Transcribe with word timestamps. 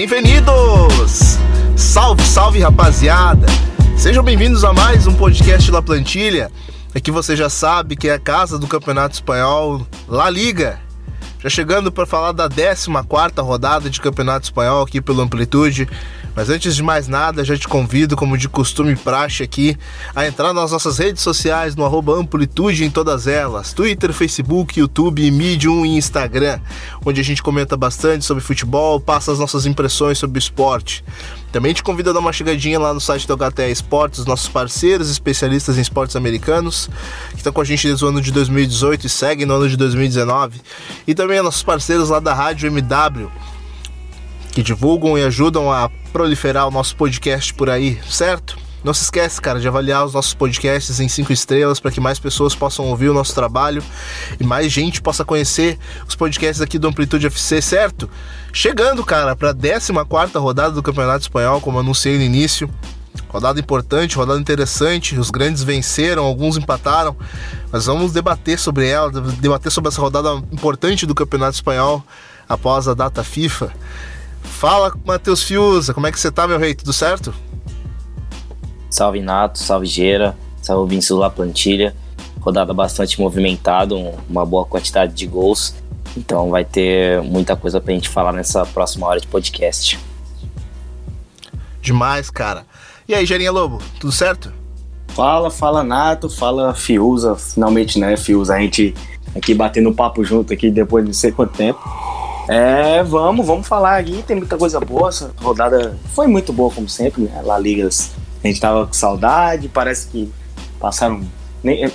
Bem-vindos! 0.00 1.36
Salve, 1.76 2.22
salve 2.22 2.58
rapaziada! 2.60 3.46
Sejam 3.98 4.24
bem-vindos 4.24 4.64
a 4.64 4.72
mais 4.72 5.06
um 5.06 5.12
podcast 5.12 5.70
La 5.70 5.82
Plantilha. 5.82 6.50
Aqui 6.94 7.10
você 7.10 7.36
já 7.36 7.50
sabe 7.50 7.96
que 7.96 8.08
é 8.08 8.14
a 8.14 8.18
casa 8.18 8.58
do 8.58 8.66
Campeonato 8.66 9.16
Espanhol 9.16 9.86
La 10.08 10.30
Liga. 10.30 10.80
Já 11.42 11.50
chegando 11.50 11.92
para 11.92 12.06
falar 12.06 12.32
da 12.32 12.48
14 12.48 12.88
rodada 13.42 13.90
de 13.90 14.00
Campeonato 14.00 14.44
Espanhol 14.44 14.84
aqui 14.84 15.02
pelo 15.02 15.20
Amplitude. 15.20 15.86
Mas 16.34 16.48
antes 16.48 16.76
de 16.76 16.82
mais 16.82 17.08
nada, 17.08 17.44
já 17.44 17.56
te 17.56 17.66
convido, 17.66 18.16
como 18.16 18.38
de 18.38 18.48
costume 18.48 18.94
praxe 18.96 19.42
aqui, 19.42 19.76
a 20.14 20.26
entrar 20.26 20.52
nas 20.52 20.70
nossas 20.70 20.98
redes 20.98 21.22
sociais 21.22 21.74
no 21.74 21.84
Amplitude 22.12 22.84
em 22.84 22.90
todas 22.90 23.26
elas: 23.26 23.72
Twitter, 23.72 24.12
Facebook, 24.12 24.78
YouTube, 24.78 25.30
Medium 25.30 25.84
e 25.84 25.96
Instagram, 25.96 26.60
onde 27.04 27.20
a 27.20 27.24
gente 27.24 27.42
comenta 27.42 27.76
bastante 27.76 28.24
sobre 28.24 28.42
futebol, 28.42 29.00
passa 29.00 29.32
as 29.32 29.38
nossas 29.38 29.66
impressões 29.66 30.18
sobre 30.18 30.38
o 30.38 30.40
esporte. 30.40 31.04
Também 31.52 31.74
te 31.74 31.82
convido 31.82 32.10
a 32.10 32.12
dar 32.12 32.20
uma 32.20 32.32
chegadinha 32.32 32.78
lá 32.78 32.94
no 32.94 33.00
site 33.00 33.26
do 33.26 33.36
HTE 33.36 33.72
Esportes, 33.72 34.24
nossos 34.24 34.48
parceiros 34.48 35.10
especialistas 35.10 35.76
em 35.76 35.80
esportes 35.80 36.14
americanos, 36.14 36.88
que 37.30 37.38
estão 37.38 37.52
com 37.52 37.60
a 37.60 37.64
gente 37.64 37.88
desde 37.88 38.04
o 38.04 38.08
ano 38.08 38.20
de 38.20 38.30
2018 38.30 39.06
e 39.06 39.08
seguem 39.08 39.46
no 39.46 39.54
ano 39.54 39.68
de 39.68 39.76
2019. 39.76 40.60
E 41.08 41.14
também 41.14 41.42
nossos 41.42 41.64
parceiros 41.64 42.08
lá 42.08 42.20
da 42.20 42.32
Rádio 42.32 42.68
MW, 42.68 43.28
que 44.50 44.62
divulgam 44.62 45.16
e 45.16 45.24
ajudam 45.24 45.70
a 45.70 45.90
proliferar 46.12 46.66
o 46.66 46.70
nosso 46.70 46.96
podcast 46.96 47.54
por 47.54 47.70
aí, 47.70 47.98
certo? 48.08 48.58
Não 48.82 48.94
se 48.94 49.04
esquece, 49.04 49.40
cara, 49.40 49.60
de 49.60 49.68
avaliar 49.68 50.06
os 50.06 50.14
nossos 50.14 50.32
podcasts 50.32 51.00
em 51.00 51.08
cinco 51.08 51.32
estrelas 51.32 51.78
para 51.78 51.90
que 51.90 52.00
mais 52.00 52.18
pessoas 52.18 52.54
possam 52.54 52.86
ouvir 52.86 53.10
o 53.10 53.14
nosso 53.14 53.34
trabalho 53.34 53.82
e 54.38 54.44
mais 54.44 54.72
gente 54.72 55.02
possa 55.02 55.22
conhecer 55.22 55.78
os 56.08 56.16
podcasts 56.16 56.62
aqui 56.62 56.78
do 56.78 56.88
Amplitude 56.88 57.26
FC, 57.26 57.60
certo? 57.60 58.08
Chegando, 58.52 59.04
cara, 59.04 59.36
para 59.36 59.50
a 59.50 59.54
14 59.54 59.92
rodada 60.38 60.72
do 60.72 60.82
Campeonato 60.82 61.20
Espanhol, 61.20 61.60
como 61.60 61.78
anunciei 61.78 62.16
no 62.16 62.24
início. 62.24 62.70
Rodada 63.28 63.60
importante, 63.60 64.16
rodada 64.16 64.40
interessante. 64.40 65.18
Os 65.18 65.30
grandes 65.30 65.62
venceram, 65.62 66.24
alguns 66.24 66.56
empataram. 66.56 67.14
Mas 67.70 67.84
vamos 67.84 68.12
debater 68.12 68.58
sobre 68.58 68.88
ela, 68.88 69.10
debater 69.10 69.70
sobre 69.70 69.88
essa 69.88 70.00
rodada 70.00 70.42
importante 70.50 71.04
do 71.04 71.14
Campeonato 71.14 71.54
Espanhol 71.54 72.02
após 72.48 72.88
a 72.88 72.94
data 72.94 73.22
FIFA. 73.22 73.72
Fala, 74.42 74.92
Matheus 75.04 75.42
Fiuza, 75.42 75.94
como 75.94 76.06
é 76.06 76.12
que 76.12 76.20
você 76.20 76.30
tá, 76.30 76.46
meu 76.46 76.58
rei? 76.58 76.74
Tudo 76.74 76.92
certo? 76.92 77.32
Salve 78.90 79.20
Nato, 79.20 79.58
salve 79.58 79.86
Gera, 79.86 80.36
salve 80.60 80.90
Vinícius 80.90 81.18
La 81.18 81.30
Plantilha. 81.30 81.94
Rodada 82.40 82.72
bastante 82.72 83.20
movimentada, 83.20 83.94
uma 84.28 84.46
boa 84.46 84.64
quantidade 84.64 85.14
de 85.14 85.26
gols. 85.26 85.74
Então 86.16 86.50
vai 86.50 86.64
ter 86.64 87.22
muita 87.22 87.54
coisa 87.54 87.80
pra 87.80 87.92
gente 87.92 88.08
falar 88.08 88.32
nessa 88.32 88.64
próxima 88.66 89.06
hora 89.06 89.20
de 89.20 89.26
podcast. 89.26 89.98
Demais, 91.80 92.30
cara. 92.30 92.66
E 93.08 93.14
aí, 93.14 93.24
Gerinha 93.26 93.52
Lobo, 93.52 93.78
tudo 93.98 94.12
certo? 94.12 94.52
Fala, 95.08 95.50
fala 95.50 95.82
Nato, 95.82 96.28
fala 96.28 96.72
Fiuza, 96.74 97.34
finalmente, 97.36 97.98
né, 97.98 98.16
Fiuza, 98.16 98.54
a 98.54 98.60
gente 98.60 98.94
aqui 99.34 99.54
batendo 99.54 99.92
papo 99.92 100.24
junto 100.24 100.52
aqui 100.52 100.70
depois 100.70 101.04
de 101.04 101.08
não 101.08 101.14
sei 101.14 101.32
quanto 101.32 101.52
tempo. 101.56 101.80
É, 102.48 103.02
vamos, 103.02 103.46
vamos 103.46 103.66
falar 103.66 103.98
aqui. 103.98 104.22
Tem 104.26 104.36
muita 104.36 104.56
coisa 104.56 104.80
boa. 104.80 105.08
Essa 105.08 105.32
rodada 105.40 105.96
foi 106.14 106.26
muito 106.26 106.52
boa, 106.52 106.72
como 106.72 106.88
sempre, 106.88 107.22
né? 107.22 107.40
La 107.44 107.58
Ligas, 107.58 108.12
a 108.42 108.46
gente 108.46 108.60
tava 108.60 108.86
com 108.86 108.92
saudade. 108.92 109.68
Parece 109.68 110.08
que 110.08 110.32
passaram. 110.78 111.22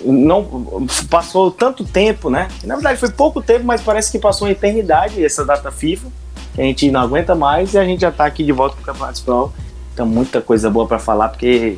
Não 0.04 0.86
passou 1.10 1.50
tanto 1.50 1.84
tempo, 1.84 2.30
né? 2.30 2.48
Na 2.64 2.76
verdade, 2.76 3.00
foi 3.00 3.10
pouco 3.10 3.42
tempo, 3.42 3.66
mas 3.66 3.82
parece 3.82 4.12
que 4.12 4.20
passou 4.20 4.48
uma 4.48 4.52
eternidade 4.52 5.24
essa 5.24 5.44
data 5.44 5.72
FIFA. 5.72 6.08
Que 6.54 6.62
a 6.62 6.64
gente 6.64 6.90
não 6.92 7.02
aguenta 7.02 7.36
mais 7.36 7.74
e 7.74 7.78
a 7.78 7.84
gente 7.84 8.02
já 8.02 8.12
tá 8.12 8.26
aqui 8.26 8.44
de 8.44 8.52
volta 8.52 8.76
pro 8.76 8.86
Campeonato 8.86 9.18
Espanhol. 9.18 9.52
Então, 9.94 10.06
muita 10.06 10.42
coisa 10.42 10.70
boa 10.70 10.88
para 10.88 11.00
falar, 11.00 11.30
porque 11.30 11.78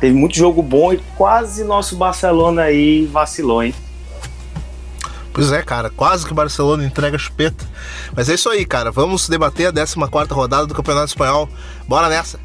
teve 0.00 0.14
muito 0.14 0.36
jogo 0.36 0.62
bom 0.62 0.92
e 0.92 0.98
quase 1.16 1.64
nosso 1.64 1.96
Barcelona 1.96 2.62
aí 2.62 3.06
vacilou, 3.06 3.62
hein? 3.62 3.74
Pois 5.36 5.52
é, 5.52 5.62
cara, 5.62 5.90
quase 5.90 6.24
que 6.24 6.32
o 6.32 6.34
Barcelona 6.34 6.82
entrega 6.82 7.18
chupeta. 7.18 7.62
Mas 8.16 8.30
é 8.30 8.34
isso 8.34 8.48
aí, 8.48 8.64
cara. 8.64 8.90
Vamos 8.90 9.28
debater 9.28 9.66
a 9.66 9.70
14 9.70 9.94
rodada 10.32 10.66
do 10.66 10.74
Campeonato 10.74 11.08
Espanhol. 11.08 11.46
Bora 11.86 12.08
nessa! 12.08 12.40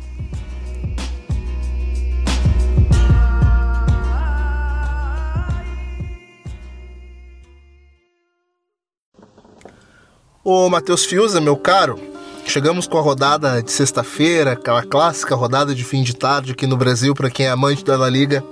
Ô 10.43 10.69
Matheus 10.69 11.05
Fiuza, 11.05 11.39
meu 11.39 11.55
caro, 11.55 11.97
chegamos 12.45 12.87
com 12.87 12.97
a 12.97 13.01
rodada 13.01 13.63
de 13.63 13.71
sexta-feira, 13.71 14.51
aquela 14.51 14.83
clássica 14.83 15.33
rodada 15.33 15.73
de 15.73 15.85
fim 15.85 16.03
de 16.03 16.13
tarde 16.13 16.51
aqui 16.51 16.67
no 16.67 16.75
Brasil, 16.75 17.13
para 17.13 17.29
quem 17.29 17.45
é 17.45 17.51
amante 17.51 17.85
da 17.85 17.95
La 17.95 18.09
Liga 18.09 18.43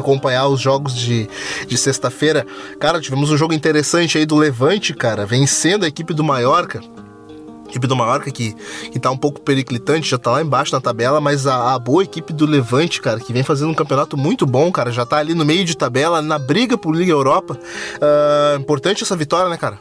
acompanhar 0.00 0.48
os 0.48 0.60
jogos 0.60 0.94
de, 0.94 1.28
de 1.66 1.76
sexta-feira. 1.76 2.46
Cara, 2.78 3.00
tivemos 3.00 3.30
um 3.30 3.36
jogo 3.36 3.52
interessante 3.52 4.18
aí 4.18 4.26
do 4.26 4.36
Levante, 4.36 4.94
cara, 4.94 5.26
vencendo 5.26 5.84
a 5.84 5.88
equipe 5.88 6.14
do 6.14 6.24
Mallorca. 6.24 6.80
equipe 7.68 7.86
do 7.86 7.96
Mallorca 7.96 8.30
que, 8.30 8.54
que 8.90 8.98
tá 8.98 9.10
um 9.10 9.16
pouco 9.16 9.40
periclitante, 9.40 10.10
já 10.10 10.18
tá 10.18 10.32
lá 10.32 10.42
embaixo 10.42 10.72
na 10.72 10.80
tabela, 10.80 11.20
mas 11.20 11.46
a, 11.46 11.74
a, 11.74 11.78
boa 11.78 12.02
equipe 12.02 12.32
do 12.32 12.46
Levante, 12.46 13.00
cara, 13.00 13.20
que 13.20 13.32
vem 13.32 13.42
fazendo 13.42 13.70
um 13.70 13.74
campeonato 13.74 14.16
muito 14.16 14.46
bom, 14.46 14.70
cara, 14.70 14.90
já 14.92 15.06
tá 15.06 15.18
ali 15.18 15.34
no 15.34 15.44
meio 15.44 15.64
de 15.64 15.76
tabela, 15.76 16.20
na 16.20 16.38
briga 16.38 16.76
por 16.76 16.94
Liga 16.94 17.12
Europa. 17.12 17.58
Uh, 17.96 18.60
importante 18.60 19.02
essa 19.02 19.16
vitória, 19.16 19.48
né, 19.48 19.56
cara? 19.56 19.78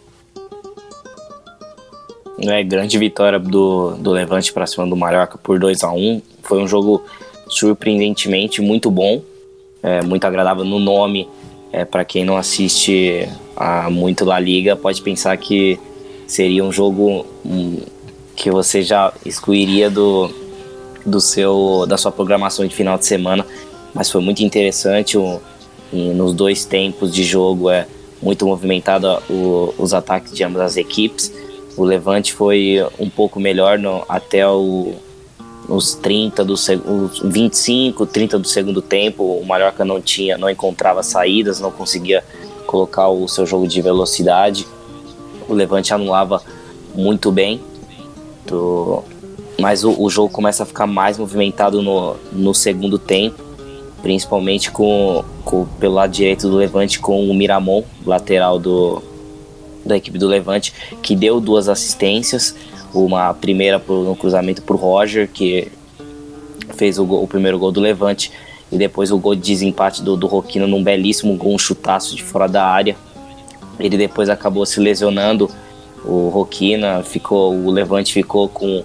É, 2.39 2.63
grande 2.63 2.97
vitória 2.97 3.37
do, 3.37 3.91
do 3.97 4.11
Levante 4.11 4.51
para 4.51 4.65
cima 4.65 4.87
do 4.87 4.95
Mallorca 4.95 5.37
por 5.37 5.59
2 5.59 5.83
a 5.83 5.91
1 5.91 6.21
Foi 6.41 6.59
um 6.63 6.67
jogo 6.67 7.03
surpreendentemente 7.47 8.61
muito 8.61 8.89
bom 8.89 9.21
é, 9.83 10.01
muito 10.01 10.25
agradável 10.25 10.63
no 10.63 10.79
nome. 10.79 11.27
É, 11.71 11.85
para 11.85 12.03
quem 12.03 12.25
não 12.25 12.35
assiste 12.35 13.27
a 13.55 13.89
muito 13.89 14.25
La 14.25 14.39
Liga, 14.39 14.75
pode 14.75 15.01
pensar 15.01 15.35
que 15.37 15.79
seria 16.27 16.63
um 16.63 16.71
jogo 16.71 17.25
um, 17.45 17.79
que 18.35 18.51
você 18.51 18.81
já 18.81 19.13
excluiria 19.25 19.89
do, 19.89 20.29
do 21.05 21.21
seu, 21.21 21.85
da 21.87 21.97
sua 21.97 22.11
programação 22.11 22.65
de 22.65 22.75
final 22.75 22.97
de 22.97 23.05
semana, 23.05 23.45
mas 23.93 24.09
foi 24.09 24.21
muito 24.21 24.43
interessante 24.43 25.17
o, 25.17 25.39
nos 25.93 26.33
dois 26.33 26.65
tempos 26.65 27.13
de 27.13 27.23
jogo 27.23 27.69
é 27.69 27.85
muito 28.21 28.45
movimentado 28.45 29.21
os 29.77 29.93
ataques 29.93 30.33
de 30.33 30.43
ambas 30.43 30.61
as 30.61 30.77
equipes. 30.77 31.31
O 31.75 31.83
Levante 31.83 32.33
foi 32.33 32.85
um 32.99 33.09
pouco 33.09 33.39
melhor 33.39 33.79
no, 33.79 34.03
até 34.07 34.47
o, 34.47 34.93
nos 35.71 35.95
30 35.95 36.43
do 36.43 36.53
os 36.53 37.21
25, 37.23 38.05
30 38.05 38.37
do 38.39 38.47
segundo 38.47 38.81
tempo, 38.81 39.23
o 39.23 39.45
Mallorca 39.45 39.85
não 39.85 40.01
tinha, 40.01 40.37
não 40.37 40.49
encontrava 40.49 41.01
saídas, 41.01 41.61
não 41.61 41.71
conseguia 41.71 42.23
colocar 42.67 43.07
o 43.07 43.27
seu 43.27 43.45
jogo 43.45 43.65
de 43.65 43.81
velocidade. 43.81 44.67
O 45.47 45.53
Levante 45.53 45.93
anulava 45.93 46.41
muito 46.93 47.31
bem, 47.31 47.61
do, 48.45 49.01
mas 49.59 49.85
o, 49.85 49.95
o, 49.97 50.09
jogo 50.09 50.29
começa 50.29 50.63
a 50.63 50.65
ficar 50.65 50.85
mais 50.85 51.17
movimentado 51.17 51.81
no, 51.81 52.17
no 52.33 52.53
segundo 52.53 52.99
tempo, 52.99 53.41
principalmente 54.01 54.71
com, 54.71 55.23
com 55.45 55.65
pelo 55.79 55.95
lado 55.95 56.11
direito 56.11 56.49
do 56.49 56.57
Levante 56.57 56.99
com 56.99 57.29
o 57.29 57.33
Miramon, 57.33 57.83
lateral 58.05 58.59
do, 58.59 59.01
da 59.85 59.95
equipe 59.95 60.17
do 60.17 60.27
Levante, 60.27 60.73
que 61.01 61.15
deu 61.15 61.39
duas 61.39 61.69
assistências 61.69 62.55
uma 62.93 63.33
primeira 63.33 63.79
por, 63.79 64.03
no 64.03 64.15
cruzamento 64.15 64.61
para 64.61 64.75
o 64.75 64.77
Roger, 64.79 65.27
que 65.27 65.71
fez 66.75 66.97
o, 66.97 67.05
gol, 67.05 67.23
o, 67.23 67.27
primeiro 67.27 67.57
gol 67.57 67.71
do 67.71 67.79
Levante, 67.79 68.31
e 68.71 68.77
depois 68.77 69.11
o 69.11 69.17
gol 69.17 69.35
de 69.35 69.41
desempate 69.41 70.01
do, 70.01 70.15
do 70.15 70.27
Roquino 70.27 70.67
num 70.67 70.83
belíssimo 70.83 71.35
gol, 71.35 71.53
um 71.53 71.59
chutaço 71.59 72.15
de 72.15 72.23
fora 72.23 72.47
da 72.47 72.65
área. 72.65 72.95
Ele 73.79 73.97
depois 73.97 74.29
acabou 74.29 74.65
se 74.65 74.79
lesionando, 74.79 75.49
o 76.03 76.29
Roquina 76.29 77.03
ficou, 77.03 77.53
o 77.53 77.71
Levante 77.71 78.13
ficou 78.13 78.47
com 78.47 78.83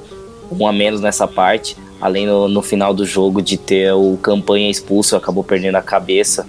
um 0.51 0.67
a 0.67 0.73
menos 0.73 1.01
nessa 1.01 1.27
parte, 1.27 1.77
além 2.01 2.27
no, 2.27 2.49
no 2.49 2.63
final 2.63 2.93
do 2.93 3.05
jogo 3.05 3.41
de 3.41 3.57
ter 3.57 3.93
o 3.93 4.17
campanha 4.21 4.71
expulso, 4.71 5.17
acabou 5.17 5.43
perdendo 5.43 5.77
a 5.77 5.83
cabeça 5.83 6.47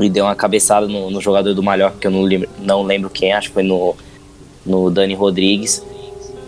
e 0.00 0.08
deu 0.08 0.24
uma 0.24 0.34
cabeçada 0.34 0.86
no, 0.86 1.10
no 1.10 1.20
jogador 1.20 1.54
do 1.54 1.62
Mallorca, 1.62 1.96
que 2.00 2.06
eu 2.06 2.10
não 2.10 2.22
lembro, 2.22 2.48
não 2.58 2.82
lembro 2.82 3.08
quem, 3.08 3.32
acho 3.32 3.48
que 3.48 3.54
foi 3.54 3.62
no, 3.62 3.94
no 4.66 4.90
Dani 4.90 5.14
Rodrigues. 5.14 5.82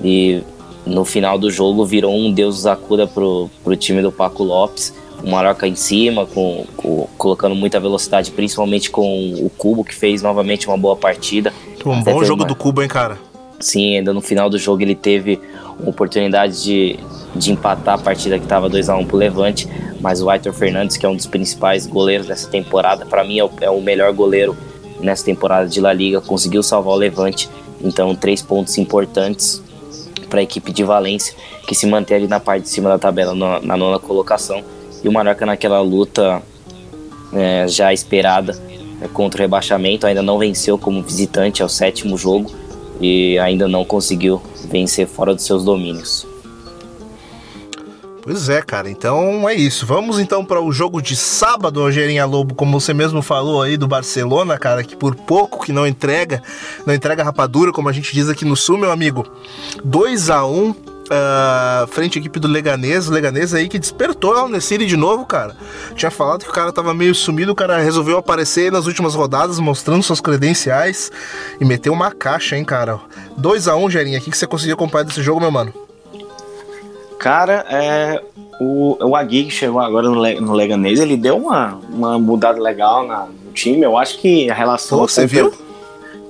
E 0.02 0.42
no 0.86 1.04
final 1.04 1.38
do 1.38 1.50
jogo 1.50 1.84
virou 1.84 2.14
um 2.14 2.32
Deus 2.32 2.64
acuda 2.64 3.06
pro, 3.06 3.50
pro 3.64 3.76
time 3.76 4.00
do 4.00 4.12
Paco 4.12 4.44
Lopes. 4.44 4.94
O 5.22 5.28
Mallorca 5.28 5.66
em 5.66 5.74
cima, 5.74 6.26
com, 6.26 6.64
com, 6.76 7.08
colocando 7.18 7.54
muita 7.54 7.80
velocidade, 7.80 8.30
principalmente 8.30 8.90
com 8.90 9.34
o 9.34 9.50
Cubo, 9.50 9.82
que 9.82 9.94
fez 9.94 10.22
novamente 10.22 10.68
uma 10.68 10.76
boa 10.76 10.94
partida. 10.94 11.52
Um 11.84 12.02
bom 12.02 12.22
jogo 12.22 12.42
uma... 12.42 12.48
do 12.48 12.54
Cubo, 12.54 12.82
hein, 12.82 12.88
cara? 12.88 13.18
Sim, 13.58 13.96
ainda 13.96 14.12
no 14.12 14.20
final 14.20 14.50
do 14.50 14.58
jogo 14.58 14.82
ele 14.82 14.94
teve 14.94 15.40
uma 15.80 15.88
oportunidade 15.88 16.62
de, 16.62 16.98
de 17.34 17.50
empatar 17.50 17.94
a 17.94 17.98
partida 17.98 18.38
que 18.38 18.44
estava 18.44 18.68
2 18.68 18.88
a 18.90 18.96
1 18.96 19.06
pro 19.06 19.16
Levante, 19.16 19.66
mas 20.00 20.20
o 20.20 20.28
Aitor 20.28 20.52
Fernandes, 20.52 20.96
que 20.96 21.06
é 21.06 21.08
um 21.08 21.16
dos 21.16 21.26
principais 21.26 21.86
goleiros 21.86 22.26
dessa 22.26 22.48
temporada, 22.48 23.06
para 23.06 23.24
mim 23.24 23.38
é 23.38 23.44
o, 23.44 23.50
é 23.62 23.70
o 23.70 23.80
melhor 23.80 24.12
goleiro 24.12 24.54
nessa 25.00 25.24
temporada 25.24 25.68
de 25.68 25.80
La 25.80 25.92
Liga, 25.92 26.20
conseguiu 26.20 26.62
salvar 26.62 26.94
o 26.94 26.96
Levante. 26.96 27.48
Então, 27.82 28.14
três 28.14 28.42
pontos 28.42 28.76
importantes 28.78 29.62
para 30.36 30.40
a 30.40 30.42
equipe 30.42 30.70
de 30.70 30.84
Valência, 30.84 31.34
que 31.66 31.74
se 31.74 31.86
mantém 31.86 32.18
ali 32.18 32.26
na 32.28 32.38
parte 32.38 32.64
de 32.64 32.68
cima 32.68 32.90
da 32.90 32.98
tabela, 32.98 33.34
na, 33.34 33.58
na 33.60 33.76
nona 33.76 33.98
colocação. 33.98 34.62
E 35.02 35.08
o 35.08 35.12
Mallorca 35.12 35.46
naquela 35.46 35.80
luta 35.80 36.42
é, 37.32 37.66
já 37.66 37.90
esperada 37.90 38.54
é, 39.00 39.08
contra 39.08 39.40
o 39.40 39.42
rebaixamento, 39.42 40.06
ainda 40.06 40.20
não 40.20 40.38
venceu 40.38 40.76
como 40.76 41.02
visitante, 41.02 41.62
é 41.62 41.64
o 41.64 41.68
sétimo 41.70 42.18
jogo, 42.18 42.52
e 43.00 43.38
ainda 43.38 43.66
não 43.66 43.82
conseguiu 43.82 44.42
vencer 44.68 45.06
fora 45.06 45.34
dos 45.34 45.44
seus 45.44 45.64
domínios. 45.64 46.26
Pois 48.26 48.48
é, 48.48 48.60
cara. 48.60 48.90
Então 48.90 49.48
é 49.48 49.54
isso. 49.54 49.86
Vamos 49.86 50.18
então 50.18 50.44
para 50.44 50.60
o 50.60 50.72
jogo 50.72 51.00
de 51.00 51.14
sábado, 51.14 51.80
Rogerinha 51.80 52.26
Lobo, 52.26 52.56
como 52.56 52.80
você 52.80 52.92
mesmo 52.92 53.22
falou 53.22 53.62
aí 53.62 53.76
do 53.76 53.86
Barcelona, 53.86 54.58
cara, 54.58 54.82
que 54.82 54.96
por 54.96 55.14
pouco 55.14 55.64
que 55.64 55.72
não 55.72 55.86
entrega, 55.86 56.42
não 56.84 56.92
entrega 56.92 57.22
rapadura, 57.22 57.70
como 57.70 57.88
a 57.88 57.92
gente 57.92 58.12
diz 58.12 58.28
aqui 58.28 58.44
no 58.44 58.56
Sul, 58.56 58.78
meu 58.78 58.90
amigo. 58.90 59.24
2 59.84 60.28
a 60.30 60.44
1 60.44 60.74
Uh, 61.06 61.86
frente 61.86 62.18
à 62.18 62.20
equipe 62.20 62.40
do 62.40 62.48
Leganês, 62.48 63.08
o 63.08 63.12
Leganês 63.12 63.54
aí 63.54 63.68
que 63.68 63.78
despertou 63.78 64.48
no 64.48 64.60
City 64.60 64.86
de 64.86 64.96
novo, 64.96 65.24
cara. 65.24 65.56
Tinha 65.94 66.10
falado 66.10 66.42
que 66.42 66.50
o 66.50 66.52
cara 66.52 66.72
tava 66.72 66.92
meio 66.92 67.14
sumido, 67.14 67.52
o 67.52 67.54
cara 67.54 67.78
resolveu 67.78 68.18
aparecer 68.18 68.72
nas 68.72 68.86
últimas 68.86 69.14
rodadas, 69.14 69.60
mostrando 69.60 70.02
suas 70.02 70.20
credenciais 70.20 71.12
e 71.60 71.64
meteu 71.64 71.92
uma 71.92 72.10
caixa, 72.10 72.56
hein, 72.56 72.64
cara. 72.64 72.98
2 73.36 73.68
a 73.68 73.76
1 73.76 73.84
um, 73.84 73.88
Gerinha, 73.88 74.18
o 74.18 74.20
que, 74.20 74.32
que 74.32 74.36
você 74.36 74.48
conseguiu 74.48 74.74
acompanhar 74.74 75.04
desse 75.04 75.22
jogo, 75.22 75.38
meu 75.38 75.52
mano? 75.52 75.85
Cara, 77.18 77.64
é, 77.70 78.22
o, 78.60 78.96
o 79.00 79.16
Agui 79.16 79.44
que 79.44 79.50
chegou 79.50 79.80
agora 79.80 80.08
no, 80.08 80.14
no 80.14 80.52
Leganês, 80.52 81.00
ele 81.00 81.16
deu 81.16 81.36
uma, 81.36 81.80
uma 81.90 82.18
mudada 82.18 82.60
legal 82.60 83.06
na, 83.06 83.26
no 83.26 83.52
time. 83.52 83.82
Eu 83.82 83.96
acho 83.96 84.18
que 84.18 84.50
a 84.50 84.54
relação. 84.54 84.98
Você 84.98 85.26
viu? 85.26 85.52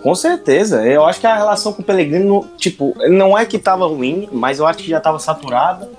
Com 0.03 0.15
certeza. 0.15 0.87
Eu 0.87 1.05
acho 1.05 1.21
que 1.21 1.27
a 1.27 1.37
relação 1.37 1.73
com 1.73 1.83
o 1.83 1.85
Pellegrino, 1.85 2.47
tipo, 2.57 2.95
não 3.09 3.37
é 3.37 3.45
que 3.45 3.59
tava 3.59 3.87
ruim, 3.87 4.29
mas 4.33 4.59
eu 4.59 4.67
acho 4.67 4.79
que 4.79 4.89
já 4.89 5.01
tava 5.01 5.19
saturada. 5.19 5.91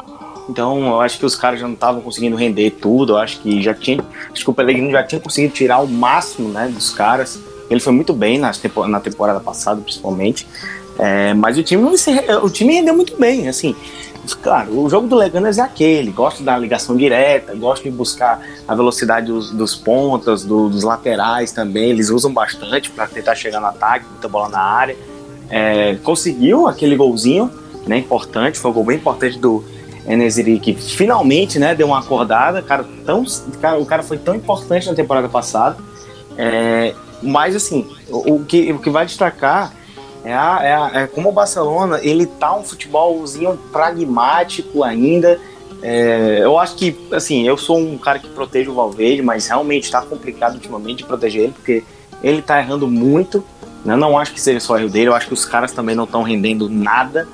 Então, 0.49 0.87
eu 0.87 1.01
acho 1.01 1.19
que 1.19 1.25
os 1.25 1.35
caras 1.35 1.59
já 1.59 1.67
não 1.67 1.73
estavam 1.73 1.99
conseguindo 2.01 2.37
render 2.37 2.71
tudo. 2.71 3.13
Eu 3.13 3.17
acho 3.17 3.39
que 3.41 3.61
já 3.61 3.73
tinha. 3.73 4.03
Acho 4.31 4.43
que 4.43 4.49
o 4.49 4.53
Pellegrino 4.53 4.91
já 4.91 5.03
tinha 5.03 5.19
conseguido 5.19 5.53
tirar 5.53 5.79
o 5.79 5.87
máximo, 5.87 6.49
né, 6.49 6.69
dos 6.73 6.89
caras. 6.91 7.39
Ele 7.69 7.81
foi 7.81 7.91
muito 7.91 8.13
bem 8.13 8.37
na, 8.37 8.51
na 8.87 8.99
temporada 8.99 9.41
passada, 9.41 9.81
principalmente. 9.81 10.47
É, 10.97 11.33
mas 11.33 11.57
o 11.57 11.63
time, 11.63 11.83
o 12.41 12.49
time 12.49 12.73
rendeu 12.73 12.95
muito 12.95 13.17
bem, 13.17 13.47
assim. 13.47 13.75
Claro, 14.35 14.79
o 14.79 14.89
jogo 14.89 15.07
do 15.07 15.15
Leganas 15.15 15.57
é 15.57 15.61
aquele, 15.61 16.11
gosta 16.11 16.43
da 16.43 16.57
ligação 16.57 16.95
direta, 16.95 17.55
gosta 17.55 17.89
de 17.89 17.95
buscar 17.95 18.41
a 18.67 18.75
velocidade 18.75 19.27
dos, 19.27 19.51
dos 19.51 19.75
pontas, 19.75 20.43
do, 20.43 20.69
dos 20.69 20.83
laterais 20.83 21.51
também, 21.51 21.89
eles 21.89 22.09
usam 22.09 22.31
bastante 22.33 22.89
para 22.89 23.07
tentar 23.07 23.35
chegar 23.35 23.59
no 23.59 23.67
ataque, 23.67 24.05
muita 24.09 24.27
bola 24.27 24.49
na 24.49 24.59
área. 24.59 24.97
É, 25.49 25.95
conseguiu 26.03 26.67
aquele 26.67 26.95
golzinho, 26.95 27.51
né, 27.85 27.97
importante, 27.97 28.59
foi 28.59 28.71
um 28.71 28.73
gol 28.73 28.83
bem 28.85 28.97
importante 28.97 29.39
do 29.39 29.63
Enesiri, 30.05 30.59
que 30.59 30.73
finalmente, 30.73 31.59
né, 31.59 31.75
deu 31.75 31.87
uma 31.87 31.99
acordada, 31.99 32.61
cara, 32.61 32.85
tão, 33.05 33.25
cara, 33.61 33.79
o 33.79 33.85
cara 33.85 34.03
foi 34.03 34.17
tão 34.17 34.35
importante 34.35 34.87
na 34.87 34.93
temporada 34.93 35.29
passada, 35.29 35.77
é, 36.37 36.93
mas 37.21 37.55
assim, 37.55 37.87
o, 38.09 38.35
o, 38.35 38.45
que, 38.45 38.71
o 38.71 38.79
que 38.79 38.89
vai 38.89 39.05
destacar 39.05 39.73
é, 40.27 40.33
a, 40.33 40.59
é, 40.61 40.75
a, 40.75 40.91
é 41.03 41.07
como 41.07 41.29
o 41.29 41.31
Barcelona, 41.31 42.01
ele 42.03 42.25
tá 42.25 42.53
um 42.53 42.61
futebolzinho 42.61 43.57
pragmático 43.71 44.83
ainda. 44.83 45.39
É, 45.81 46.39
eu 46.41 46.59
acho 46.59 46.75
que, 46.75 46.93
assim, 47.13 47.47
eu 47.47 47.55
sou 47.55 47.77
um 47.77 47.97
cara 47.97 48.19
que 48.19 48.27
protege 48.27 48.69
o 48.69 48.73
Valverde, 48.73 49.21
mas 49.21 49.47
realmente 49.47 49.89
tá 49.89 50.01
complicado 50.01 50.55
ultimamente 50.55 50.97
de 50.97 51.03
proteger 51.05 51.43
ele, 51.43 51.53
porque 51.53 51.81
ele 52.21 52.41
tá 52.41 52.59
errando 52.59 52.89
muito. 52.89 53.41
Né? 53.85 53.95
Não 53.95 54.17
acho 54.17 54.33
que 54.33 54.41
seja 54.41 54.59
só 54.59 54.77
erro 54.77 54.89
dele, 54.89 55.07
eu 55.07 55.15
acho 55.15 55.27
que 55.27 55.33
os 55.33 55.45
caras 55.45 55.71
também 55.71 55.95
não 55.95 56.03
estão 56.03 56.23
rendendo 56.23 56.67
nada, 56.67 57.25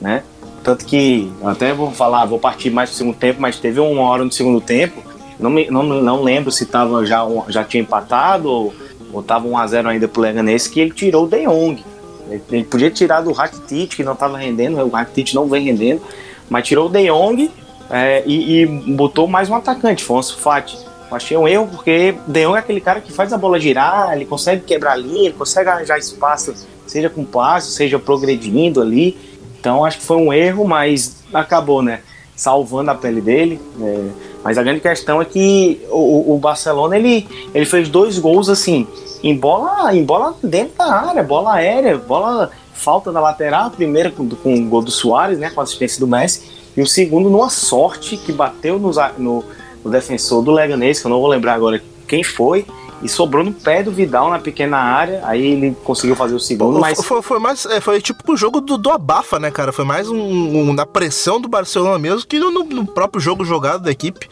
né? 0.00 0.22
Tanto 0.62 0.84
que, 0.84 1.32
até 1.44 1.72
vou 1.72 1.90
falar, 1.90 2.26
vou 2.26 2.38
partir 2.38 2.70
mais 2.70 2.90
pro 2.90 2.98
segundo 2.98 3.16
tempo, 3.16 3.40
mas 3.40 3.58
teve 3.58 3.80
uma 3.80 4.02
hora 4.02 4.24
no 4.24 4.30
segundo 4.30 4.60
tempo, 4.60 5.02
não, 5.38 5.50
me, 5.50 5.68
não, 5.68 5.82
não 5.82 6.22
lembro 6.22 6.52
se 6.52 6.64
tava 6.66 7.04
já, 7.04 7.26
já 7.48 7.64
tinha 7.64 7.82
empatado 7.82 8.48
ou, 8.48 8.74
ou 9.12 9.22
tava 9.22 9.48
1x0 9.48 9.86
ainda 9.86 10.06
pro 10.06 10.22
Leganês, 10.22 10.68
que 10.68 10.78
ele 10.78 10.92
tirou 10.92 11.24
o 11.24 11.28
De 11.28 11.44
Jong. 11.44 11.95
Ele 12.28 12.64
podia 12.64 12.90
tirar 12.90 13.20
do 13.20 13.32
Rakitic, 13.32 13.96
que 13.96 14.04
não 14.04 14.14
estava 14.14 14.36
rendendo, 14.36 14.80
o 14.80 14.88
Rakitic 14.88 15.34
não 15.34 15.46
vem 15.46 15.64
rendendo, 15.64 16.02
mas 16.48 16.66
tirou 16.66 16.86
o 16.86 16.88
De 16.88 17.06
Jong 17.06 17.50
é, 17.90 18.22
e, 18.26 18.62
e, 18.62 18.66
botou 18.66 19.28
mais 19.28 19.48
um 19.48 19.54
atacante, 19.54 20.02
Fonso 20.02 20.38
Fati. 20.38 20.76
Eu 21.08 21.16
achei 21.16 21.36
um 21.36 21.46
erro 21.46 21.68
porque 21.68 22.16
De 22.26 22.44
Jong 22.44 22.56
é 22.56 22.58
aquele 22.58 22.80
cara 22.80 23.00
que 23.00 23.12
faz 23.12 23.32
a 23.32 23.38
bola 23.38 23.60
girar, 23.60 24.12
ele 24.12 24.24
consegue 24.24 24.62
quebrar 24.62 24.92
a 24.92 24.96
linha, 24.96 25.28
ele 25.28 25.34
consegue 25.34 25.68
arranjar 25.68 25.98
espaço, 25.98 26.54
seja 26.86 27.08
com 27.08 27.24
passe, 27.24 27.70
seja 27.72 27.98
progredindo 27.98 28.80
ali. 28.80 29.16
Então 29.58 29.84
acho 29.84 29.98
que 29.98 30.04
foi 30.04 30.16
um 30.16 30.32
erro, 30.32 30.66
mas 30.66 31.24
acabou, 31.32 31.82
né? 31.82 32.00
Salvando 32.34 32.90
a 32.90 32.94
pele 32.94 33.20
dele. 33.20 33.60
É, 33.80 34.08
mas 34.46 34.56
a 34.56 34.62
grande 34.62 34.78
questão 34.78 35.20
é 35.20 35.24
que 35.24 35.80
o, 35.90 36.36
o 36.36 36.38
Barcelona 36.38 36.96
ele, 36.96 37.26
ele 37.52 37.66
fez 37.66 37.88
dois 37.88 38.16
gols 38.16 38.48
assim 38.48 38.86
em 39.20 39.36
bola, 39.36 39.92
em 39.92 40.04
bola 40.04 40.36
dentro 40.40 40.78
da 40.78 40.84
área, 40.84 41.20
bola 41.20 41.54
aérea, 41.54 41.98
bola 41.98 42.52
falta 42.72 43.10
da 43.10 43.20
lateral, 43.20 43.66
a 43.66 43.70
primeira 43.70 44.08
com, 44.08 44.28
com 44.28 44.54
o 44.54 44.68
gol 44.68 44.82
do 44.82 44.90
Soares, 44.92 45.36
né, 45.36 45.50
com 45.50 45.60
a 45.60 45.64
assistência 45.64 45.98
do 45.98 46.06
Messi, 46.06 46.42
e 46.76 46.80
o 46.80 46.86
segundo 46.86 47.28
numa 47.28 47.50
sorte 47.50 48.16
que 48.16 48.30
bateu 48.30 48.78
no, 48.78 48.92
no, 49.18 49.44
no 49.84 49.90
defensor 49.90 50.44
do 50.44 50.52
Leganês, 50.52 51.00
que 51.00 51.08
eu 51.08 51.10
não 51.10 51.18
vou 51.18 51.28
lembrar 51.28 51.54
agora 51.54 51.82
quem 52.06 52.22
foi, 52.22 52.64
e 53.02 53.08
sobrou 53.08 53.44
no 53.44 53.52
pé 53.52 53.82
do 53.82 53.90
Vidal 53.90 54.30
na 54.30 54.38
pequena 54.38 54.78
área, 54.78 55.20
aí 55.24 55.44
ele 55.44 55.76
conseguiu 55.84 56.16
fazer 56.16 56.34
o 56.34 56.40
segundo, 56.40 56.78
mas... 56.78 57.02
Foi, 57.02 57.22
foi 57.22 57.38
mais, 57.38 57.66
é, 57.66 57.80
foi 57.80 58.00
tipo 58.00 58.32
o 58.32 58.36
jogo 58.36 58.60
do, 58.60 58.78
do 58.78 58.90
Abafa, 58.90 59.38
né, 59.38 59.50
cara? 59.50 59.72
Foi 59.72 59.84
mais 59.84 60.08
um, 60.08 60.16
um, 60.16 60.72
na 60.72 60.86
pressão 60.86 61.40
do 61.40 61.48
Barcelona 61.48 61.98
mesmo 61.98 62.26
que 62.26 62.38
no, 62.38 62.50
no 62.50 62.86
próprio 62.86 63.20
jogo 63.20 63.44
jogado 63.44 63.82
da 63.82 63.90
equipe. 63.90 64.28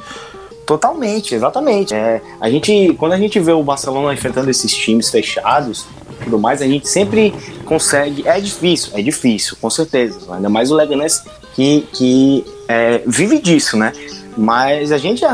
Totalmente, 0.67 1.35
exatamente. 1.35 1.95
É, 1.95 2.23
a 2.41 2.49
gente, 2.51 2.95
quando 2.99 3.13
a 3.13 3.19
gente 3.19 3.39
vê 3.39 3.53
o 3.53 3.63
Barcelona 3.63 4.15
enfrentando 4.15 4.51
esses 4.51 4.75
times 4.75 5.11
fechados 5.11 5.87
e 6.21 6.25
tudo 6.25 6.39
mais, 6.39 6.63
a 6.63 6.67
gente 6.67 6.89
sempre 6.89 7.35
consegue. 7.67 8.27
É 8.27 8.41
difícil, 8.41 8.93
é 8.95 9.03
difícil, 9.03 9.57
com 9.61 9.69
certeza. 9.69 10.19
Ainda 10.35 10.49
mais 10.49 10.71
o 10.71 10.75
Leganés 10.75 11.23
que, 11.55 11.87
que 11.93 12.45
é, 12.67 13.03
vive 13.07 13.39
disso, 13.39 13.77
né? 13.77 13.93
Mas 14.37 14.91
a 14.91 14.99
gente, 14.99 15.25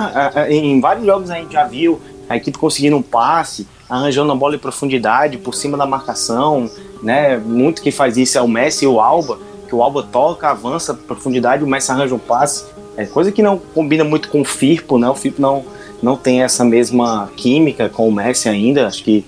em 0.49 0.81
vários 0.81 1.07
jogos, 1.07 1.31
a 1.31 1.37
gente 1.37 1.53
já 1.53 1.65
viu 1.65 2.01
a 2.31 2.37
equipe 2.37 2.57
conseguindo 2.57 2.97
um 2.97 3.03
passe, 3.03 3.69
arranjando 3.91 4.33
a 4.33 4.35
bola 4.35 4.55
em 4.55 4.59
profundidade, 4.59 5.37
por 5.37 5.55
cima 5.55 5.77
da 5.77 5.85
marcação, 5.85 6.71
né? 7.03 7.37
Muito 7.37 7.83
que 7.83 7.91
faz 7.91 8.17
isso 8.17 8.39
é 8.39 8.41
o 8.41 8.49
Messi 8.49 8.87
e 8.87 8.89
o 8.89 8.99
Alba, 8.99 9.39
que 9.69 9.75
o 9.75 9.83
Alba 9.83 10.03
toca, 10.03 10.49
avança 10.49 10.95
profundidade, 10.95 11.63
o 11.63 11.67
Messi 11.67 11.91
arranja 11.91 12.15
um 12.15 12.19
passe 12.19 12.65
é 12.97 13.07
coisa 13.07 13.33
que 13.33 13.43
não 13.43 13.59
combina 13.59 14.05
muito 14.05 14.29
com 14.29 14.43
o 14.43 14.45
Firpo, 14.45 14.99
né? 14.99 15.09
O 15.09 15.15
Firpo 15.15 15.41
não, 15.41 15.65
não 16.03 16.17
tem 16.17 16.43
essa 16.43 16.65
mesma 16.65 17.31
química 17.37 17.89
com 17.89 18.07
o 18.07 18.13
Messi 18.13 18.49
ainda. 18.49 18.87
Acho 18.87 19.03
que 19.03 19.25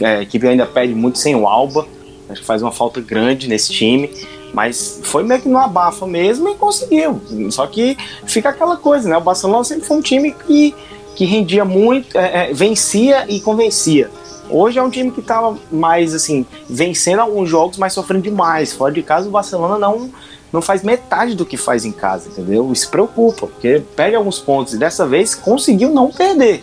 é, 0.00 0.16
a 0.16 0.22
equipe 0.22 0.46
ainda 0.46 0.66
perde 0.66 0.94
muito 0.94 1.18
sem 1.18 1.34
o 1.34 1.46
Alba. 1.46 1.86
Acho 2.28 2.40
que 2.42 2.46
faz 2.46 2.60
uma 2.60 2.72
falta 2.72 3.00
grande 3.00 3.48
nesse 3.48 3.72
time. 3.72 4.10
Mas 4.52 5.00
foi 5.04 5.22
meio 5.22 5.40
que 5.40 5.48
no 5.48 5.58
abafa 5.58 6.06
mesmo 6.06 6.48
e 6.48 6.54
conseguiu. 6.54 7.20
Só 7.50 7.66
que 7.66 7.96
fica 8.26 8.50
aquela 8.50 8.76
coisa, 8.76 9.08
né? 9.08 9.16
O 9.16 9.20
Barcelona 9.20 9.64
sempre 9.64 9.86
foi 9.86 9.96
um 9.96 10.02
time 10.02 10.32
que, 10.46 10.74
que 11.14 11.24
rendia 11.24 11.64
muito, 11.64 12.18
é, 12.18 12.50
é, 12.50 12.52
vencia 12.52 13.26
e 13.28 13.40
convencia. 13.40 14.10
Hoje 14.50 14.78
é 14.78 14.82
um 14.82 14.90
time 14.90 15.10
que 15.10 15.20
estava 15.20 15.56
mais 15.72 16.14
assim, 16.14 16.44
vencendo 16.68 17.20
alguns 17.20 17.48
jogos, 17.48 17.78
mas 17.78 17.92
sofrendo 17.92 18.22
demais. 18.22 18.72
Fora 18.72 18.92
de 18.92 19.02
casa, 19.02 19.28
o 19.28 19.30
Barcelona 19.30 19.78
não 19.78 20.10
não 20.54 20.62
faz 20.62 20.84
metade 20.84 21.34
do 21.34 21.44
que 21.44 21.56
faz 21.56 21.84
em 21.84 21.90
casa, 21.90 22.28
entendeu? 22.28 22.72
Isso 22.72 22.88
preocupa, 22.88 23.48
porque 23.48 23.82
perde 23.96 24.14
alguns 24.14 24.38
pontos 24.38 24.72
e 24.72 24.78
dessa 24.78 25.04
vez 25.04 25.34
conseguiu 25.34 25.90
não 25.90 26.12
perder. 26.12 26.62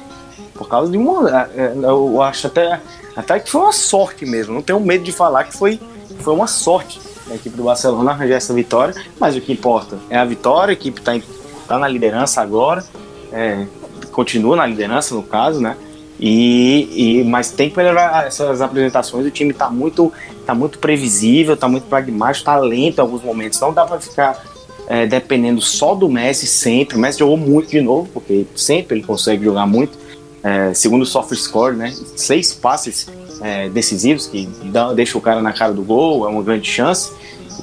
Por 0.53 0.69
causa 0.69 0.89
de 0.89 0.97
uma. 0.97 1.29
É, 1.29 1.61
é, 1.61 1.73
eu 1.75 2.21
acho 2.21 2.47
até, 2.47 2.79
até 3.13 3.37
que 3.37 3.51
foi 3.51 3.59
uma 3.59 3.73
sorte 3.73 4.25
mesmo. 4.25 4.53
Não 4.53 4.61
tenho 4.61 4.79
medo 4.79 5.03
de 5.03 5.11
falar 5.11 5.43
que 5.43 5.57
foi, 5.57 5.77
foi 6.19 6.33
uma 6.33 6.47
sorte 6.47 7.01
da 7.27 7.35
equipe 7.35 7.57
do 7.57 7.63
Barcelona 7.63 8.11
arranjar 8.11 8.35
essa 8.35 8.53
vitória. 8.53 8.95
Mas 9.19 9.35
o 9.35 9.41
que 9.41 9.51
importa 9.51 9.97
é 10.09 10.17
a 10.17 10.23
vitória, 10.23 10.71
a 10.71 10.73
equipe 10.73 11.01
está 11.01 11.19
tá 11.67 11.77
na 11.77 11.87
liderança 11.89 12.41
agora. 12.41 12.85
É, 13.33 13.65
continua 14.11 14.55
na 14.55 14.65
liderança, 14.65 15.15
no 15.15 15.23
caso, 15.23 15.59
né? 15.59 15.75
E, 16.19 17.21
e, 17.21 17.23
mas 17.23 17.49
tem 17.49 17.69
que 17.69 17.75
melhorar 17.75 18.27
essas 18.27 18.61
apresentações. 18.61 19.25
O 19.25 19.31
time 19.31 19.51
está 19.51 19.69
muito, 19.69 20.13
tá 20.45 20.53
muito 20.53 20.77
previsível, 20.77 21.55
está 21.55 21.67
muito 21.67 21.85
pragmático, 21.85 22.41
está 22.41 22.57
lento 22.59 22.99
em 22.99 23.01
alguns 23.01 23.23
momentos. 23.23 23.59
Não 23.59 23.73
dá 23.73 23.85
para 23.85 23.99
ficar 23.99 24.43
é, 24.87 25.07
dependendo 25.07 25.61
só 25.61 25.95
do 25.95 26.07
Messi 26.07 26.45
sempre. 26.45 26.95
O 26.95 26.99
Messi 26.99 27.19
jogou 27.19 27.37
muito 27.37 27.71
de 27.71 27.81
novo, 27.81 28.07
porque 28.13 28.45
sempre 28.55 28.97
ele 28.97 29.05
consegue 29.05 29.43
jogar 29.43 29.65
muito. 29.65 29.97
É, 30.43 30.73
segundo 30.75 31.01
o 31.01 31.05
soft 31.05 31.33
score, 31.35 31.75
né, 31.75 31.93
seis 32.15 32.53
passes 32.53 33.07
é, 33.41 33.69
decisivos 33.69 34.27
que 34.27 34.47
dá, 34.65 34.91
deixa 34.93 35.17
o 35.17 35.21
cara 35.21 35.41
na 35.41 35.53
cara 35.53 35.71
do 35.71 35.83
gol, 35.83 36.27
é 36.27 36.29
uma 36.29 36.43
grande 36.43 36.69
chance. 36.69 37.11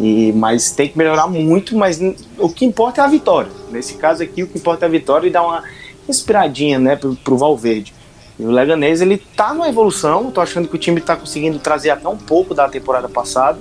E, 0.01 0.33
mas 0.33 0.73
tem 0.73 0.89
que 0.89 0.99
melhorar 0.99 1.29
muito, 1.29 1.77
mas 1.77 2.01
o 2.39 2.49
que 2.49 2.65
importa 2.65 3.03
é 3.03 3.05
a 3.05 3.09
vitória. 3.09 3.51
Nesse 3.71 3.95
caso 3.95 4.23
aqui, 4.23 4.43
o 4.43 4.47
que 4.47 4.59
importa 4.59 4.85
é 4.85 4.89
a 4.89 4.91
vitória 4.91 5.27
e 5.27 5.31
dar 5.31 5.43
uma 5.43 5.63
respiradinha 6.09 6.79
né, 6.79 6.97
pro, 6.97 7.15
pro 7.15 7.39
Valverde. 7.39 7.95
E 8.39 8.45
o 8.45 8.51
Leganês, 8.51 9.01
ele 9.01 9.19
tá 9.19 9.53
numa 9.53 9.69
evolução, 9.69 10.31
tô 10.31 10.41
achando 10.41 10.69
que 10.69 10.75
o 10.75 10.79
time 10.79 11.01
tá 11.01 11.17
conseguindo 11.17 11.59
trazer 11.59 11.91
até 11.91 12.09
um 12.09 12.17
pouco 12.17 12.55
da 12.55 12.69
temporada 12.69 13.09
passada. 13.09 13.59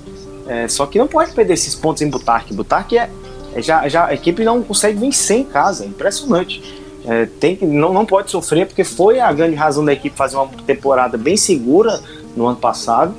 É, 0.48 0.68
só 0.68 0.86
que 0.86 0.98
não 0.98 1.08
pode 1.08 1.34
perder 1.34 1.54
esses 1.54 1.76
pontos 1.76 2.02
em 2.02 2.10
Butarque. 2.10 2.54
Butarque 2.54 2.98
é, 2.98 3.10
é 3.54 3.62
já, 3.62 3.88
já 3.88 4.06
a 4.06 4.14
equipe 4.14 4.44
não 4.44 4.64
consegue 4.64 4.98
vencer 4.98 5.38
em 5.38 5.44
casa, 5.44 5.84
é 5.84 5.88
impressionante. 5.88 6.62
É, 7.06 7.26
tem 7.26 7.56
que, 7.56 7.66
não, 7.66 7.94
não 7.94 8.06
pode 8.06 8.30
sofrer, 8.30 8.68
porque 8.68 8.84
foi 8.84 9.20
a 9.20 9.32
grande 9.32 9.56
razão 9.56 9.84
da 9.84 9.94
equipe 9.94 10.16
fazer 10.16 10.36
uma 10.36 10.48
temporada 10.66 11.18
bem 11.18 11.36
segura 11.36 12.00
no 12.36 12.46
ano 12.46 12.58
passado. 12.58 13.16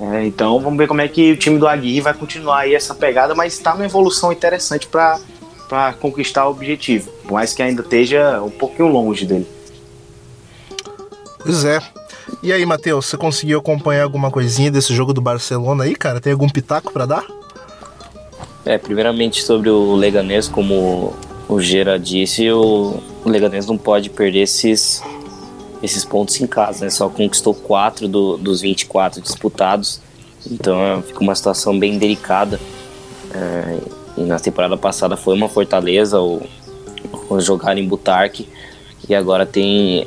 É, 0.00 0.26
então 0.26 0.60
vamos 0.60 0.78
ver 0.78 0.86
como 0.86 1.00
é 1.00 1.08
que 1.08 1.32
o 1.32 1.36
time 1.36 1.58
do 1.58 1.66
Aguirre 1.66 2.00
vai 2.00 2.14
continuar 2.14 2.60
aí 2.60 2.74
essa 2.74 2.94
pegada, 2.94 3.34
mas 3.34 3.54
está 3.54 3.74
numa 3.74 3.86
evolução 3.86 4.30
interessante 4.30 4.86
para 4.86 5.18
conquistar 6.00 6.46
o 6.46 6.50
objetivo, 6.50 7.10
por 7.22 7.32
mais 7.32 7.52
que 7.52 7.62
ainda 7.62 7.82
esteja 7.82 8.42
um 8.42 8.50
pouquinho 8.50 8.88
longe 8.88 9.26
dele. 9.26 9.46
Pois 11.38 11.64
é. 11.64 11.80
E 12.42 12.52
aí, 12.52 12.64
Matheus, 12.66 13.06
você 13.06 13.16
conseguiu 13.16 13.58
acompanhar 13.58 14.04
alguma 14.04 14.30
coisinha 14.30 14.70
desse 14.70 14.94
jogo 14.94 15.12
do 15.12 15.20
Barcelona 15.20 15.84
aí, 15.84 15.94
cara? 15.94 16.20
Tem 16.20 16.32
algum 16.32 16.48
pitaco 16.48 16.92
para 16.92 17.06
dar? 17.06 17.24
É, 18.64 18.76
primeiramente 18.76 19.42
sobre 19.42 19.70
o 19.70 19.94
Leganês, 19.94 20.46
como 20.46 21.14
o 21.48 21.60
Gera 21.60 21.98
disse, 21.98 22.50
o 22.50 23.00
Leganês 23.24 23.66
não 23.66 23.78
pode 23.78 24.10
perder 24.10 24.40
esses, 24.40 25.02
esses 25.82 26.04
pontos 26.04 26.38
em 26.40 26.46
casa, 26.46 26.84
né? 26.84 26.90
Só 26.90 27.08
conquistou 27.08 27.54
4 27.54 28.06
do, 28.06 28.36
dos 28.36 28.60
24 28.60 29.22
disputados, 29.22 30.00
então 30.50 30.80
é, 30.80 31.00
fica 31.00 31.20
uma 31.20 31.34
situação 31.34 31.78
bem 31.78 31.98
delicada. 31.98 32.60
É, 33.32 33.78
e 34.18 34.24
na 34.24 34.38
temporada 34.38 34.76
passada 34.76 35.16
foi 35.16 35.34
uma 35.34 35.48
fortaleza 35.48 36.20
o, 36.20 36.42
o 37.30 37.40
jogar 37.40 37.78
em 37.78 37.86
Butarque 37.86 38.48
e 39.08 39.14
agora 39.14 39.46
tem 39.46 40.06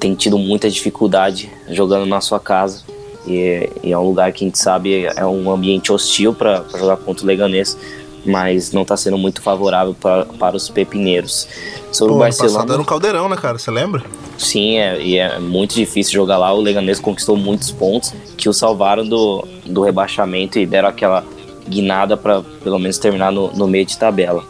tem 0.00 0.14
tido 0.14 0.38
muita 0.38 0.68
dificuldade 0.70 1.50
jogando 1.68 2.06
na 2.06 2.20
sua 2.20 2.40
casa. 2.40 2.82
E, 3.26 3.68
e, 3.82 3.92
é 3.92 3.98
um 3.98 4.04
lugar 4.04 4.32
que 4.32 4.44
a 4.44 4.46
gente 4.46 4.58
sabe 4.58 5.04
é 5.04 5.26
um 5.26 5.50
ambiente 5.50 5.92
hostil 5.92 6.32
para 6.32 6.64
jogar 6.76 6.96
contra 6.96 7.24
o 7.24 7.26
Leganês, 7.26 7.76
mas 8.24 8.72
não 8.72 8.82
está 8.82 8.96
sendo 8.96 9.18
muito 9.18 9.42
favorável 9.42 9.94
pra, 9.94 10.24
para 10.24 10.56
os 10.56 10.68
pepineiros. 10.68 11.48
Sobre 11.90 12.12
Pô, 12.12 12.16
o 12.16 12.20
Barcelona. 12.20 12.76
Um 12.78 12.84
caldeirão, 12.84 13.28
né, 13.28 13.36
cara? 13.36 13.58
Você 13.58 13.70
lembra? 13.70 14.04
Sim, 14.38 14.76
é, 14.76 15.02
e 15.02 15.18
é 15.18 15.38
muito 15.38 15.74
difícil 15.74 16.12
jogar 16.12 16.38
lá. 16.38 16.52
O 16.52 16.60
Leganês 16.60 17.00
conquistou 17.00 17.36
muitos 17.36 17.70
pontos 17.72 18.12
que 18.36 18.48
o 18.48 18.52
salvaram 18.52 19.04
do, 19.04 19.46
do 19.64 19.82
rebaixamento 19.82 20.58
e 20.58 20.66
deram 20.66 20.88
aquela 20.88 21.24
guinada 21.68 22.16
para 22.16 22.42
pelo 22.62 22.78
menos 22.78 22.98
terminar 22.98 23.32
no, 23.32 23.52
no 23.52 23.66
meio 23.66 23.84
de 23.84 23.96
tabela. 23.96 24.44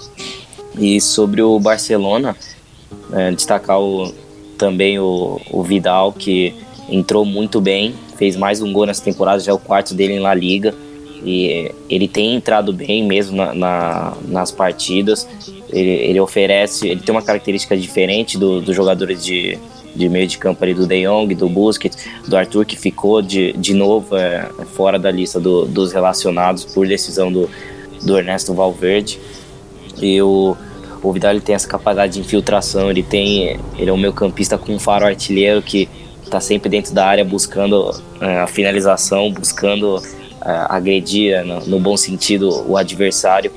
E 0.78 1.00
sobre 1.00 1.42
o 1.42 1.58
Barcelona, 1.58 2.36
é, 3.12 3.30
destacar 3.30 3.80
o, 3.80 4.12
também 4.58 4.98
o, 4.98 5.40
o 5.50 5.62
Vidal, 5.62 6.12
que 6.12 6.54
entrou 6.88 7.24
muito 7.24 7.60
bem, 7.60 7.94
fez 8.16 8.36
mais 8.36 8.60
um 8.60 8.72
gol 8.72 8.86
nessa 8.86 9.02
temporada, 9.02 9.40
já 9.40 9.52
é 9.52 9.54
o 9.54 9.58
quarto 9.58 9.94
dele 9.94 10.14
em 10.14 10.20
La 10.20 10.34
Liga. 10.34 10.74
E 11.24 11.72
ele 11.88 12.06
tem 12.06 12.34
entrado 12.34 12.72
bem 12.72 13.02
mesmo 13.02 13.36
na, 13.36 13.54
na, 13.54 14.16
nas 14.28 14.52
partidas. 14.52 15.26
Ele, 15.70 15.90
ele, 15.90 16.20
oferece, 16.20 16.86
ele 16.86 17.00
tem 17.00 17.12
uma 17.12 17.22
característica 17.22 17.76
diferente 17.76 18.38
dos 18.38 18.64
do 18.64 18.72
jogadores 18.72 19.24
de, 19.24 19.58
de 19.96 20.08
meio 20.08 20.26
de 20.26 20.38
campo 20.38 20.62
ali 20.62 20.74
do 20.74 20.86
De 20.86 21.06
Jong, 21.06 21.34
do 21.34 21.48
Busquets, 21.48 21.98
do 22.26 22.36
Arthur, 22.36 22.64
que 22.64 22.76
ficou 22.76 23.22
de, 23.22 23.52
de 23.54 23.74
novo 23.74 24.16
é, 24.16 24.48
fora 24.74 24.98
da 24.98 25.10
lista 25.10 25.40
do, 25.40 25.64
dos 25.64 25.92
relacionados 25.92 26.64
por 26.64 26.86
decisão 26.86 27.32
do, 27.32 27.48
do 28.02 28.18
Ernesto 28.18 28.54
Valverde. 28.54 29.18
E 30.00 30.20
o, 30.20 30.56
o 31.02 31.12
Vidal 31.12 31.32
ele 31.32 31.40
tem 31.40 31.54
essa 31.54 31.68
capacidade 31.68 32.14
de 32.14 32.20
infiltração, 32.20 32.90
ele 32.90 33.02
tem, 33.02 33.58
ele 33.78 33.90
é 33.90 33.92
um 33.92 33.96
meio 33.96 34.12
campista 34.12 34.58
com 34.58 34.74
um 34.74 34.78
faro 34.78 35.06
artilheiro 35.06 35.62
que 35.62 35.88
está 36.22 36.40
sempre 36.40 36.68
dentro 36.68 36.92
da 36.92 37.06
área 37.06 37.24
buscando 37.24 37.90
é, 38.20 38.40
a 38.40 38.46
finalização, 38.46 39.30
buscando 39.30 40.02
é, 40.44 40.66
agredir 40.68 41.44
no, 41.44 41.60
no, 41.66 41.80
bom 41.80 41.96
sentido 41.96 42.64
o 42.68 42.76
adversário. 42.76 43.52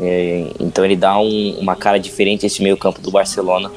É, 0.00 0.50
então 0.60 0.84
ele 0.84 0.96
dá 0.96 1.18
um, 1.18 1.58
uma 1.58 1.74
cara 1.74 1.98
diferente 1.98 2.44
a 2.44 2.46
esse 2.46 2.62
meio 2.62 2.76
campo 2.76 3.00
do 3.00 3.10
Barcelona. 3.10 3.70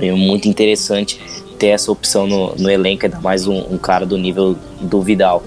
É 0.00 0.12
muito 0.12 0.48
interessante 0.48 1.20
ter 1.58 1.68
essa 1.68 1.90
opção 1.90 2.26
no, 2.26 2.54
no 2.56 2.70
elenco, 2.70 3.04
ainda 3.04 3.20
mais 3.20 3.46
um, 3.46 3.58
um, 3.58 3.78
cara 3.78 4.06
do 4.06 4.16
nível 4.16 4.56
do 4.80 5.02
Vidal. 5.02 5.42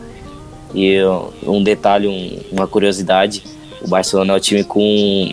E 0.73 0.99
um 1.43 1.63
detalhe, 1.63 2.07
um, 2.07 2.39
uma 2.51 2.67
curiosidade, 2.67 3.43
o 3.81 3.87
Barcelona 3.87 4.33
é 4.33 4.37
o 4.37 4.39
time 4.39 4.63
com 4.63 5.31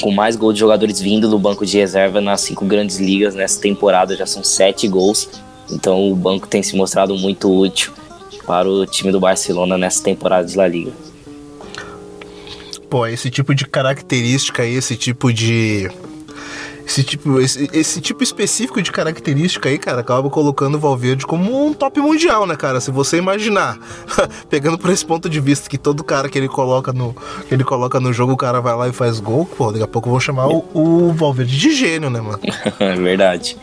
com 0.00 0.10
mais 0.10 0.34
gols 0.34 0.54
de 0.54 0.60
jogadores 0.60 1.00
vindo 1.00 1.28
do 1.28 1.38
banco 1.38 1.64
de 1.64 1.78
reserva 1.78 2.20
nas 2.20 2.40
cinco 2.40 2.64
grandes 2.64 2.98
ligas 2.98 3.34
nessa 3.34 3.60
temporada, 3.60 4.16
já 4.16 4.26
são 4.26 4.42
sete 4.42 4.88
gols. 4.88 5.28
Então 5.70 6.10
o 6.10 6.16
banco 6.16 6.48
tem 6.48 6.62
se 6.62 6.74
mostrado 6.74 7.14
muito 7.16 7.50
útil 7.50 7.92
para 8.46 8.68
o 8.68 8.84
time 8.86 9.12
do 9.12 9.20
Barcelona 9.20 9.78
nessa 9.78 10.02
temporada 10.02 10.46
de 10.46 10.56
La 10.56 10.66
Liga. 10.66 10.92
Pô, 12.90 13.06
esse 13.06 13.30
tipo 13.30 13.54
de 13.54 13.64
característica, 13.64 14.66
esse 14.66 14.96
tipo 14.96 15.32
de 15.32 15.90
esse 16.86 17.02
tipo, 17.02 17.40
esse, 17.40 17.68
esse, 17.72 18.00
tipo 18.00 18.22
específico 18.22 18.82
de 18.82 18.90
característica 18.90 19.68
aí, 19.68 19.78
cara, 19.78 20.00
acaba 20.00 20.28
colocando 20.30 20.76
o 20.76 20.78
Valverde 20.78 21.26
como 21.26 21.66
um 21.66 21.72
top 21.72 22.00
mundial, 22.00 22.46
né, 22.46 22.56
cara? 22.56 22.80
Se 22.80 22.90
você 22.90 23.16
imaginar, 23.16 23.78
pegando 24.50 24.78
por 24.78 24.90
esse 24.90 25.04
ponto 25.04 25.28
de 25.28 25.40
vista 25.40 25.68
que 25.68 25.78
todo 25.78 26.02
cara 26.04 26.28
que 26.28 26.38
ele 26.38 26.48
coloca 26.48 26.92
no, 26.92 27.14
que 27.48 27.54
ele 27.54 27.64
coloca 27.64 28.00
no 28.00 28.12
jogo, 28.12 28.32
o 28.32 28.36
cara 28.36 28.60
vai 28.60 28.76
lá 28.76 28.88
e 28.88 28.92
faz 28.92 29.20
gol, 29.20 29.46
pô, 29.46 29.70
daqui 29.70 29.84
a 29.84 29.88
pouco 29.88 30.10
vão 30.10 30.20
chamar 30.20 30.48
o, 30.48 30.64
o 30.74 31.12
Valverde 31.12 31.58
de 31.58 31.74
gênio, 31.74 32.10
né, 32.10 32.20
mano? 32.20 32.40
É 32.78 32.94
verdade 32.96 33.56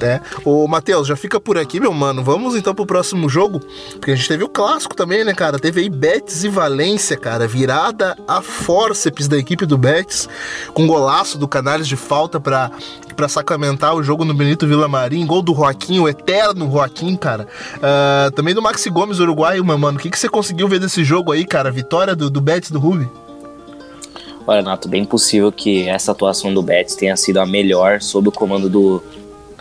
né? 0.00 0.20
Ô, 0.44 0.66
Matheus, 0.66 1.06
já 1.06 1.16
fica 1.16 1.40
por 1.40 1.58
aqui, 1.58 1.80
meu 1.80 1.92
mano. 1.92 2.22
Vamos 2.22 2.54
então 2.54 2.74
pro 2.74 2.86
próximo 2.86 3.28
jogo, 3.28 3.60
porque 3.92 4.12
a 4.12 4.14
gente 4.14 4.28
teve 4.28 4.44
o 4.44 4.48
clássico 4.48 4.94
também, 4.94 5.24
né, 5.24 5.34
cara? 5.34 5.58
Teve 5.58 5.80
aí 5.80 5.88
Betis 5.88 6.44
e 6.44 6.48
Valência, 6.48 7.16
cara. 7.16 7.46
Virada 7.46 8.16
a 8.26 8.42
fórceps 8.42 9.28
da 9.28 9.36
equipe 9.36 9.66
do 9.66 9.78
Betis, 9.78 10.28
com 10.72 10.86
golaço 10.86 11.38
do 11.38 11.48
Canales 11.48 11.88
de 11.88 11.96
falta 11.96 12.38
pra, 12.38 12.70
pra 13.14 13.28
sacramentar 13.28 13.94
o 13.94 14.02
jogo 14.02 14.24
no 14.24 14.34
Benito 14.34 14.66
Villamarim. 14.66 15.26
Gol 15.26 15.42
do 15.42 15.54
Joaquim, 15.54 15.98
o 16.00 16.08
eterno 16.08 16.70
Joaquim, 16.70 17.16
cara. 17.16 17.46
Uh, 17.76 18.30
também 18.32 18.54
do 18.54 18.62
Maxi 18.62 18.90
Gomes, 18.90 19.18
uruguaio, 19.18 19.64
meu 19.64 19.78
mano. 19.78 19.98
O 19.98 20.00
que, 20.00 20.10
que 20.10 20.18
você 20.18 20.28
conseguiu 20.28 20.68
ver 20.68 20.80
desse 20.80 21.04
jogo 21.04 21.32
aí, 21.32 21.44
cara? 21.44 21.70
Vitória 21.70 22.14
do, 22.14 22.30
do 22.30 22.40
Betis 22.40 22.70
do 22.70 22.78
Rubi? 22.78 23.08
Olha, 24.46 24.62
Nato, 24.62 24.88
bem 24.88 25.04
possível 25.04 25.50
que 25.50 25.88
essa 25.88 26.12
atuação 26.12 26.54
do 26.54 26.62
Betis 26.62 26.94
tenha 26.94 27.16
sido 27.16 27.38
a 27.38 27.46
melhor 27.46 28.00
sob 28.00 28.28
o 28.28 28.32
comando 28.32 28.70
do, 28.70 29.02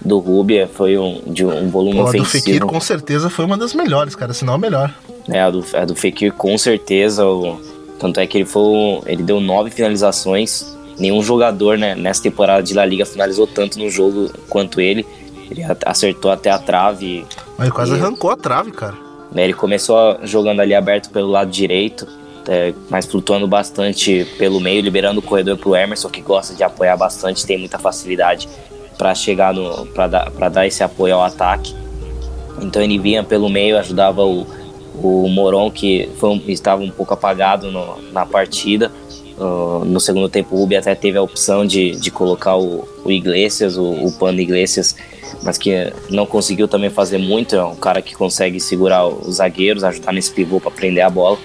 do 0.04 0.20
Rubia 0.20 0.70
foi 0.72 0.98
um, 0.98 1.22
de 1.28 1.46
um 1.46 1.70
volume 1.70 1.98
Pô, 1.98 2.04
ofensivo. 2.04 2.24
A 2.24 2.25
do 2.25 2.32
Fekir 2.32 2.66
com 2.66 2.82
certeza 2.82 3.30
foi 3.30 3.46
uma 3.46 3.58
das 3.58 3.74
melhores, 3.74 4.16
cara, 4.16 4.34
se 4.34 4.44
não 4.44 4.54
a 4.54 4.58
melhor. 4.58 4.94
É, 5.30 5.42
a 5.42 5.50
do, 5.50 5.66
a 5.74 5.86
do 5.86 5.96
Fekir 5.96 6.34
com 6.34 6.58
certeza, 6.58 7.25
o, 7.25 7.60
tanto 8.00 8.20
é 8.20 8.28
que 8.28 8.40
ele 8.40 8.46
foi, 8.46 9.02
ele 9.06 9.24
deu 9.24 9.40
nove 9.40 9.70
finalizações, 9.72 10.75
nenhum 11.00 11.22
jogador 11.24 11.78
né, 11.78 11.96
nessa 11.96 12.24
temporada 12.24 12.62
de 12.62 12.74
La 12.74 12.86
Liga 12.86 13.06
finalizou 13.06 13.48
tanto 13.48 13.80
no 13.80 13.90
jogo 13.90 14.32
quanto 14.50 14.82
ele, 14.82 15.06
ele 15.50 15.64
acertou 15.86 16.32
até 16.32 16.50
a 16.50 16.60
trave. 16.60 17.25
Mas 17.58 17.68
ele 17.68 17.75
quase 17.75 17.94
e, 17.94 17.96
arrancou 17.96 18.30
a 18.30 18.38
trave, 18.38 18.72
cara. 18.72 18.96
Né, 19.32 19.44
ele 19.44 19.54
começou 19.54 20.20
jogando 20.24 20.60
ali 20.60 20.75
aberto 20.75 21.10
pelo 21.10 21.30
lado 21.30 21.50
direito, 21.50 22.08
é, 22.48 22.74
mas 22.90 23.06
flutuando 23.06 23.48
bastante 23.48 24.25
pelo 24.38 24.60
meio, 24.60 24.82
liberando 24.82 25.20
o 25.20 25.24
corredor 25.24 25.58
para 25.58 25.70
o 25.70 25.75
Emerson, 25.75 26.10
que 26.10 26.22
gosta 26.22 26.54
de 26.54 26.64
apoiar 26.64 26.96
bastante, 26.96 27.46
tem 27.46 27.58
muita 27.58 27.80
facilidade 27.80 28.48
para 28.98 29.14
chegar 29.16 29.54
no 29.54 29.86
para 29.88 30.08
dar, 30.08 30.50
dar 30.50 30.68
esse 30.68 30.84
apoio 30.84 31.16
ao 31.16 31.24
ataque. 31.24 31.75
Então 32.62 32.82
ele 32.82 32.98
vinha 32.98 33.24
pelo 33.24 33.50
meio, 33.50 33.78
ajudava 33.78 34.24
o, 34.24 34.48
o 34.96 35.28
Moron, 35.30 35.70
que 35.70 36.10
estava 36.48 36.82
um 36.82 36.90
pouco 36.90 37.14
apagado 37.14 37.72
no, 37.72 38.02
na 38.12 38.25
partida. 38.25 38.92
Uh, 39.38 39.84
no 39.84 40.00
segundo 40.00 40.30
tempo, 40.30 40.56
o 40.56 40.60
Rubi 40.60 40.78
até 40.78 40.96
teve 40.96 41.18
a 41.18 41.22
opção 41.22 41.66
de, 41.66 41.92
de 41.92 42.10
colocar 42.10 42.56
o, 42.56 42.88
o 43.04 43.12
Iglesias, 43.12 43.78
o, 43.78 43.84
o 43.84 44.12
Pano 44.14 44.40
Iglesias, 44.40 44.96
mas 45.44 45.58
que 45.58 45.92
não 46.10 46.25
conseguiu 46.25 46.68
também 46.70 46.90
fazer 46.90 47.18
muito. 47.18 47.56
É 47.56 47.64
um 47.64 47.75
cara 47.75 48.02
que 48.02 48.16
consegue 48.16 48.62
segurar 48.62 49.06
os 49.06 49.36
zagueiros, 49.36 49.84
ajudar 49.84 50.14
nesse 50.14 50.32
pivô 50.32 50.62
para 50.62 50.72
prender 50.72 51.04
a 51.04 51.10
bola. 51.10 51.38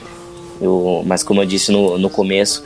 Eu, 0.60 1.02
mas 1.04 1.24
como 1.24 1.42
eu 1.42 1.46
disse 1.46 1.72
no, 1.72 1.98
no 1.98 2.08
começo, 2.08 2.62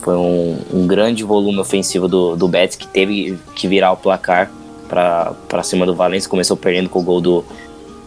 foi 0.00 0.16
um, 0.16 0.58
um 0.72 0.86
grande 0.86 1.24
volume 1.24 1.58
ofensivo 1.58 2.08
do, 2.08 2.36
do 2.36 2.48
Betis 2.48 2.76
que 2.76 2.86
teve 2.86 3.38
que 3.54 3.66
virar 3.68 3.92
o 3.92 3.96
placar 3.96 4.50
para 4.88 5.62
cima 5.62 5.84
do 5.84 5.94
Valencia. 5.94 6.28
Começou 6.28 6.56
perdendo 6.56 6.88
com 6.88 7.00
o 7.00 7.02
gol 7.02 7.20
do, 7.20 7.44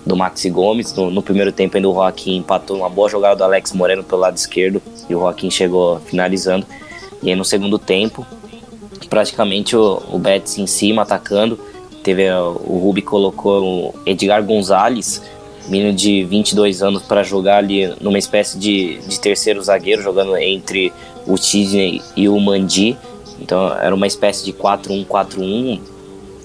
do 0.05 0.15
Maxi 0.15 0.50
Gomes. 0.50 0.93
No, 0.93 1.12
no, 1.12 1.21
primeiro 1.21 1.51
tempo, 1.51 1.77
ainda 1.77 1.89
o 1.89 1.93
Joaquim 1.93 2.38
empatou 2.38 2.77
uma 2.77 2.89
boa 2.89 3.10
jogada 3.10 3.36
do 3.36 3.43
Alex 3.43 3.74
Moreno 3.74 4.03
pelo 4.03 4.21
lado 4.21 4.36
esquerdo 4.36 4.81
e 5.10 5.15
o 5.15 5.19
Joaquim 5.19 5.50
chegou 5.50 6.00
finalizando. 6.00 6.65
E 7.21 7.29
aí, 7.29 7.36
no 7.36 7.45
segundo 7.45 7.77
tempo, 7.77 8.25
praticamente 9.10 9.75
o, 9.75 10.01
o 10.12 10.17
Betis 10.17 10.57
em 10.57 10.67
cima 10.67 11.03
atacando. 11.03 11.60
Teve 12.03 12.31
o 12.31 12.79
Rubi 12.79 13.03
colocou 13.03 13.63
o 13.63 13.93
Edgar 14.07 14.43
Gonzalez, 14.43 15.21
menino 15.67 15.93
de 15.93 16.24
22 16.24 16.81
anos, 16.81 17.03
para 17.03 17.21
jogar 17.21 17.57
ali 17.57 17.93
numa 18.01 18.17
espécie 18.17 18.57
de, 18.57 18.98
de 19.07 19.19
terceiro 19.19 19.62
zagueiro, 19.62 20.01
jogando 20.01 20.36
entre 20.36 20.91
o 21.27 21.37
Sidney 21.37 22.01
e 22.15 22.27
o 22.27 22.39
Mandi. 22.39 22.97
Então 23.39 23.73
era 23.77 23.93
uma 23.93 24.07
espécie 24.07 24.45
de 24.45 24.53
4-1-4-1, 24.53 25.79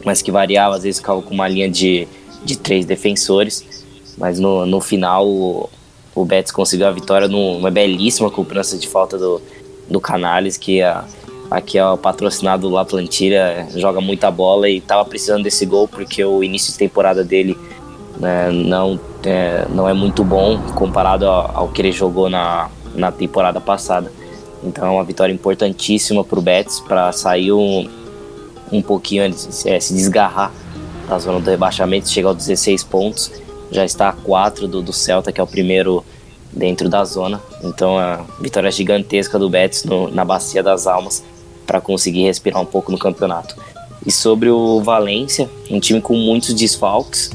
mas 0.05 0.23
que 0.23 0.31
variava, 0.31 0.77
às 0.77 0.83
vezes 0.83 1.01
ficava 1.01 1.21
com 1.23 1.35
uma 1.35 1.49
linha 1.49 1.69
de, 1.69 2.09
de 2.45 2.57
três 2.57 2.87
defensores. 2.87 3.65
Mas 4.17 4.39
no, 4.39 4.65
no 4.65 4.81
final 4.81 5.27
o, 5.27 5.69
o 6.15 6.25
Betis 6.25 6.51
conseguiu 6.51 6.87
a 6.87 6.91
vitória 6.91 7.29
numa 7.29 7.71
belíssima 7.71 8.31
cobrança 8.31 8.79
de 8.79 8.89
falta 8.89 9.19
do, 9.19 9.43
do 9.89 10.01
Canales, 10.01 10.57
que 10.57 10.81
a, 10.81 11.05
aqui 11.51 11.79
é 11.79 11.87
o 11.87 11.99
patrocinado 11.99 12.69
La 12.69 12.85
Plantilha, 12.85 13.69
joga 13.77 14.01
muita 14.01 14.31
bola 14.31 14.69
e 14.69 14.79
estava 14.79 15.05
precisando 15.05 15.45
desse 15.45 15.67
gol 15.67 15.87
porque 15.87 16.25
o 16.25 16.43
início 16.43 16.73
de 16.73 16.79
temporada 16.79 17.23
dele 17.23 17.57
né, 18.19 18.51
não, 18.51 18.99
é, 19.25 19.67
não 19.69 19.89
é 19.89 19.93
muito 19.93 20.25
bom 20.25 20.59
comparado 20.75 21.27
ao, 21.27 21.51
ao, 21.57 21.69
que 21.69 21.83
ele 21.83 21.93
jogou 21.93 22.29
na, 22.29 22.71
na 22.95 23.13
temporada 23.13 23.61
passada. 23.61 24.11
Então 24.63 24.87
é 24.87 24.91
uma 24.91 25.05
vitória 25.05 25.33
importantíssima 25.33 26.25
para 26.25 26.39
o 26.39 26.43
Betis 26.43 26.81
para 26.81 27.13
sair 27.13 27.53
um, 27.53 27.89
um 28.73 28.83
pouquinho, 28.83 29.25
é, 29.25 29.81
se 29.81 29.95
desgarrar 29.95 30.53
da 31.09 31.19
zona 31.19 31.41
do 31.41 31.51
rebaixamento, 31.51 32.09
chegar 32.09 32.31
aos 32.31 32.39
16 32.39 32.85
pontos, 32.85 33.31
já 33.71 33.85
está 33.85 34.09
a 34.09 34.13
4 34.13 34.67
do, 34.67 34.83
do 34.83 34.93
Celta, 34.93 35.31
que 35.31 35.41
é 35.41 35.45
o 35.45 35.47
primeiro 35.47 36.05
dentro 36.53 36.89
da 36.89 37.05
zona. 37.05 37.41
Então 37.63 37.99
a 37.99 38.25
vitória 38.41 38.71
gigantesca 38.71 39.39
do 39.39 39.49
Betis 39.49 39.85
no, 39.85 40.11
na 40.11 40.25
Bacia 40.25 40.63
das 40.63 40.87
Almas 40.87 41.23
para 41.67 41.81
conseguir 41.81 42.23
respirar 42.23 42.61
um 42.61 42.67
pouco 42.67 42.91
no 42.91 42.99
campeonato. 42.99 43.57
E 44.05 44.13
sobre 44.13 44.49
o 44.49 44.81
Valência, 44.81 45.51
um 45.71 45.81
time 45.81 46.01
com 46.01 46.15
muitos 46.15 46.55
desfalques. 46.55 47.31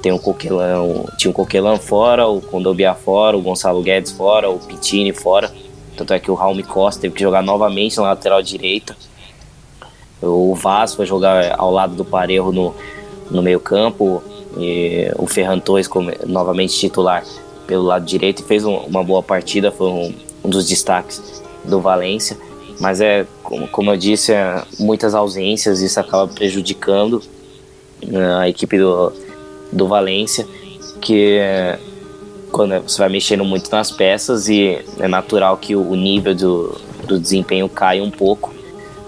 Tem 0.00 0.12
o 0.12 0.18
Coquelão, 0.18 1.06
tinha 1.16 1.30
o 1.30 1.34
Coquelão 1.34 1.76
fora, 1.76 2.28
o 2.28 2.40
Condobia 2.40 2.94
fora, 2.94 3.36
o 3.36 3.40
Gonçalo 3.40 3.82
Guedes 3.82 4.12
fora, 4.12 4.48
o 4.48 4.58
Pitini 4.58 5.12
fora. 5.12 5.50
Tanto 5.96 6.14
é 6.14 6.20
que 6.20 6.30
o 6.30 6.34
Raul 6.34 6.62
Costa 6.64 7.02
teve 7.02 7.14
que 7.14 7.22
jogar 7.22 7.42
novamente 7.42 7.96
na 7.96 8.04
lateral 8.04 8.42
direita. 8.42 8.96
O 10.20 10.54
Vaz 10.54 10.94
foi 10.94 11.04
jogar 11.04 11.54
ao 11.58 11.70
lado 11.70 11.94
do 11.94 12.04
Parejo 12.04 12.52
no, 12.52 12.74
no 13.30 13.42
meio 13.42 13.60
campo. 13.60 14.22
E 14.56 15.10
o 15.16 15.26
Ferran 15.26 15.58
Torres, 15.58 15.88
novamente 16.26 16.78
titular 16.78 17.24
pelo 17.66 17.84
lado 17.84 18.04
direito, 18.04 18.42
e 18.42 18.44
fez 18.44 18.64
um, 18.64 18.76
uma 18.76 19.02
boa 19.02 19.22
partida, 19.22 19.70
foi 19.70 19.88
um, 19.88 20.14
um 20.44 20.50
dos 20.50 20.68
destaques 20.68 21.42
do 21.64 21.80
Valência. 21.80 22.36
Mas 22.80 23.00
é, 23.00 23.26
como, 23.42 23.68
como 23.68 23.90
eu 23.90 23.96
disse, 23.96 24.32
é, 24.32 24.62
muitas 24.78 25.14
ausências, 25.14 25.80
isso 25.80 25.98
acaba 25.98 26.26
prejudicando 26.26 27.22
né, 28.04 28.36
a 28.36 28.48
equipe 28.48 28.78
do, 28.78 29.12
do 29.70 29.86
Valência, 29.86 30.46
que 31.00 31.38
é, 31.38 31.78
quando 32.52 32.80
você 32.82 32.98
vai 32.98 33.08
mexendo 33.08 33.44
muito 33.44 33.70
nas 33.70 33.90
peças 33.90 34.48
e 34.48 34.78
é 34.98 35.08
natural 35.08 35.56
que 35.56 35.74
o, 35.74 35.94
nível 35.94 36.34
do, 36.34 36.80
do 37.06 37.18
desempenho 37.18 37.68
caia 37.68 38.02
um 38.02 38.10
pouco. 38.10 38.54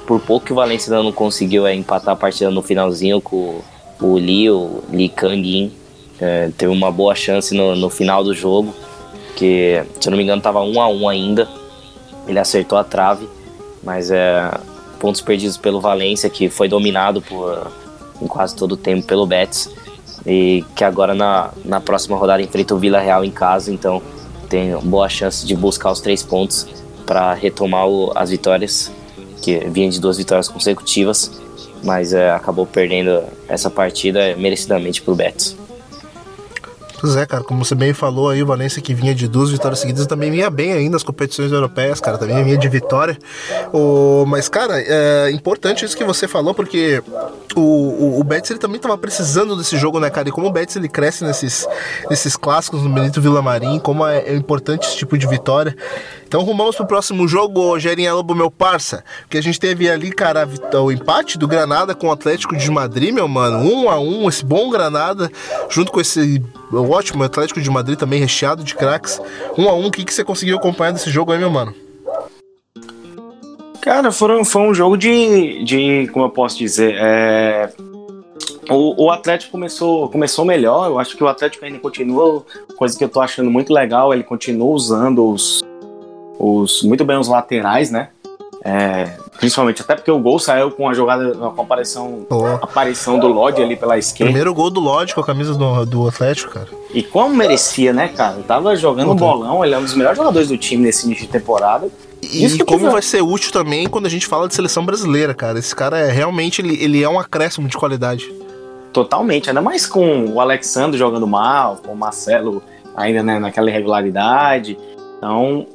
Por 0.07 0.21
pouco 0.21 0.47
que 0.47 0.53
o 0.53 0.57
Valência 0.57 0.93
ainda 0.93 1.05
não 1.05 1.13
conseguiu 1.13 1.67
é, 1.67 1.75
empatar 1.75 2.15
a 2.15 2.17
partida 2.17 2.51
no 2.51 2.63
finalzinho 2.63 3.21
com 3.21 3.61
o 4.01 4.19
Li, 4.19 4.51
o 4.51 4.83
Li 4.91 5.09
Kangin. 5.09 5.73
É, 6.21 6.51
teve 6.57 6.73
uma 6.73 6.91
boa 6.91 7.15
chance 7.15 7.55
no, 7.55 7.77
no 7.77 7.91
final 7.91 8.25
do 8.25 8.35
jogo, 8.35 8.75
que 9.37 9.83
se 10.01 10.09
eu 10.09 10.11
não 10.11 10.17
me 10.17 10.25
engano 10.25 10.39
estava 10.39 10.61
um 10.63 10.81
a 10.81 10.89
um 10.89 11.09
ainda. 11.09 11.49
Ele 12.27 12.39
acertou 12.39 12.79
a 12.79 12.85
trave 12.85 13.29
mas 13.85 14.11
é 14.11 14.51
pontos 14.99 15.21
perdidos 15.21 15.59
pelo 15.59 15.81
Valência, 15.81 16.31
que 16.31 16.49
foi 16.49 16.69
dominado 16.69 17.21
por 17.21 17.71
em 18.23 18.27
quase 18.27 18.57
todo 18.57 18.73
o 18.73 18.77
tempo 18.77 19.07
pelo 19.07 19.27
Betis 19.27 19.69
e 20.27 20.65
que 20.75 20.85
agora 20.85 21.15
na, 21.15 21.51
na 21.65 21.81
próxima 21.81 22.17
rodada 22.17 22.43
enfrenta 22.43 22.75
o 22.75 22.79
Vila 22.79 23.01
Real 23.01 23.25
em 23.25 23.31
casa, 23.31 23.73
então 23.73 24.03
tem 24.49 24.77
boa 24.79 25.09
chance 25.09 25.47
de 25.47 25.55
buscar 25.55 25.91
os 25.91 26.01
três 26.01 26.23
pontos 26.23 26.67
para 27.05 27.35
retomar 27.35 27.87
o, 27.87 28.13
as 28.15 28.31
vitórias, 28.31 28.91
que 29.43 29.59
vinha 29.69 29.91
de 29.91 30.01
duas 30.01 30.17
vitórias 30.17 30.49
consecutivas, 30.49 31.31
mas 31.83 32.13
é, 32.13 32.31
acabou 32.31 32.67
perdendo 32.67 33.23
essa 33.47 33.69
partida 33.69 34.35
merecidamente 34.37 35.03
para 35.03 35.13
o 35.13 35.17
Betis. 35.17 35.57
Pois 37.05 37.17
é, 37.17 37.27
cara, 37.27 37.45
como 37.45 37.63
você 37.63 37.75
bem 37.75 37.93
falou 37.93 38.31
aí, 38.31 38.43
o 38.43 38.47
Valência 38.47 38.81
que 38.81 38.95
vinha 38.95 39.15
de 39.15 39.29
duas 39.29 39.51
vitórias 39.51 39.81
seguidas 39.81 40.07
também 40.07 40.31
vinha 40.31 40.49
bem 40.49 40.73
ainda 40.73 40.93
nas 40.93 41.03
competições 41.03 41.53
europeias, 41.53 42.01
cara, 42.01 42.17
também 42.17 42.43
vinha 42.43 42.57
de 42.57 42.67
vitória. 42.67 43.19
O, 43.75 44.25
mas, 44.27 44.49
cara, 44.49 44.81
é 44.81 45.31
importante 45.31 45.85
isso 45.85 45.95
que 45.95 46.03
você 46.03 46.27
falou, 46.27 46.55
porque 46.55 47.03
o, 47.55 47.61
o, 47.61 48.21
o 48.21 48.25
Betis 48.25 48.53
ele 48.53 48.59
também 48.59 48.77
estava 48.77 48.97
precisando 48.97 49.55
desse 49.55 49.77
jogo, 49.77 50.01
né, 50.01 50.09
cara? 50.09 50.31
E 50.31 50.33
como 50.33 50.47
o 50.47 50.51
Betis 50.51 50.77
ele 50.77 50.89
cresce 50.89 51.25
nesses, 51.25 51.69
nesses 52.09 52.39
clássicos 52.39 52.83
no 52.83 52.89
Benito 52.89 53.21
Villamarim, 53.21 53.79
como 53.81 54.07
é, 54.07 54.21
é 54.21 54.35
importante 54.35 54.89
esse 54.89 54.97
tipo 54.97 55.19
de 55.19 55.27
vitória. 55.27 55.77
Então 56.35 56.43
rumamos 56.43 56.75
pro 56.75 56.85
próximo 56.85 57.29
jogo, 57.29 57.61
Rogerinho 57.61 58.17
Lobo, 58.17 58.35
meu 58.35 58.51
parça. 58.51 59.05
Que 59.31 59.39
a 59.39 59.41
gente 59.41 59.61
teve 59.61 59.89
ali, 59.89 60.11
cara, 60.11 60.49
o 60.83 60.91
empate 60.91 61.39
do 61.39 61.47
Granada 61.47 61.95
com 61.95 62.09
o 62.09 62.11
Atlético 62.11 62.57
de 62.57 62.69
Madrid, 62.73 63.15
meu 63.15 63.29
mano. 63.29 63.59
Um 63.59 63.89
a 63.89 64.01
um, 64.01 64.29
esse 64.29 64.45
bom 64.45 64.69
Granada, 64.69 65.31
junto 65.71 65.93
com 65.93 66.01
esse 66.01 66.43
ótimo 66.73 67.23
Atlético 67.23 67.61
de 67.61 67.71
Madrid 67.71 67.97
também 67.97 68.19
recheado 68.19 68.65
de 68.65 68.75
craques. 68.75 69.23
Um 69.57 69.69
a 69.69 69.75
um, 69.75 69.87
o 69.87 69.93
que, 69.93 70.05
que 70.05 70.13
você 70.13 70.25
conseguiu 70.25 70.57
acompanhar 70.57 70.91
desse 70.91 71.09
jogo 71.09 71.31
aí, 71.31 71.39
meu 71.39 71.51
mano? 71.51 71.73
Cara, 73.81 74.11
foram, 74.11 74.45
foi 74.45 74.63
um 74.63 74.75
jogo 74.75 74.97
de, 74.97 75.63
de. 75.63 76.09
Como 76.09 76.25
eu 76.25 76.31
posso 76.31 76.59
dizer? 76.59 76.97
É, 76.99 77.73
o, 78.69 79.05
o, 79.05 79.11
Atlético 79.13 79.53
começou, 79.53 80.09
começou 80.09 80.45
melhor. 80.45 80.89
Eu 80.89 80.99
acho 80.99 81.17
que 81.17 81.23
o 81.23 81.29
Atlético 81.29 81.65
ainda 81.65 81.79
continua. 81.79 82.45
Coisa 82.77 82.99
que 82.99 83.05
eu 83.05 83.09
tô 83.09 83.21
achando 83.21 83.49
muito 83.53 83.73
legal. 83.73 84.13
Ele 84.13 84.25
continua 84.25 84.67
usando 84.67 85.31
os, 85.31 85.63
os 86.39 86.83
muito 86.83 87.05
bem 87.05 87.17
os 87.17 87.29
laterais, 87.29 87.91
né? 87.91 88.09
É, 88.67 89.11
principalmente 89.39 89.83
até 89.83 89.95
porque 89.95 90.11
o 90.11 90.19
gol 90.19 90.39
saiu 90.39 90.71
com 90.71 90.89
a 90.89 90.95
jogada, 90.95 91.35
com 91.35 91.61
a 91.61 91.65
aparição, 91.65 92.27
oh. 92.31 92.47
aparição 92.63 93.19
do 93.19 93.27
Lodge 93.29 93.63
ali 93.63 93.77
pela 93.77 93.99
esquerda. 93.99 94.25
Primeiro 94.25 94.55
gol 94.55 94.71
do 94.71 94.81
Lodge 94.81 95.15
com 95.15 95.21
a 95.21 95.25
camisa 95.25 95.55
do, 95.55 95.85
do 95.85 96.09
Atlético, 96.09 96.51
cara. 96.51 96.69
E 96.95 97.03
como 97.03 97.35
merecia, 97.35 97.93
né, 97.93 98.09
cara? 98.09 98.37
Ele 98.37 98.45
tava 98.45 98.75
jogando 98.75 99.13
um 99.13 99.15
bolão, 99.15 99.63
ele 99.63 99.75
é 99.75 99.79
um 99.79 99.83
dos 99.83 99.95
melhores 99.95 100.17
jogadores 100.17 100.49
do 100.49 100.57
time 100.57 100.83
nesse 100.83 101.05
início 101.05 101.27
de 101.27 101.33
temporada. 101.33 101.91
E, 102.23 102.47
e 102.47 102.65
como 102.65 102.91
vai 102.91 103.03
ser 103.03 103.23
útil 103.23 103.53
também 103.53 103.87
quando 103.87 104.07
a 104.07 104.09
gente 104.09 104.27
fala 104.27 104.49
de 104.49 104.55
seleção 104.55 104.83
brasileira, 104.83 105.35
cara. 105.35 105.59
Esse 105.59 105.77
cara 105.77 105.99
é 105.99 106.11
realmente 106.11 106.63
ele, 106.63 106.83
ele 106.83 107.03
é 107.03 107.09
um 107.09 107.19
acréscimo 107.19 107.69
de 107.69 107.77
qualidade. 107.77 108.33
Totalmente, 108.95 109.51
ainda 109.51 109.61
mais 109.61 109.85
com 109.85 110.25
o 110.27 110.41
Alexandre 110.41 110.97
jogando 110.97 111.27
mal, 111.27 111.81
com 111.85 111.93
o 111.93 111.97
Marcelo 111.97 112.63
ainda 112.97 113.23
né, 113.23 113.39
naquela 113.39 113.69
irregularidade. 113.69 114.79
Então, 115.25 115.67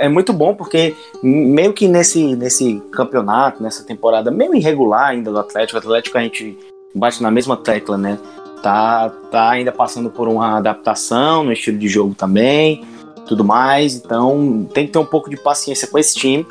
é 0.00 0.08
muito 0.08 0.32
bom 0.32 0.52
porque 0.52 0.92
meio 1.22 1.72
que 1.72 1.86
nesse, 1.86 2.34
nesse 2.34 2.82
campeonato, 2.90 3.62
nessa 3.62 3.84
temporada 3.84 4.32
meio 4.32 4.52
irregular 4.52 5.10
ainda 5.10 5.30
do 5.30 5.38
Atlético, 5.38 5.76
o 5.76 5.78
Atlético 5.78 6.18
a 6.18 6.22
gente 6.22 6.58
bate 6.92 7.22
na 7.22 7.30
mesma 7.30 7.56
tecla, 7.56 7.96
né? 7.96 8.18
Tá, 8.64 9.08
tá 9.30 9.50
ainda 9.50 9.70
passando 9.70 10.10
por 10.10 10.26
uma 10.26 10.56
adaptação 10.56 11.44
no 11.44 11.52
estilo 11.52 11.78
de 11.78 11.86
jogo 11.86 12.16
também, 12.16 12.84
tudo 13.28 13.44
mais. 13.44 13.94
Então, 13.94 14.68
tem 14.74 14.86
que 14.86 14.92
ter 14.94 14.98
um 14.98 15.04
pouco 15.04 15.30
de 15.30 15.36
paciência 15.36 15.86
com 15.86 15.96
esse 16.00 16.16
time. 16.16 16.44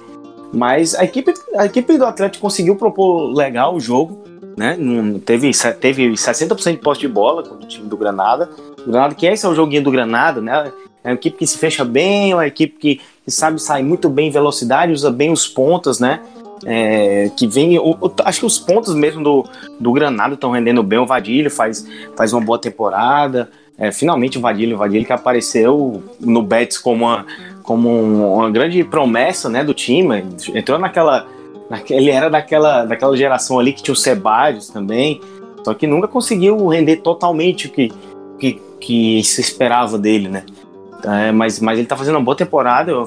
Mas 0.54 0.96
a 0.96 1.04
equipe, 1.04 1.34
a 1.58 1.66
equipe 1.66 1.98
do 1.98 2.06
Atlético 2.06 2.44
conseguiu 2.44 2.78
propor 2.78 3.36
legal 3.36 3.76
o 3.76 3.82
jogo, 3.82 4.24
né? 4.56 4.78
teve, 5.26 5.52
teve 5.82 6.14
60% 6.14 6.72
de 6.72 6.78
posse 6.78 7.02
de 7.02 7.10
bola 7.10 7.44
com 7.44 7.56
o 7.56 7.68
time 7.68 7.90
do 7.90 7.98
Granada. 7.98 8.50
O 8.80 8.92
Granada, 8.92 9.14
que 9.14 9.26
esse 9.26 9.46
é 9.46 9.50
o 9.50 9.56
joguinho 9.56 9.84
do 9.84 9.92
Granada, 9.92 10.40
né? 10.40 10.72
É 11.06 11.10
uma 11.10 11.16
equipe 11.16 11.38
que 11.38 11.46
se 11.46 11.56
fecha 11.60 11.86
bem, 11.86 12.34
uma 12.34 12.48
equipe 12.48 12.76
que, 12.80 13.02
que 13.24 13.32
sabe 13.32 13.62
sair 13.62 13.84
muito 13.84 14.10
bem 14.10 14.28
em 14.28 14.32
velocidade, 14.32 14.92
usa 14.92 15.12
bem 15.12 15.32
os 15.32 15.48
pontas, 15.48 16.00
né? 16.00 16.20
É, 16.66 17.30
que 17.38 17.46
vem. 17.46 17.78
Acho 18.24 18.40
que 18.40 18.46
os 18.46 18.58
pontos 18.58 18.96
mesmo 18.96 19.24
do, 19.24 19.46
do 19.80 19.92
Granada 19.92 20.34
estão 20.34 20.50
rendendo 20.50 20.82
bem. 20.82 20.98
O 20.98 21.06
Vadilho 21.06 21.52
faz, 21.52 21.88
faz 22.16 22.34
uma 22.34 22.42
boa 22.42 22.58
temporada. 22.58 23.52
É, 23.78 23.92
finalmente 23.92 24.40
o 24.40 24.42
Vadilho, 24.42 24.76
o 24.76 24.80
Vadilho 24.80 25.06
que 25.06 25.14
apareceu 25.14 26.02
no 26.20 26.42
Betis 26.42 26.80
como 26.80 27.06
uma, 27.06 27.26
como 27.62 27.90
uma 28.38 28.50
grande 28.50 28.84
promessa 28.84 29.48
né, 29.48 29.64
do 29.64 29.76
time. 29.76 30.24
Entrou 30.56 30.80
naquela. 30.80 31.28
Ele 31.88 32.10
era 32.10 32.30
daquela, 32.30 32.84
daquela 32.86 33.16
geração 33.16 33.60
ali 33.60 33.74
que 33.74 33.84
tinha 33.84 33.94
o 33.94 33.98
Sebadios 33.98 34.70
também. 34.70 35.22
Só 35.64 35.74
que 35.76 35.86
nunca 35.86 36.08
conseguiu 36.08 36.68
render 36.68 36.98
totalmente 36.98 37.68
o 37.68 37.72
que, 37.72 37.92
que, 38.40 38.62
que 38.80 39.24
se 39.24 39.42
esperava 39.42 40.00
dele, 40.00 40.30
né? 40.30 40.44
É, 41.06 41.32
mas, 41.32 41.60
mas 41.60 41.78
ele 41.78 41.88
tá 41.88 41.96
fazendo 41.96 42.16
uma 42.16 42.24
boa 42.24 42.36
temporada. 42.36 42.92
Eu, 42.92 43.04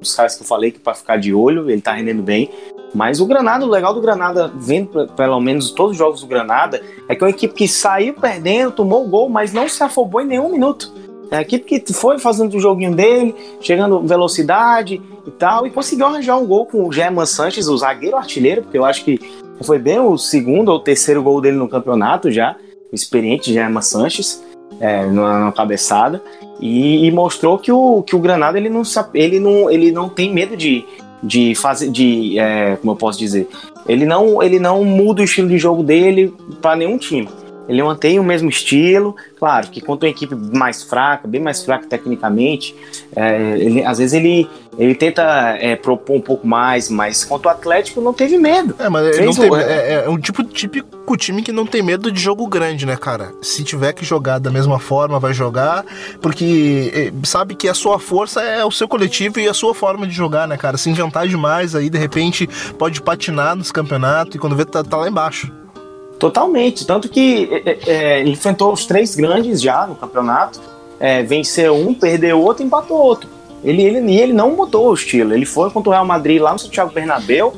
os 0.00 0.14
caras 0.14 0.34
que 0.36 0.42
eu 0.42 0.46
falei 0.46 0.70
que 0.70 0.78
para 0.78 0.94
ficar 0.94 1.16
de 1.16 1.32
olho, 1.32 1.70
ele 1.70 1.80
tá 1.80 1.92
rendendo 1.92 2.22
bem. 2.22 2.50
Mas 2.94 3.20
o 3.20 3.26
Granada, 3.26 3.64
o 3.64 3.68
legal 3.68 3.94
do 3.94 4.00
Granada, 4.00 4.52
vendo 4.54 5.06
pelo 5.14 5.40
menos 5.40 5.70
todos 5.70 5.92
os 5.92 5.98
jogos 5.98 6.20
do 6.20 6.26
Granada, 6.26 6.82
é 7.08 7.14
que 7.14 7.22
é 7.22 7.26
uma 7.26 7.30
equipe 7.30 7.54
que 7.54 7.68
saiu 7.68 8.14
perdendo, 8.14 8.72
tomou 8.72 9.04
o 9.04 9.08
gol, 9.08 9.28
mas 9.28 9.52
não 9.52 9.68
se 9.68 9.82
afobou 9.82 10.20
em 10.20 10.26
nenhum 10.26 10.50
minuto. 10.50 10.92
É 11.30 11.36
a 11.36 11.42
equipe 11.42 11.80
que 11.80 11.92
foi 11.92 12.18
fazendo 12.18 12.56
o 12.56 12.60
joguinho 12.60 12.92
dele, 12.92 13.34
chegando 13.60 14.00
velocidade 14.02 15.00
e 15.24 15.30
tal, 15.30 15.64
e 15.64 15.70
conseguiu 15.70 16.06
arranjar 16.06 16.36
um 16.36 16.46
gol 16.46 16.66
com 16.66 16.84
o 16.84 16.92
German 16.92 17.24
Sanches, 17.26 17.68
o 17.68 17.78
zagueiro 17.78 18.16
artilheiro, 18.16 18.62
porque 18.62 18.76
eu 18.76 18.84
acho 18.84 19.04
que 19.04 19.20
foi 19.62 19.78
bem 19.78 20.00
o 20.00 20.18
segundo 20.18 20.70
ou 20.70 20.80
terceiro 20.80 21.22
gol 21.22 21.40
dele 21.40 21.56
no 21.56 21.68
campeonato 21.68 22.32
já, 22.32 22.56
o 22.90 22.94
experiente 22.94 23.52
German 23.52 23.82
Sanches 23.82 24.42
é, 24.80 25.06
na, 25.06 25.52
cabeçada 25.52 26.22
e, 26.58 27.06
e, 27.06 27.12
mostrou 27.12 27.58
que 27.58 27.70
o, 27.70 28.02
que 28.02 28.16
o 28.16 28.18
Granada 28.18 28.58
ele 28.58 28.70
não, 28.70 28.82
ele 29.14 29.38
não, 29.38 29.70
ele 29.70 29.92
não 29.92 30.08
tem 30.08 30.32
medo 30.32 30.56
de, 30.56 30.84
de 31.22 31.54
fazer, 31.54 31.90
de, 31.90 32.38
é, 32.38 32.76
como 32.76 32.92
eu 32.92 32.96
posso 32.96 33.18
dizer, 33.18 33.48
ele 33.86 34.06
não, 34.06 34.42
ele 34.42 34.58
não 34.58 34.84
muda 34.84 35.20
o 35.20 35.24
estilo 35.24 35.48
de 35.48 35.58
jogo 35.58 35.82
dele 35.82 36.34
para 36.60 36.76
nenhum 36.76 36.98
time. 36.98 37.28
Ele 37.70 37.84
mantém 37.84 38.18
o 38.18 38.24
mesmo 38.24 38.48
estilo, 38.48 39.14
claro 39.38 39.68
que 39.68 39.80
contra 39.80 40.08
uma 40.08 40.10
equipe 40.10 40.34
mais 40.34 40.82
fraca, 40.82 41.28
bem 41.28 41.40
mais 41.40 41.62
fraca 41.62 41.86
tecnicamente, 41.86 42.74
é, 43.14 43.56
ele, 43.58 43.84
às 43.84 43.98
vezes 43.98 44.12
ele, 44.12 44.50
ele 44.76 44.92
tenta 44.92 45.22
é, 45.60 45.76
propor 45.76 46.16
um 46.16 46.20
pouco 46.20 46.44
mais, 46.44 46.90
mas 46.90 47.24
contra 47.24 47.46
o 47.46 47.50
Atlético 47.52 48.00
não 48.00 48.12
teve 48.12 48.36
medo. 48.36 48.74
É, 48.76 48.88
mas 48.88 49.16
ele 49.16 49.26
não 49.26 49.34
tem, 49.34 49.54
é, 49.54 50.04
é, 50.04 50.08
um 50.08 50.18
tipo 50.18 50.42
típico 50.42 51.16
time 51.16 51.42
que 51.42 51.52
não 51.52 51.64
tem 51.64 51.80
medo 51.80 52.10
de 52.10 52.20
jogo 52.20 52.44
grande, 52.48 52.84
né, 52.84 52.96
cara? 52.96 53.32
Se 53.40 53.62
tiver 53.62 53.92
que 53.92 54.04
jogar 54.04 54.40
da 54.40 54.50
mesma 54.50 54.80
forma, 54.80 55.20
vai 55.20 55.32
jogar, 55.32 55.84
porque 56.20 56.90
é, 56.92 57.12
sabe 57.24 57.54
que 57.54 57.68
a 57.68 57.74
sua 57.74 58.00
força 58.00 58.42
é 58.42 58.64
o 58.64 58.70
seu 58.72 58.88
coletivo 58.88 59.38
e 59.38 59.48
a 59.48 59.54
sua 59.54 59.72
forma 59.74 60.08
de 60.08 60.12
jogar, 60.12 60.48
né, 60.48 60.56
cara? 60.56 60.76
Se 60.76 60.90
inventar 60.90 61.28
demais 61.28 61.76
aí, 61.76 61.88
de 61.88 61.98
repente, 61.98 62.48
pode 62.76 63.00
patinar 63.00 63.54
nos 63.54 63.70
campeonatos 63.70 64.34
e 64.34 64.38
quando 64.40 64.56
vê, 64.56 64.64
tá, 64.64 64.82
tá 64.82 64.96
lá 64.96 65.08
embaixo. 65.08 65.59
Totalmente. 66.20 66.86
Tanto 66.86 67.08
que 67.08 67.48
é, 67.50 67.70
é, 67.70 67.78
é, 67.86 68.28
enfrentou 68.28 68.70
os 68.72 68.84
três 68.84 69.16
grandes 69.16 69.60
já 69.60 69.86
no 69.86 69.96
campeonato. 69.96 70.60
É, 71.00 71.22
venceu 71.22 71.74
um, 71.74 71.94
perdeu 71.94 72.38
outro, 72.40 72.62
empatou 72.62 72.98
outro. 72.98 73.28
Ele, 73.64 73.82
ele, 73.82 74.14
ele 74.14 74.32
não 74.34 74.50
mudou 74.50 74.90
o 74.90 74.94
estilo. 74.94 75.32
Ele 75.32 75.46
foi 75.46 75.70
contra 75.70 75.88
o 75.88 75.92
Real 75.92 76.04
Madrid 76.04 76.40
lá 76.40 76.52
no 76.52 76.58
Santiago 76.58 76.92
Bernabéu. 76.92 77.54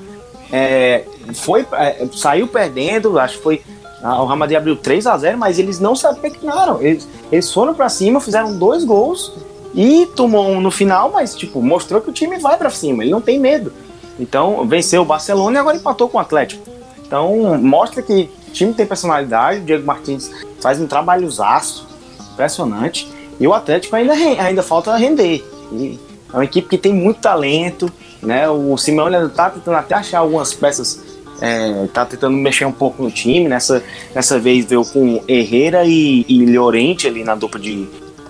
É, 0.52 1.04
foi, 1.34 1.66
é, 1.72 2.06
saiu 2.12 2.46
perdendo, 2.46 3.18
acho 3.18 3.38
que 3.38 3.42
foi. 3.42 3.62
O 4.00 4.26
Real 4.26 4.36
Madrid 4.36 4.56
abriu 4.56 4.76
3 4.76 5.06
a 5.06 5.16
0 5.16 5.38
mas 5.38 5.58
eles 5.58 5.80
não 5.80 5.96
se 5.96 6.06
apequenaram. 6.06 6.80
Eles, 6.80 7.08
eles 7.32 7.52
foram 7.52 7.74
para 7.74 7.88
cima, 7.88 8.20
fizeram 8.20 8.56
dois 8.56 8.84
gols 8.84 9.32
e 9.74 10.06
tomou 10.14 10.46
um 10.46 10.60
no 10.60 10.70
final, 10.70 11.10
mas 11.12 11.34
tipo, 11.34 11.60
mostrou 11.60 12.00
que 12.00 12.10
o 12.10 12.12
time 12.12 12.38
vai 12.38 12.56
para 12.56 12.70
cima, 12.70 13.02
ele 13.02 13.10
não 13.10 13.20
tem 13.20 13.40
medo. 13.40 13.72
Então, 14.20 14.66
venceu 14.66 15.02
o 15.02 15.04
Barcelona 15.04 15.56
e 15.56 15.60
agora 15.60 15.76
empatou 15.76 16.08
com 16.08 16.18
o 16.18 16.20
Atlético. 16.20 16.62
Então, 17.06 17.58
mostra 17.58 18.02
que 18.02 18.28
time 18.52 18.74
tem 18.74 18.86
personalidade, 18.86 19.60
o 19.60 19.64
Diego 19.64 19.86
Martins 19.86 20.30
faz 20.60 20.80
um 20.80 20.86
trabalhozaço 20.86 21.86
impressionante. 22.32 23.08
E 23.40 23.46
o 23.46 23.52
Atlético 23.52 23.96
ainda, 23.96 24.12
ainda 24.12 24.62
falta 24.62 24.96
render. 24.96 25.44
E 25.72 25.98
é 26.32 26.36
uma 26.36 26.44
equipe 26.44 26.68
que 26.68 26.78
tem 26.78 26.92
muito 26.92 27.20
talento, 27.20 27.90
né? 28.22 28.48
O 28.48 28.76
Simeone 28.76 29.16
está 29.26 29.50
tentando 29.50 29.76
até 29.76 29.94
achar 29.94 30.20
algumas 30.20 30.54
peças, 30.54 31.02
é, 31.40 31.86
tá 31.92 32.04
tentando 32.06 32.36
mexer 32.36 32.64
um 32.64 32.72
pouco 32.72 33.02
no 33.02 33.10
time. 33.10 33.48
Nessa, 33.48 33.82
nessa 34.14 34.38
vez 34.38 34.64
veio 34.64 34.84
com 34.84 35.22
Herrera 35.26 35.84
e, 35.84 36.24
e 36.28 36.46
Llorente 36.46 37.06
ali 37.06 37.24
na 37.24 37.34
dupla 37.34 37.60
de, 37.60 37.88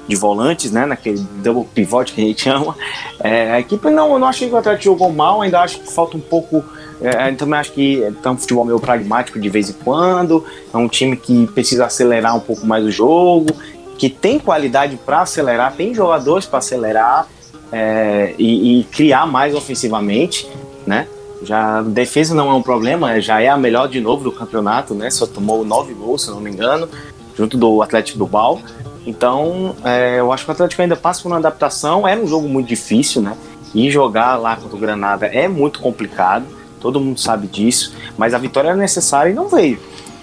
de 0.09 0.17
volantes, 0.17 0.73
né? 0.73 0.87
Naquele 0.87 1.19
double 1.43 1.69
pivot 1.75 2.13
que 2.13 2.21
a 2.21 2.25
gente 2.25 2.43
chama. 2.45 2.75
É, 3.21 3.53
a 3.53 3.61
equipe 3.61 3.91
não, 3.91 4.19
não 4.19 4.29
achei 4.29 4.49
que 4.49 4.55
o 4.55 4.59
Atlético 4.59 4.85
jogou 4.85 5.13
mal, 5.13 5.43
ainda 5.43 5.61
acho 5.61 5.81
que 5.81 5.93
falta 5.93 6.17
um 6.17 6.21
pouco 6.21 6.65
é, 7.03 7.33
também 7.33 7.59
acho 7.59 7.73
que 7.73 8.03
é 8.03 8.29
um 8.29 8.37
futebol 8.37 8.65
meio 8.65 8.79
pragmático 8.79 9.41
de 9.41 9.49
vez 9.49 9.69
em 9.71 9.73
quando. 9.73 10.45
É 10.73 10.77
um 10.77 10.88
time 10.88 11.17
que 11.17 11.47
precisa 11.49 11.87
acelerar 11.87 12.37
um 12.37 12.41
pouco 12.41 12.67
mais 12.67 12.85
o 12.85 12.91
jogo, 12.91 13.51
que 13.99 14.09
tem 14.09 14.38
qualidade 14.38 14.97
para 14.97 15.23
acelerar, 15.23 15.75
tem 15.75 15.95
jogadores 15.95 16.47
para 16.47 16.61
acelerar 16.61 17.27
é, 17.73 18.35
e, 18.38 18.81
e, 18.81 18.85
criar 18.85 19.27
mais 19.27 19.55
ofensivamente, 19.55 20.49
né? 20.87 21.09
Já 21.43 21.83
defesa 21.83 22.35
não 22.35 22.51
é 22.51 22.55
um 22.55 22.62
problema, 22.62 23.21
já 23.21 23.41
é 23.41 23.49
a 23.49 23.57
melhor 23.57 23.88
de 23.88 24.01
novo 24.01 24.23
do 24.23 24.31
campeonato, 24.31 24.95
né? 24.95 25.11
Só 25.11 25.27
tomou 25.27 25.65
nove 25.65 25.93
gols, 25.93 26.23
se 26.23 26.31
não 26.31 26.41
me 26.41 26.51
engano, 26.51 26.88
junto 27.37 27.57
do 27.57 27.83
Atlético 27.83 28.19
do 28.19 28.27
Bal. 28.27 28.61
Então, 29.05 29.75
é, 29.85 30.21
eu 30.21 30.31
acho 30.31 30.45
que 30.45 30.51
o 30.51 30.53
Atlético 30.53 30.83
ainda 30.83 30.95
passa 30.95 31.23
por 31.23 31.29
uma 31.29 31.38
adaptação. 31.38 32.07
Era 32.07 32.21
um 32.21 32.27
jogo 32.29 32.49
muito 32.49 32.69
difícil, 32.69 33.21
né? 33.21 33.37
E 33.75 33.91
jogar 33.91 34.37
lá 34.37 34.55
contra 34.55 34.77
o 34.77 34.79
Granada 34.79 35.27
é 35.27 35.49
muito 35.49 35.81
complicado 35.81 36.45
todo 36.83 37.01
mundo 37.01 37.18
sabe 37.18 37.47
disso, 37.47 37.95
mas 38.18 38.35
a 38.35 38.38
vitória 38.38 38.68
era 38.68 38.77
necessária 38.77 39.31
e 39.31 39.35
não 39.35 39.49
veio. 39.49 39.79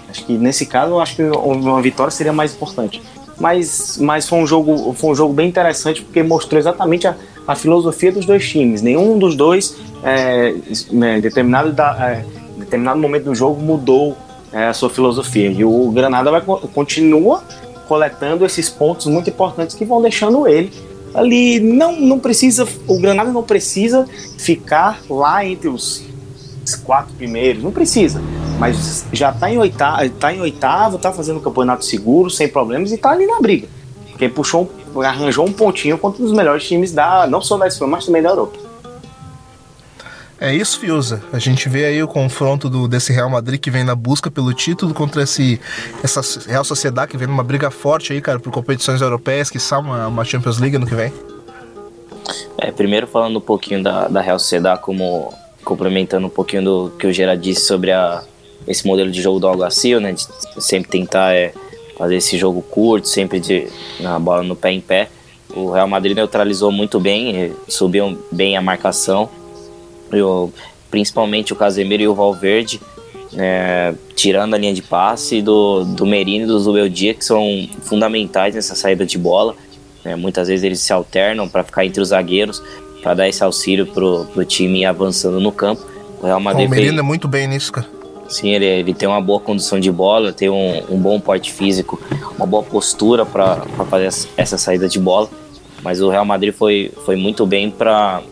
Acho 0.08 0.24
que 0.26 0.36
nesse 0.36 0.66
caso, 0.66 0.92
eu 0.92 1.00
acho 1.00 1.16
que 1.16 1.22
uma 1.22 1.80
vitória 1.80 2.10
seria 2.10 2.32
mais 2.32 2.54
importante. 2.54 3.00
Mas, 3.38 3.96
mas 3.98 4.28
foi, 4.28 4.38
um 4.38 4.46
jogo, 4.46 4.92
foi 4.92 5.10
um 5.10 5.14
jogo 5.14 5.32
bem 5.32 5.48
interessante 5.48 6.02
porque 6.02 6.22
mostrou 6.22 6.58
exatamente 6.58 7.06
a, 7.06 7.16
a 7.46 7.54
filosofia 7.54 8.12
dos 8.12 8.26
dois 8.26 8.46
times. 8.46 8.82
Nenhum 8.82 9.18
dos 9.18 9.34
dois, 9.34 9.76
é, 10.04 10.54
é, 11.02 11.20
determinado, 11.20 11.72
da, 11.72 11.96
é, 12.10 12.24
determinado 12.58 13.00
momento 13.00 13.24
do 13.24 13.34
jogo, 13.34 13.62
mudou 13.62 14.16
é, 14.52 14.66
a 14.66 14.74
sua 14.74 14.90
filosofia. 14.90 15.50
E 15.50 15.64
o 15.64 15.90
Granada 15.90 16.30
vai, 16.30 16.42
continua 16.42 17.42
coletando 17.88 18.44
esses 18.44 18.68
pontos 18.68 19.06
muito 19.06 19.30
importantes 19.30 19.74
que 19.74 19.84
vão 19.86 20.02
deixando 20.02 20.46
ele 20.46 20.70
ali. 21.14 21.60
Não, 21.60 21.98
não 21.98 22.18
precisa, 22.18 22.68
o 22.86 23.00
Granada 23.00 23.32
não 23.32 23.42
precisa 23.42 24.06
ficar 24.36 25.00
lá 25.08 25.44
entre 25.46 25.68
os 25.68 26.09
quatro 26.74 27.12
primeiros, 27.14 27.62
não 27.62 27.70
precisa. 27.70 28.20
Mas 28.58 29.04
já 29.12 29.30
está 29.30 29.50
em 29.50 29.58
oitavo, 29.58 30.10
tá 30.10 30.32
em 30.32 30.40
oitavo, 30.40 30.98
tá 30.98 31.12
fazendo 31.12 31.38
o 31.38 31.40
campeonato 31.40 31.84
seguro, 31.84 32.30
sem 32.30 32.48
problemas, 32.48 32.90
e 32.90 32.94
está 32.94 33.10
ali 33.10 33.26
na 33.26 33.40
briga. 33.40 33.68
Porque 34.10 34.28
puxou, 34.28 34.70
arranjou 35.04 35.46
um 35.46 35.52
pontinho 35.52 35.96
contra 35.96 36.22
os 36.22 36.32
melhores 36.32 36.66
times 36.66 36.92
da, 36.92 37.26
não 37.26 37.40
só 37.40 37.56
da 37.56 37.66
Espanha, 37.66 37.92
mas 37.92 38.06
também 38.06 38.22
da 38.22 38.28
Europa. 38.28 38.70
É 40.40 40.54
isso, 40.54 40.80
Fiuza. 40.80 41.22
A 41.34 41.38
gente 41.38 41.68
vê 41.68 41.84
aí 41.84 42.02
o 42.02 42.08
confronto 42.08 42.70
do, 42.70 42.88
desse 42.88 43.12
Real 43.12 43.28
Madrid 43.28 43.60
que 43.60 43.70
vem 43.70 43.84
na 43.84 43.94
busca 43.94 44.30
pelo 44.30 44.54
título 44.54 44.94
contra 44.94 45.22
esse, 45.22 45.60
essa 46.02 46.22
Real 46.48 46.64
Sociedade 46.64 47.10
que 47.10 47.16
vem 47.18 47.28
numa 47.28 47.44
briga 47.44 47.70
forte 47.70 48.14
aí, 48.14 48.22
cara, 48.22 48.40
por 48.40 48.50
competições 48.50 49.02
europeias, 49.02 49.50
que 49.50 49.58
são 49.58 49.82
uma, 49.82 50.06
uma 50.06 50.24
Champions 50.24 50.58
League 50.58 50.78
no 50.78 50.86
que 50.86 50.94
vem. 50.94 51.12
É, 52.56 52.70
primeiro 52.70 53.06
falando 53.06 53.36
um 53.36 53.40
pouquinho 53.40 53.82
da, 53.82 54.08
da 54.08 54.22
Real 54.22 54.38
Sociedade 54.38 54.80
como 54.80 55.30
complementando 55.64 56.26
um 56.26 56.30
pouquinho 56.30 56.62
do 56.62 56.92
que 56.98 57.06
o 57.06 57.12
Gerard 57.12 57.42
disse 57.42 57.62
sobre 57.62 57.92
a, 57.92 58.22
esse 58.66 58.86
modelo 58.86 59.10
de 59.10 59.20
jogo 59.20 59.38
do 59.38 59.46
Alguacil, 59.46 60.00
né? 60.00 60.12
De 60.12 60.26
sempre 60.58 60.90
tentar 60.90 61.34
é, 61.34 61.52
fazer 61.96 62.16
esse 62.16 62.38
jogo 62.38 62.62
curto, 62.62 63.08
sempre 63.08 63.40
de 63.40 63.66
na 64.00 64.18
bola 64.18 64.42
no 64.42 64.56
pé 64.56 64.72
em 64.72 64.80
pé. 64.80 65.08
O 65.54 65.70
Real 65.70 65.88
Madrid 65.88 66.16
neutralizou 66.16 66.70
muito 66.70 67.00
bem, 67.00 67.52
subiu 67.68 68.18
bem 68.30 68.56
a 68.56 68.62
marcação. 68.62 69.28
Eu, 70.12 70.52
principalmente 70.90 71.52
o 71.52 71.56
Casemiro 71.56 72.02
e 72.02 72.08
o 72.08 72.14
Valverde, 72.14 72.80
é, 73.36 73.94
tirando 74.14 74.54
a 74.54 74.58
linha 74.58 74.74
de 74.74 74.82
passe 74.82 75.42
do, 75.42 75.84
do 75.84 76.06
Merino 76.06 76.44
e 76.44 76.46
do 76.46 76.58
Zubeldia, 76.58 77.14
que 77.14 77.24
são 77.24 77.68
fundamentais 77.82 78.54
nessa 78.54 78.74
saída 78.74 79.04
de 79.04 79.18
bola. 79.18 79.54
É, 80.04 80.16
muitas 80.16 80.48
vezes 80.48 80.64
eles 80.64 80.80
se 80.80 80.92
alternam 80.92 81.48
para 81.48 81.62
ficar 81.62 81.84
entre 81.84 82.00
os 82.00 82.08
zagueiros 82.08 82.62
para 83.02 83.14
dar 83.14 83.28
esse 83.28 83.42
auxílio 83.42 83.86
pro, 83.86 84.26
pro 84.26 84.44
time 84.44 84.84
avançando 84.84 85.40
no 85.40 85.52
campo. 85.52 85.84
O 86.20 86.26
Real 86.26 86.40
Madrid. 86.40 86.66
O 86.66 86.70
Merino 86.70 86.98
é 86.98 87.02
muito 87.02 87.26
bem 87.26 87.46
nisso, 87.48 87.72
cara. 87.72 87.86
Sim, 88.28 88.50
ele, 88.50 88.64
ele 88.64 88.94
tem 88.94 89.08
uma 89.08 89.20
boa 89.20 89.40
condução 89.40 89.80
de 89.80 89.90
bola, 89.90 90.32
tem 90.32 90.48
um, 90.48 90.82
um 90.88 90.98
bom 90.98 91.18
porte 91.18 91.52
físico, 91.52 92.00
uma 92.38 92.46
boa 92.46 92.62
postura 92.62 93.26
para 93.26 93.56
fazer 93.88 94.08
essa 94.36 94.56
saída 94.56 94.88
de 94.88 95.00
bola. 95.00 95.28
Mas 95.82 96.00
o 96.00 96.08
Real 96.08 96.24
Madrid 96.24 96.54
foi, 96.54 96.92
foi 97.04 97.16
muito 97.16 97.44
bem 97.44 97.70
para 97.70 98.22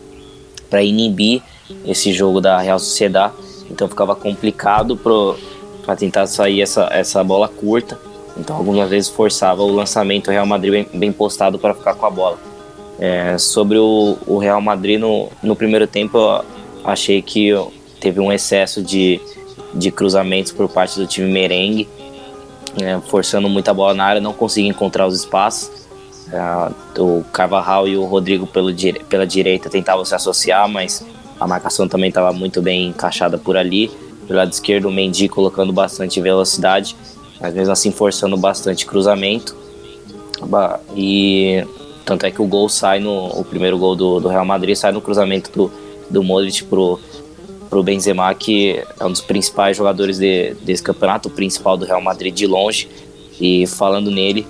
inibir 0.81 1.41
esse 1.85 2.13
jogo 2.13 2.39
da 2.39 2.59
Real 2.59 2.79
Sociedade. 2.79 3.33
Então 3.69 3.87
ficava 3.89 4.15
complicado 4.15 4.95
para 4.95 5.95
tentar 5.95 6.27
sair 6.27 6.61
essa, 6.61 6.87
essa 6.91 7.23
bola 7.23 7.49
curta. 7.49 7.99
Então 8.37 8.55
algumas 8.55 8.89
vezes 8.89 9.09
forçava 9.09 9.63
o 9.63 9.71
lançamento 9.71 10.29
o 10.29 10.31
Real 10.31 10.45
Madrid 10.45 10.71
bem, 10.71 10.87
bem 10.93 11.11
postado 11.11 11.59
para 11.59 11.73
ficar 11.73 11.95
com 11.95 12.05
a 12.05 12.09
bola. 12.09 12.48
É, 12.99 13.37
sobre 13.37 13.77
o, 13.77 14.17
o, 14.27 14.37
Real 14.37 14.59
Madrid 14.59 14.99
no, 14.99 15.29
no 15.41 15.55
primeiro 15.55 15.87
tempo, 15.87 16.17
eu 16.17 16.43
achei 16.83 17.21
que 17.21 17.51
teve 17.99 18.19
um 18.19 18.31
excesso 18.31 18.83
de, 18.83 19.21
de 19.73 19.89
cruzamentos 19.89 20.51
por 20.51 20.67
parte 20.67 20.99
do 20.99 21.07
time 21.07 21.31
merengue, 21.31 21.87
é, 22.81 22.99
forçando 23.07 23.47
muita 23.47 23.73
bola 23.73 23.93
na 23.93 24.03
área, 24.03 24.21
não 24.21 24.33
conseguia 24.33 24.69
encontrar 24.69 25.07
os 25.07 25.17
espaços. 25.17 25.87
É, 26.31 26.99
o 27.01 27.23
Carvajal 27.31 27.87
e 27.87 27.95
o 27.95 28.03
Rodrigo 28.03 28.45
pelo, 28.45 28.69
pela 29.07 29.25
direita 29.25 29.69
tentavam 29.69 30.03
se 30.03 30.13
associar, 30.13 30.67
mas 30.67 31.03
a 31.39 31.47
marcação 31.47 31.87
também 31.87 32.09
estava 32.09 32.33
muito 32.33 32.61
bem 32.61 32.87
encaixada 32.87 33.37
por 33.37 33.55
ali. 33.55 33.89
Do 34.27 34.35
lado 34.35 34.51
esquerdo, 34.51 34.89
o 34.89 34.91
Mendy 34.91 35.29
colocando 35.29 35.71
bastante 35.71 36.19
velocidade, 36.19 36.95
mas 37.39 37.53
mesmo 37.53 37.71
assim 37.71 37.91
forçando 37.91 38.35
bastante 38.35 38.85
cruzamento. 38.85 39.55
E 40.95 41.65
tanto 42.05 42.25
é 42.25 42.31
que 42.31 42.41
o 42.41 42.45
gol 42.45 42.69
sai 42.69 42.99
no. 42.99 43.27
O 43.27 43.43
primeiro 43.43 43.77
gol 43.77 43.95
do, 43.95 44.19
do 44.19 44.27
Real 44.27 44.45
Madrid 44.45 44.75
sai 44.75 44.91
no 44.91 45.01
cruzamento 45.01 45.51
do, 45.51 45.71
do 46.09 46.23
Modric 46.23 46.63
pro, 46.63 46.99
pro 47.69 47.83
Benzema, 47.83 48.33
que 48.33 48.83
é 48.99 49.05
um 49.05 49.11
dos 49.11 49.21
principais 49.21 49.77
jogadores 49.77 50.17
de, 50.17 50.53
desse 50.61 50.81
campeonato, 50.81 51.29
o 51.29 51.31
principal 51.31 51.77
do 51.77 51.85
Real 51.85 52.01
Madrid 52.01 52.33
de 52.33 52.47
longe. 52.47 52.87
E 53.39 53.65
falando 53.67 54.11
nele, 54.11 54.45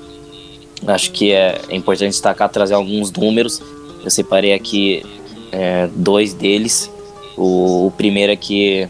acho 0.88 1.12
que 1.12 1.32
é, 1.32 1.60
é 1.70 1.76
importante 1.76 2.12
destacar, 2.12 2.50
trazer 2.50 2.74
alguns 2.74 3.12
números. 3.12 3.62
Eu 4.04 4.10
separei 4.10 4.54
aqui 4.54 5.04
é, 5.52 5.88
dois 5.94 6.34
deles. 6.34 6.90
O, 7.38 7.88
o, 7.88 7.92
primeiro 7.92 8.32
é 8.32 8.36
que 8.36 8.88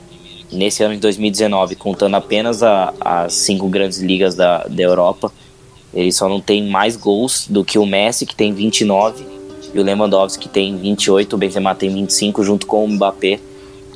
nesse 0.52 0.84
ano 0.84 0.96
de 0.96 1.00
2019, 1.02 1.76
contando 1.76 2.16
apenas 2.16 2.62
as 2.64 3.34
cinco 3.34 3.68
grandes 3.68 4.00
ligas 4.00 4.36
da, 4.36 4.64
da 4.64 4.82
Europa, 4.82 5.32
ele 5.94 6.12
só 6.12 6.30
não 6.30 6.40
tem 6.40 6.68
mais 6.70 6.96
gols 6.96 7.48
do 7.50 7.64
que 7.64 7.80
o 7.80 7.86
Messi, 7.86 8.26
que 8.26 8.36
tem 8.36 8.54
29, 8.54 9.26
e 9.74 9.80
o 9.80 9.84
Lewandowski, 9.84 10.48
que 10.48 10.50
tem 10.50 10.78
28, 10.78 11.34
o 11.34 11.38
Benzema 11.38 11.76
tem 11.76 11.94
25, 11.94 12.44
junto 12.44 12.66
com 12.66 12.86
o 12.86 12.88
Mbappé. 12.88 13.40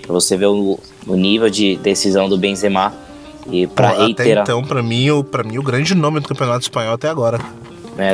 Para 0.02 0.14
você 0.14 0.36
ver 0.36 0.48
o, 0.48 0.80
o, 1.08 1.16
nível 1.16 1.50
de 1.50 1.78
decisão 1.78 2.30
do 2.30 2.38
Benzema. 2.38 2.94
E 3.50 3.68
para 3.68 3.92
reiterar. 3.92 4.44
então, 4.44 4.64
para 4.64 4.84
mim, 4.84 5.10
o, 5.10 5.24
pra 5.24 5.44
mim, 5.44 5.58
o 5.58 5.64
grande 5.64 5.96
nome 5.96 6.20
do 6.20 6.28
campeonato 6.28 6.62
espanhol 6.62 6.94
até 6.94 7.10
agora. 7.10 7.40
É, 7.98 8.14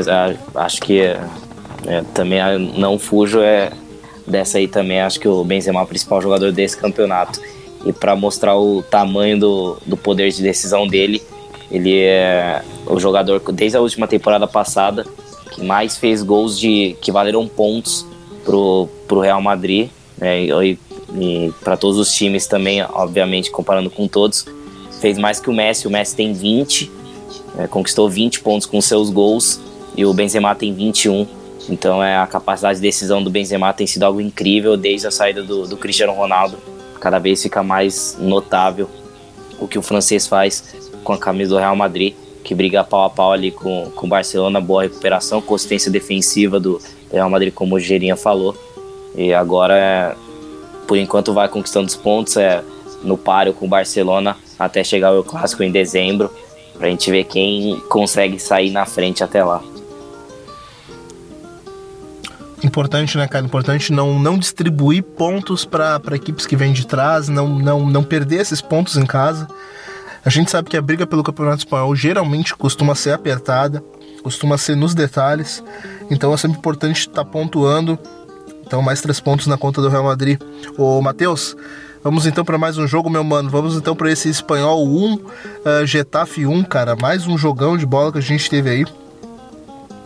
acho 0.56 0.82
que 0.82 1.02
é, 1.02 2.04
também 2.14 2.40
não 2.78 2.98
fujo 2.98 3.40
é 3.40 3.72
dessa 4.26 4.58
aí 4.58 4.68
também. 4.68 5.02
Acho 5.02 5.20
que 5.20 5.28
o 5.28 5.44
Benzema 5.44 5.82
é 5.82 5.84
o 5.84 5.88
principal 5.88 6.22
jogador 6.22 6.52
desse 6.52 6.78
campeonato. 6.78 7.42
E 7.86 7.92
para 7.92 8.16
mostrar 8.16 8.58
o 8.58 8.84
tamanho 8.84 9.40
do, 9.40 9.78
do 9.86 9.98
poder 9.98 10.32
de 10.32 10.42
decisão 10.42 10.88
dele, 10.88 11.22
ele 11.72 12.00
é 12.00 12.64
o 12.88 13.00
jogador, 13.00 13.40
desde 13.52 13.78
a 13.78 13.82
última 13.82 14.08
temporada 14.08 14.48
passada, 14.48 15.06
que 15.52 15.64
mais 15.64 15.98
fez 15.98 16.24
gols 16.24 16.60
de 16.60 16.96
que 17.02 17.12
valeram 17.12 17.48
pontos 17.48 18.06
pro, 18.44 18.88
pro 19.08 19.20
Real 19.20 19.42
Madrid. 19.42 19.90
Né, 20.18 20.46
e, 20.46 20.80
e 21.16 21.54
para 21.64 21.78
todos 21.78 21.98
os 21.98 22.14
times 22.14 22.48
também, 22.48 22.84
obviamente, 22.84 23.52
comparando 23.52 23.90
com 23.90 24.08
todos. 24.08 24.46
Fez 25.00 25.18
mais 25.18 25.40
que 25.40 25.50
o 25.50 25.54
Messi. 25.54 25.88
O 25.88 25.92
Messi 25.92 26.16
tem 26.16 26.34
20, 26.34 26.92
é, 27.58 27.68
conquistou 27.68 28.10
20 28.10 28.42
pontos 28.42 28.66
com 28.66 28.82
seus 28.82 29.10
gols. 29.10 29.62
E 29.96 30.06
o 30.06 30.14
Benzema 30.14 30.56
tem 30.56 30.74
21. 30.74 31.28
Então 31.70 32.04
é 32.04 32.18
a 32.18 32.26
capacidade 32.26 32.78
de 32.78 32.82
decisão 32.82 33.22
do 33.22 33.30
Benzema 33.30 33.72
tem 33.74 33.86
sido 33.86 34.04
algo 34.04 34.20
incrível 34.20 34.76
desde 34.76 35.06
a 35.06 35.12
saída 35.12 35.44
do, 35.44 35.68
do 35.68 35.78
Cristiano 35.78 36.14
Ronaldo. 36.14 36.58
Cada 37.00 37.20
vez 37.20 37.44
fica 37.44 37.62
mais 37.62 38.18
notável 38.20 38.90
o 39.60 39.68
que 39.68 39.78
o 39.78 39.82
francês 39.82 40.26
faz 40.26 40.89
com 41.04 41.14
a 41.14 41.18
camisa 41.18 41.52
do 41.52 41.58
Real 41.58 41.76
Madrid, 41.76 42.14
que 42.44 42.56
briga 42.56 42.84
pau 42.84 43.06
a 43.06 43.10
pau 43.10 43.32
ali 43.32 43.52
com, 43.52 43.92
o 43.96 44.08
Barcelona, 44.08 44.60
boa 44.60 44.84
recuperação, 44.84 45.42
consistência 45.42 45.92
defensiva 45.92 46.60
do 46.60 46.82
Real 47.12 47.30
Madrid, 47.30 47.54
como 47.54 47.76
o 47.76 47.80
Gerinha 47.80 48.16
falou. 48.16 48.56
E 49.16 49.34
agora, 49.34 49.78
é, 49.78 50.16
por 50.88 50.98
enquanto, 50.98 51.34
vai 51.34 51.48
conquistando 51.48 51.88
os 51.88 51.96
pontos 51.96 52.38
é, 52.38 52.64
no 53.04 53.18
páreo 53.18 53.54
com 53.54 53.66
o 53.66 53.70
Barcelona 53.70 54.38
até 54.58 54.84
chegar 54.84 55.14
o 55.14 55.24
Clássico 55.24 55.64
em 55.64 55.72
dezembro, 55.72 56.30
para 56.78 56.88
a 56.88 56.90
gente 56.90 57.10
ver 57.12 57.26
quem 57.26 57.80
consegue 57.90 58.40
sair 58.40 58.72
na 58.72 58.86
frente 58.86 59.24
até 59.24 59.44
lá. 59.44 59.62
Importante, 62.64 63.18
né, 63.18 63.28
cara? 63.28 63.46
Importante 63.46 63.94
não, 63.94 64.20
não 64.20 64.38
distribuir 64.38 65.02
pontos 65.02 65.64
para 65.64 66.02
equipes 66.14 66.46
que 66.46 66.56
vêm 66.56 66.74
de 66.74 66.86
trás, 66.86 67.30
não, 67.30 67.48
não, 67.48 67.90
não 67.90 68.04
perder 68.04 68.42
esses 68.42 68.62
pontos 68.62 68.98
em 68.98 69.06
casa. 69.06 69.48
A 70.24 70.30
gente 70.30 70.52
sabe 70.52 70.70
que 70.70 70.78
a 70.78 70.82
briga 70.82 71.08
pelo 71.08 71.24
Campeonato 71.24 71.60
Espanhol 71.60 71.96
geralmente 71.96 72.56
costuma 72.56 72.94
ser 72.96 73.12
apertada, 73.12 73.84
costuma 74.22 74.58
ser 74.58 74.76
nos 74.76 74.94
detalhes, 74.94 75.64
então 76.12 76.34
é 76.34 76.38
sempre 76.38 76.58
importante 76.58 77.00
estar 77.00 77.24
tá 77.24 77.26
pontuando. 77.26 77.98
Então, 78.66 78.82
mais 78.82 79.02
três 79.02 79.20
pontos 79.20 79.48
na 79.48 79.58
conta 79.58 79.82
do 79.82 79.90
Real 79.90 80.04
Madrid. 80.04 80.40
Ô, 80.78 81.02
Matheus, 81.02 81.58
vamos 82.04 82.28
então 82.28 82.46
para 82.46 82.56
mais 82.56 82.78
um 82.78 82.86
jogo, 82.86 83.10
meu 83.10 83.24
mano. 83.24 83.50
Vamos 83.50 83.76
então 83.76 83.96
para 83.96 84.12
esse 84.12 84.30
Espanhol 84.30 84.88
1, 84.88 85.14
uh, 85.16 85.22
Getafe 85.86 86.46
1, 86.46 86.64
cara. 86.66 86.96
Mais 86.96 87.26
um 87.26 87.36
jogão 87.36 87.76
de 87.76 87.86
bola 87.86 88.12
que 88.12 88.20
a 88.20 88.22
gente 88.22 88.48
teve 88.48 88.70
aí. 88.70 88.86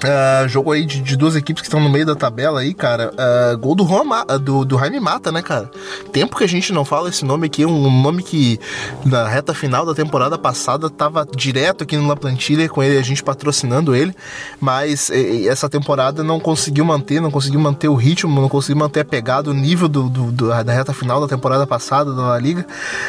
Uh, 0.03 0.47
jogo 0.49 0.73
aí 0.73 0.85
de, 0.85 0.99
de, 1.01 1.15
duas 1.15 1.33
equipes 1.33 1.61
que 1.61 1.67
estão 1.67 1.79
no 1.79 1.89
meio 1.89 2.05
da 2.05 2.13
tabela 2.13 2.59
aí, 2.59 2.73
cara. 2.73 3.13
Uh, 3.13 3.57
gol 3.57 3.73
do, 3.73 3.83
Roma, 3.83 4.25
do, 4.25 4.65
do 4.65 4.77
Jaime 4.77 4.99
Mata, 4.99 5.31
né, 5.31 5.41
cara? 5.41 5.71
Tempo 6.11 6.35
que 6.35 6.43
a 6.43 6.47
gente 6.47 6.73
não 6.73 6.83
fala 6.83 7.07
esse 7.07 7.23
nome 7.23 7.47
aqui, 7.47 7.65
um 7.65 8.01
nome 8.01 8.21
que 8.21 8.59
na 9.05 9.25
reta 9.27 9.53
final 9.53 9.85
da 9.85 9.93
temporada 9.93 10.37
passada 10.37 10.89
tava 10.89 11.25
direto 11.25 11.83
aqui 11.83 11.95
no 11.95 12.07
La 12.07 12.17
Plantilha 12.17 12.67
com 12.67 12.83
ele, 12.83 12.97
a 12.97 13.01
gente 13.01 13.23
patrocinando 13.23 13.95
ele, 13.95 14.13
mas 14.59 15.09
e, 15.09 15.47
essa 15.47 15.69
temporada 15.69 16.21
não 16.21 16.39
conseguiu 16.39 16.83
manter, 16.83 17.21
não 17.21 17.31
conseguiu 17.31 17.59
manter 17.59 17.87
o 17.87 17.95
ritmo, 17.95 18.41
não 18.41 18.49
conseguiu 18.49 18.77
manter 18.77 19.01
a 19.01 19.05
pegada, 19.05 19.49
o 19.49 19.53
nível 19.53 19.87
do, 19.87 20.09
do, 20.09 20.31
do 20.31 20.63
da 20.63 20.73
reta 20.73 20.93
final 20.93 21.21
da 21.21 21.27
temporada 21.27 21.65
passada 21.65 22.13
da 22.13 22.23
La 22.23 22.39
Liga. 22.39 22.65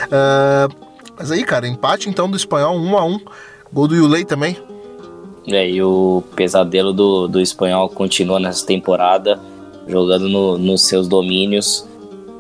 Uh, 0.06 0.74
mas 1.18 1.30
aí, 1.30 1.44
cara, 1.44 1.66
empate 1.66 2.08
então 2.08 2.30
do 2.30 2.36
espanhol 2.36 2.76
1 2.76 2.98
a 2.98 3.04
1 3.04 3.20
Gol 3.72 3.88
do 3.88 3.96
Yulei 3.96 4.24
também. 4.24 4.73
É, 5.46 5.68
e 5.68 5.82
o 5.82 6.22
pesadelo 6.34 6.92
do, 6.92 7.28
do 7.28 7.40
espanhol 7.40 7.88
continua 7.88 8.40
nessa 8.40 8.64
temporada, 8.64 9.38
jogando 9.86 10.28
no, 10.28 10.56
nos 10.56 10.82
seus 10.82 11.06
domínios. 11.06 11.86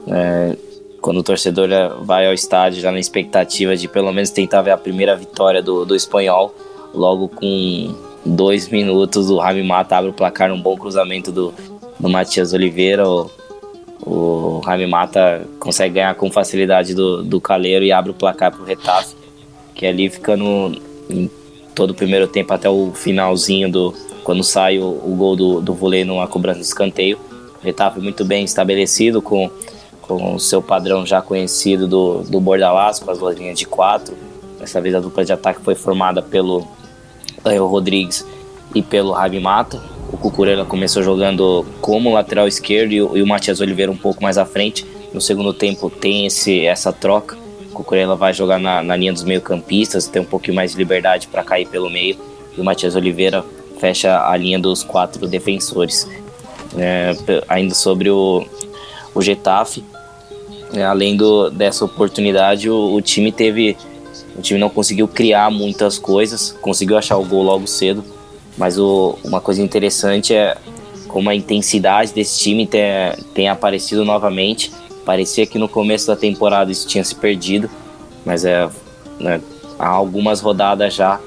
É, 0.08 0.56
quando 1.00 1.18
o 1.18 1.22
torcedor 1.22 1.68
vai 2.02 2.26
ao 2.26 2.32
estádio 2.32 2.80
já 2.80 2.90
na 2.90 2.98
expectativa 2.98 3.76
de 3.76 3.86
pelo 3.86 4.10
menos 4.10 4.30
tentar 4.30 4.62
ver 4.62 4.70
a 4.70 4.76
primeira 4.78 5.14
vitória 5.14 5.62
do, 5.62 5.84
do 5.84 5.94
espanhol, 5.94 6.54
logo 6.94 7.28
com 7.28 7.94
dois 8.24 8.68
minutos 8.68 9.28
o 9.28 9.38
Rami 9.38 9.62
Mata 9.62 9.98
abre 9.98 10.10
o 10.10 10.14
placar 10.14 10.48
num 10.48 10.60
bom 10.60 10.76
cruzamento 10.76 11.30
do, 11.30 11.52
do 12.00 12.08
Matias 12.08 12.54
Oliveira. 12.54 13.06
O, 13.06 13.30
o 14.00 14.60
Rami 14.64 14.86
Mata 14.86 15.46
consegue 15.60 15.96
ganhar 15.96 16.14
com 16.14 16.30
facilidade 16.30 16.94
do, 16.94 17.22
do 17.22 17.38
Caleiro 17.38 17.84
e 17.84 17.92
abre 17.92 18.10
o 18.10 18.14
placar 18.14 18.50
para 18.50 18.62
o 18.62 18.64
Retafe, 18.64 19.14
que 19.74 19.84
ali 19.84 20.08
fica 20.08 20.36
no, 20.38 20.72
todo 21.74 21.90
o 21.90 21.94
primeiro 21.94 22.26
tempo 22.26 22.52
até 22.52 22.68
o 22.68 22.92
finalzinho 22.94 23.70
do 23.70 23.94
quando 24.22 24.42
sai 24.42 24.78
o, 24.78 24.84
o 24.84 25.14
gol 25.16 25.36
do, 25.36 25.60
do 25.60 25.74
vôlei 25.74 26.04
numa 26.04 26.26
cobrança 26.26 26.60
de 26.60 26.64
escanteio. 26.64 27.18
Retafe 27.62 28.00
muito 28.00 28.24
bem 28.24 28.44
estabelecido 28.44 29.20
com, 29.20 29.50
com 30.00 30.34
o 30.34 30.40
seu 30.40 30.62
padrão 30.62 31.04
já 31.04 31.20
conhecido 31.20 31.86
do, 31.86 32.22
do 32.22 32.40
Bordalás, 32.40 32.98
com 32.98 33.10
as 33.10 33.18
linhas 33.36 33.58
de 33.58 33.66
quatro. 33.66 34.16
Dessa 34.58 34.80
vez 34.80 34.94
a 34.94 35.00
dupla 35.00 35.24
de 35.24 35.32
ataque 35.32 35.60
foi 35.60 35.74
formada 35.74 36.22
pelo 36.22 36.66
Daniel 37.42 37.66
Rodrigues 37.66 38.26
e 38.74 38.82
pelo 38.82 39.12
Rabi 39.12 39.40
Mata. 39.40 39.82
O 40.10 40.16
Cucurella 40.16 40.64
começou 40.64 41.02
jogando 41.02 41.66
como 41.80 42.12
lateral 42.12 42.48
esquerdo 42.48 42.92
e 42.92 42.96
e 42.96 43.22
o 43.22 43.26
Matias 43.26 43.60
Oliveira 43.60 43.92
um 43.92 43.96
pouco 43.96 44.22
mais 44.22 44.38
à 44.38 44.44
frente. 44.46 44.86
No 45.12 45.20
segundo 45.20 45.52
tempo 45.52 45.90
tem 45.90 46.26
esse, 46.26 46.64
essa 46.64 46.92
troca 46.92 47.43
Cucurella 47.74 48.16
vai 48.16 48.32
jogar 48.32 48.58
na, 48.58 48.82
na 48.82 48.96
linha 48.96 49.12
dos 49.12 49.24
meio-campistas, 49.24 50.06
tem 50.06 50.22
um 50.22 50.24
pouquinho 50.24 50.54
mais 50.54 50.72
de 50.72 50.78
liberdade 50.78 51.26
para 51.26 51.42
cair 51.42 51.66
pelo 51.66 51.90
meio. 51.90 52.16
E 52.56 52.60
o 52.60 52.64
Matias 52.64 52.94
Oliveira 52.94 53.44
fecha 53.78 54.26
a 54.26 54.36
linha 54.36 54.58
dos 54.58 54.82
quatro 54.82 55.26
defensores. 55.26 56.08
É, 56.76 57.14
ainda 57.48 57.74
sobre 57.74 58.10
o, 58.10 58.46
o 59.14 59.20
Getafe, 59.20 59.84
é, 60.72 60.82
além 60.84 61.16
do, 61.16 61.50
dessa 61.50 61.84
oportunidade, 61.84 62.70
o, 62.70 62.94
o, 62.94 63.02
time 63.02 63.30
teve. 63.30 63.76
O 64.36 64.42
time 64.42 64.58
não 64.58 64.68
conseguiu 64.68 65.06
criar 65.06 65.50
muitas 65.50 65.98
coisas, 65.98 66.52
conseguiu 66.60 66.96
achar 66.96 67.16
o 67.16 67.24
gol 67.24 67.42
logo 67.42 67.66
cedo, 67.66 68.04
mas 68.56 68.78
o, 68.78 69.16
uma 69.22 69.40
coisa 69.40 69.62
interessante 69.62 70.34
é 70.34 70.56
como 71.06 71.30
a 71.30 71.34
intensidade 71.34 72.12
desse 72.12 72.40
time 72.40 72.66
tem, 72.66 72.82
tem 73.32 73.48
aparecido 73.48 74.04
novamente 74.04 74.72
Parecia 75.04 75.46
que 75.46 75.58
no 75.58 75.68
começo 75.68 76.06
da 76.06 76.16
temporada 76.16 76.72
isso 76.72 76.86
tinha 76.86 77.04
se 77.04 77.14
perdido, 77.14 77.68
mas 78.24 78.44
é 78.44 78.68
né, 79.20 79.40
há 79.78 79.88
algumas 79.88 80.40
rodadas 80.40 80.94
já 80.94 81.20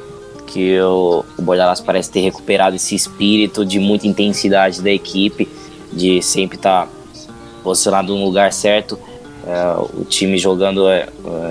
que 0.47 0.79
o, 0.79 1.23
o 1.37 1.41
Bordalas 1.41 1.81
parece 1.81 2.09
ter 2.09 2.21
recuperado 2.21 2.75
esse 2.75 2.95
espírito 2.95 3.65
de 3.65 3.79
muita 3.79 4.07
intensidade 4.07 4.81
da 4.81 4.89
equipe, 4.89 5.47
de 5.91 6.21
sempre 6.21 6.57
estar 6.57 6.85
tá 6.85 6.91
posicionado 7.63 8.15
no 8.15 8.23
lugar 8.23 8.51
certo, 8.53 8.97
é, 9.45 9.99
o 9.99 10.05
time 10.05 10.37
jogando 10.37 10.87
é, 10.89 11.07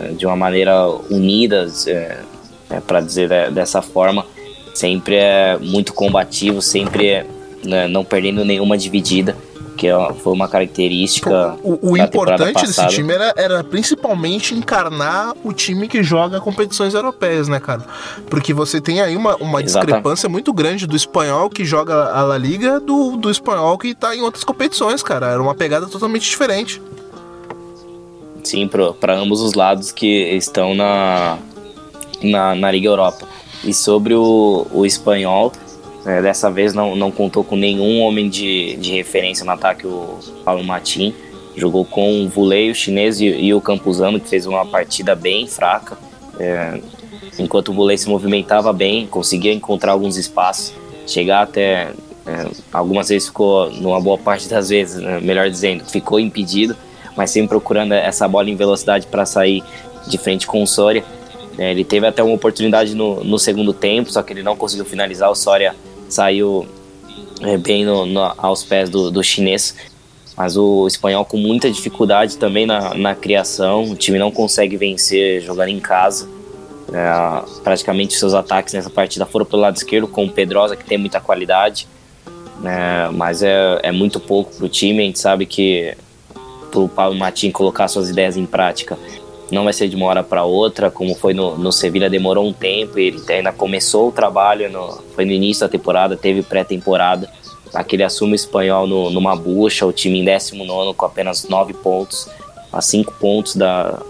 é 0.07 0.13
de 0.13 0.27
uma 0.27 0.37
maneira 0.37 0.89
unida, 1.11 1.71
é, 1.87 2.19
é 2.71 2.81
para 2.81 3.01
dizer 3.01 3.51
dessa 3.53 3.81
forma, 3.83 4.27
sempre 4.75 5.17
é 5.17 5.59
muito 5.59 5.93
combativo, 5.93 6.61
sempre 6.61 7.09
é, 7.09 7.27
né, 7.65 7.87
não 7.87 8.05
perdendo 8.05 8.45
nenhuma 8.45 8.77
dividida 8.77 9.37
que 9.77 9.89
foi 10.23 10.33
uma 10.33 10.49
característica. 10.49 11.57
O, 11.63 11.93
o 11.93 11.97
importante 11.97 12.67
desse 12.67 12.87
time 12.89 13.13
era, 13.13 13.35
era 13.37 13.65
principalmente 13.65 14.55
encarnar 14.55 15.35
o 15.45 15.53
time 15.53 15.87
que 15.87 16.03
joga 16.03 16.41
competições 16.41 16.95
europeias, 16.95 17.47
né, 17.49 17.61
cara? 17.61 17.83
Porque 18.29 18.53
você 18.53 18.81
tem 18.81 19.01
aí 19.01 19.17
uma, 19.17 19.37
uma 19.37 19.63
discrepância 19.63 20.29
muito 20.29 20.53
grande 20.53 20.87
do 20.87 20.97
espanhol 20.97 21.51
que 21.51 21.65
joga 21.65 22.13
a 22.13 22.23
La 22.23 22.39
Liga 22.39 22.81
do, 22.81 23.17
do 23.17 23.31
espanhol 23.31 23.77
que 23.79 23.95
tá 23.95 24.17
em 24.17 24.23
outras 24.23 24.43
competições, 24.43 25.03
cara. 25.03 25.27
Era 25.29 25.43
uma 25.43 25.55
pegada 25.55 25.87
totalmente 25.87 26.29
diferente. 26.29 26.81
Sim, 28.43 28.69
para 28.69 29.15
ambos 29.15 29.41
os 29.41 29.55
lados 29.55 29.91
que 29.91 30.07
estão 30.35 30.75
na, 30.75 31.39
na, 32.23 32.55
na 32.55 32.71
Liga 32.71 32.89
Europa. 32.89 33.27
E 33.65 33.75
sobre 33.75 34.15
o, 34.15 34.67
o 34.73 34.87
espanhol, 34.87 35.53
é, 36.07 36.23
dessa 36.23 36.49
vez 36.49 36.73
não, 36.73 36.95
não 36.95 37.11
contou 37.11 37.43
com 37.43 37.57
nenhum 37.57 38.01
homem 38.01 38.29
de, 38.29 38.77
de 38.77 38.93
referência 38.93 39.45
no 39.45 39.51
ataque, 39.51 39.89
o 39.89 40.21
Paulo 40.45 40.63
Matin. 40.63 41.13
Jogou 41.57 41.85
com 41.85 42.25
o 42.25 42.29
Vulei, 42.29 42.71
o 42.71 42.75
chinês 42.75 43.21
e, 43.21 43.27
e, 43.27 43.53
o 43.53 43.61
Campuzano, 43.61 44.21
que 44.21 44.29
fez 44.29 44.47
uma 44.47 44.65
partida 44.65 45.17
bem 45.17 45.49
fraca. 45.49 45.99
É, 46.39 46.81
enquanto 47.41 47.71
o 47.71 47.73
Vulei 47.73 47.99
se 47.99 48.09
movimentava 48.09 48.73
bem, 48.73 49.07
conseguia 49.09 49.53
encontrar 49.53 49.93
alguns 49.93 50.17
espaços, 50.17 50.73
chegar 51.07 51.43
até. 51.43 51.91
É, 52.25 52.47
algumas 52.73 53.09
vezes 53.09 53.27
ficou, 53.27 53.71
numa 53.73 54.01
boa 54.01 54.19
parte 54.19 54.49
das 54.49 54.69
vezes, 54.69 55.01
né, 55.03 55.19
melhor 55.21 55.51
dizendo, 55.51 55.85
ficou 55.87 56.21
impedido, 56.21 56.77
mas 57.17 57.31
sempre 57.31 57.49
procurando 57.49 57.95
essa 57.95 58.29
bola 58.29 58.49
em 58.49 58.55
velocidade 58.55 59.07
para 59.07 59.27
sair 59.27 59.63
de 60.07 60.19
frente 60.19 60.47
com 60.47 60.63
o 60.63 60.67
Soria. 60.67 61.05
É, 61.59 61.71
ele 61.71 61.85
teve 61.85 62.07
até 62.07 62.23
uma 62.23 62.35
oportunidade 62.35 62.95
no, 62.95 63.25
no 63.25 63.39
segundo 63.39 63.73
tempo, 63.73 64.13
só 64.13 64.23
que 64.23 64.33
ele 64.33 64.43
não 64.43 64.57
conseguiu 64.57 64.85
finalizar. 64.85 65.31
O 65.31 65.35
Soria 65.35 65.75
saiu 66.09 66.67
é, 67.41 67.57
bem 67.57 67.85
no, 67.85 68.07
no, 68.07 68.33
aos 68.37 68.65
pés 68.65 68.89
do, 68.89 69.11
do 69.11 69.23
chinês. 69.23 69.75
Mas 70.37 70.57
o 70.57 70.87
espanhol 70.87 71.25
com 71.25 71.39
muita 71.39 71.71
dificuldade 71.71 72.37
também 72.37 72.67
na, 72.67 72.95
na 72.95 73.15
criação. 73.15 73.91
O 73.91 73.97
time 73.97 74.19
não 74.19 74.31
consegue 74.31 74.77
vencer 74.77 75.41
jogando 75.43 75.71
em 75.71 75.81
casa. 75.81 76.29
É, 76.93 77.61
praticamente 77.63 78.15
seus 78.15 78.35
ataques 78.35 78.75
nessa 78.75 78.91
partida 78.91 79.27
foram 79.27 79.45
pelo 79.45 79.63
lado 79.63 79.77
esquerdo, 79.77 80.07
com 80.07 80.25
o 80.25 80.31
Pedrosa, 80.31 80.77
que 80.77 80.85
tem 80.85 80.97
muita 80.97 81.21
qualidade, 81.21 81.89
né, 82.61 83.11
mas 83.13 83.43
é, 83.43 83.81
é 83.83 83.91
muito 83.91 84.21
pouco 84.21 84.55
para 84.55 84.67
o 84.67 84.69
time. 84.69 85.03
A 85.03 85.07
gente 85.07 85.19
sabe 85.19 85.47
que 85.47 85.97
para 86.71 86.81
o 86.81 86.89
Paulo 86.89 87.17
Matinho 87.17 87.53
colocar 87.53 87.89
suas 87.89 88.09
ideias 88.09 88.37
em 88.37 88.47
prática 88.47 88.97
não 89.51 89.65
vai 89.65 89.73
ser 89.73 89.89
de 89.89 89.97
uma 89.97 90.07
hora 90.07 90.23
para 90.23 90.45
outra, 90.45 90.91
como 90.91 91.15
foi 91.15 91.33
no, 91.33 91.57
no 91.57 91.71
Sevilha, 91.71 92.11
demorou 92.11 92.47
um 92.47 92.53
tempo, 92.53 92.99
ele 92.99 93.21
ainda 93.29 93.53
começou 93.53 94.09
o 94.09 94.13
trabalho, 94.13 94.71
no, 94.71 95.03
foi 95.15 95.25
no 95.25 95.33
início 95.33 95.61
da 95.61 95.69
temporada, 95.69 96.17
teve 96.17 96.43
pré-temporada, 96.43 97.31
aquele 97.75 98.03
assume 98.03 98.35
espanhol 98.35 98.87
no, 98.87 99.11
numa 99.11 99.37
bucha, 99.37 99.87
o 99.87 99.93
time 99.93 100.21
em 100.21 100.25
19 100.25 100.95
com 100.95 101.07
apenas 101.07 101.49
9 101.49 101.75
pontos, 101.75 102.29
a 102.73 102.81
5 102.81 103.15
pontos 103.15 103.57
da, 103.57 104.03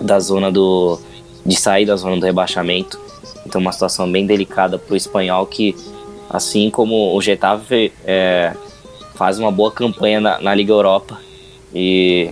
da 0.00 0.18
zona 0.20 0.50
do, 0.50 0.98
de 1.44 1.56
sair 1.56 1.86
da 1.86 1.96
zona 1.96 2.16
do 2.16 2.24
rebaixamento. 2.24 3.00
Então, 3.46 3.60
uma 3.60 3.72
situação 3.72 4.10
bem 4.10 4.26
delicada 4.26 4.78
para 4.78 4.94
o 4.94 4.96
espanhol 4.96 5.46
que, 5.46 5.74
assim 6.30 6.70
como 6.70 7.14
o 7.14 7.20
Getafe, 7.20 7.92
é, 8.04 8.54
faz 9.14 9.38
uma 9.38 9.50
boa 9.50 9.70
campanha 9.70 10.20
na, 10.20 10.40
na, 10.40 10.54
Liga 10.54 10.72
Europa 10.72 11.18
e 11.74 12.30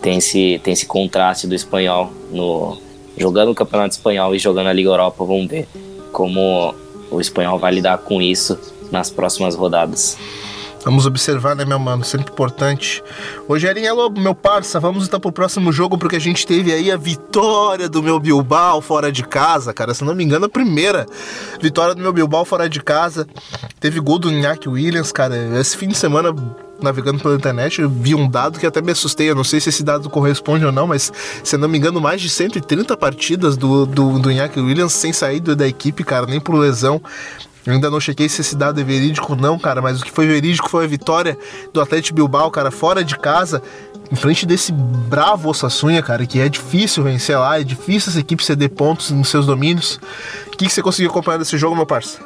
tem 0.00 0.18
esse, 0.18 0.60
tem 0.62 0.72
esse 0.72 0.86
contraste 0.86 1.46
do 1.46 1.54
espanhol 1.54 2.12
no, 2.30 2.78
jogando 3.16 3.50
o 3.50 3.54
Campeonato 3.54 3.94
Espanhol 3.94 4.34
e 4.34 4.38
jogando 4.38 4.68
a 4.68 4.72
Liga 4.72 4.88
Europa. 4.88 5.24
Vamos 5.24 5.48
ver 5.48 5.68
como 6.12 6.74
o 7.10 7.20
espanhol 7.20 7.58
vai 7.58 7.72
lidar 7.72 7.98
com 7.98 8.20
isso 8.20 8.58
nas 8.90 9.10
próximas 9.10 9.54
rodadas. 9.54 10.16
Vamos 10.84 11.06
observar, 11.06 11.56
né, 11.56 11.64
meu 11.64 11.78
mano? 11.78 12.04
Sempre 12.04 12.32
importante. 12.32 13.02
Rogerinho, 13.48 13.90
alô, 13.90 14.10
meu 14.10 14.34
parça, 14.34 14.78
vamos 14.78 15.06
então 15.06 15.18
pro 15.18 15.32
próximo 15.32 15.72
jogo, 15.72 15.98
porque 15.98 16.16
a 16.16 16.20
gente 16.20 16.46
teve 16.46 16.72
aí 16.72 16.90
a 16.90 16.96
vitória 16.96 17.88
do 17.88 18.02
meu 18.02 18.18
Bilbao 18.20 18.80
fora 18.80 19.10
de 19.10 19.24
casa, 19.24 19.74
cara. 19.74 19.92
Se 19.92 20.04
não 20.04 20.14
me 20.14 20.24
engano, 20.24 20.46
a 20.46 20.48
primeira 20.48 21.04
vitória 21.60 21.94
do 21.94 22.00
meu 22.00 22.12
Bilbao 22.12 22.44
fora 22.44 22.68
de 22.68 22.80
casa. 22.80 23.26
Teve 23.80 24.00
gol 24.00 24.18
do 24.18 24.30
Iñaki 24.30 24.68
Williams, 24.68 25.12
cara. 25.12 25.36
Esse 25.58 25.76
fim 25.76 25.88
de 25.88 25.96
semana 25.96 26.32
navegando 26.80 27.18
pela 27.20 27.34
internet, 27.34 27.80
eu 27.80 27.88
vi 27.88 28.14
um 28.14 28.28
dado 28.28 28.58
que 28.58 28.66
até 28.66 28.80
me 28.80 28.92
assustei. 28.92 29.30
Eu 29.30 29.34
não 29.34 29.44
sei 29.44 29.60
se 29.60 29.68
esse 29.68 29.82
dado 29.82 30.08
corresponde 30.08 30.64
ou 30.64 30.72
não, 30.72 30.86
mas 30.86 31.12
se 31.42 31.56
não 31.56 31.68
me 31.68 31.78
engano, 31.78 32.00
mais 32.00 32.20
de 32.20 32.28
130 32.28 32.96
partidas 32.96 33.56
do, 33.56 33.86
do, 33.86 34.18
do 34.18 34.30
Iñaki 34.30 34.60
Williams 34.60 34.92
sem 34.92 35.12
sair 35.12 35.40
da 35.40 35.66
equipe, 35.66 36.04
cara, 36.04 36.26
nem 36.26 36.40
por 36.40 36.54
lesão. 36.54 37.00
Eu 37.66 37.74
ainda 37.74 37.90
não 37.90 38.00
chequei 38.00 38.28
se 38.28 38.40
esse 38.40 38.56
dado 38.56 38.80
é 38.80 38.84
verídico 38.84 39.36
não, 39.36 39.58
cara, 39.58 39.82
mas 39.82 40.00
o 40.00 40.04
que 40.04 40.10
foi 40.10 40.26
verídico 40.26 40.70
foi 40.70 40.84
a 40.84 40.88
vitória 40.88 41.36
do 41.70 41.80
Atlético 41.82 42.16
Bilbao, 42.16 42.50
cara, 42.50 42.70
fora 42.70 43.04
de 43.04 43.18
casa, 43.18 43.62
em 44.10 44.16
frente 44.16 44.46
desse 44.46 44.72
bravo 44.72 45.50
Osasuna, 45.50 46.02
cara, 46.02 46.24
que 46.24 46.40
é 46.40 46.48
difícil 46.48 47.02
vencer 47.02 47.38
lá, 47.38 47.60
é 47.60 47.64
difícil 47.64 48.10
essa 48.10 48.20
equipe 48.20 48.42
ceder 48.42 48.70
pontos 48.70 49.10
nos 49.10 49.28
seus 49.28 49.44
domínios. 49.44 50.00
O 50.46 50.56
que, 50.56 50.64
que 50.66 50.72
você 50.72 50.80
conseguiu 50.80 51.10
acompanhar 51.10 51.36
desse 51.38 51.58
jogo, 51.58 51.76
meu 51.76 51.84
parça? 51.84 52.18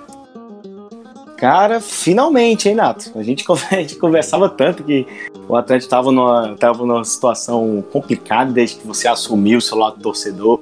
Cara, 1.42 1.80
finalmente, 1.80 2.68
hein, 2.68 2.76
Nato? 2.76 3.10
A 3.16 3.22
gente, 3.24 3.44
a 3.50 3.74
gente 3.74 3.96
conversava 3.96 4.48
tanto 4.48 4.84
que 4.84 5.04
o 5.48 5.56
Atlético 5.56 5.86
estava 5.86 6.12
numa, 6.12 6.54
tava 6.54 6.86
numa 6.86 7.02
situação 7.02 7.84
complicada 7.92 8.52
desde 8.52 8.76
que 8.76 8.86
você 8.86 9.08
assumiu 9.08 9.58
o 9.58 9.60
seu 9.60 9.76
lado 9.76 10.00
torcedor 10.00 10.60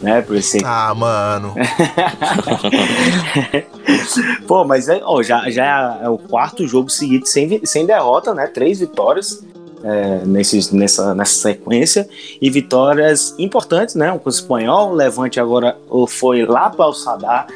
né? 0.00 0.22
Por 0.22 0.34
esse... 0.34 0.58
Ah, 0.64 0.92
mano. 0.94 1.54
Pô, 4.48 4.64
mas 4.64 4.88
é, 4.88 5.00
ó, 5.04 5.22
já, 5.22 5.48
já 5.50 6.00
é 6.02 6.08
o 6.08 6.16
quarto 6.16 6.66
jogo 6.66 6.88
seguido 6.88 7.26
sem, 7.26 7.64
sem 7.64 7.86
derrota, 7.86 8.34
né? 8.34 8.46
Três 8.46 8.80
vitórias 8.80 9.44
é, 9.84 10.24
nesses, 10.24 10.72
nessa, 10.72 11.14
nessa 11.14 11.34
sequência 11.34 12.08
e 12.40 12.50
vitórias 12.50 13.34
importantes, 13.38 13.94
né? 13.94 14.18
Com 14.18 14.28
o 14.28 14.32
espanhol, 14.32 14.90
o 14.90 14.94
Levante 14.94 15.38
agora 15.38 15.76
foi 16.08 16.44
lá 16.46 16.68
para 16.68 16.86
o 16.86 16.94
Sadar, 16.94 17.46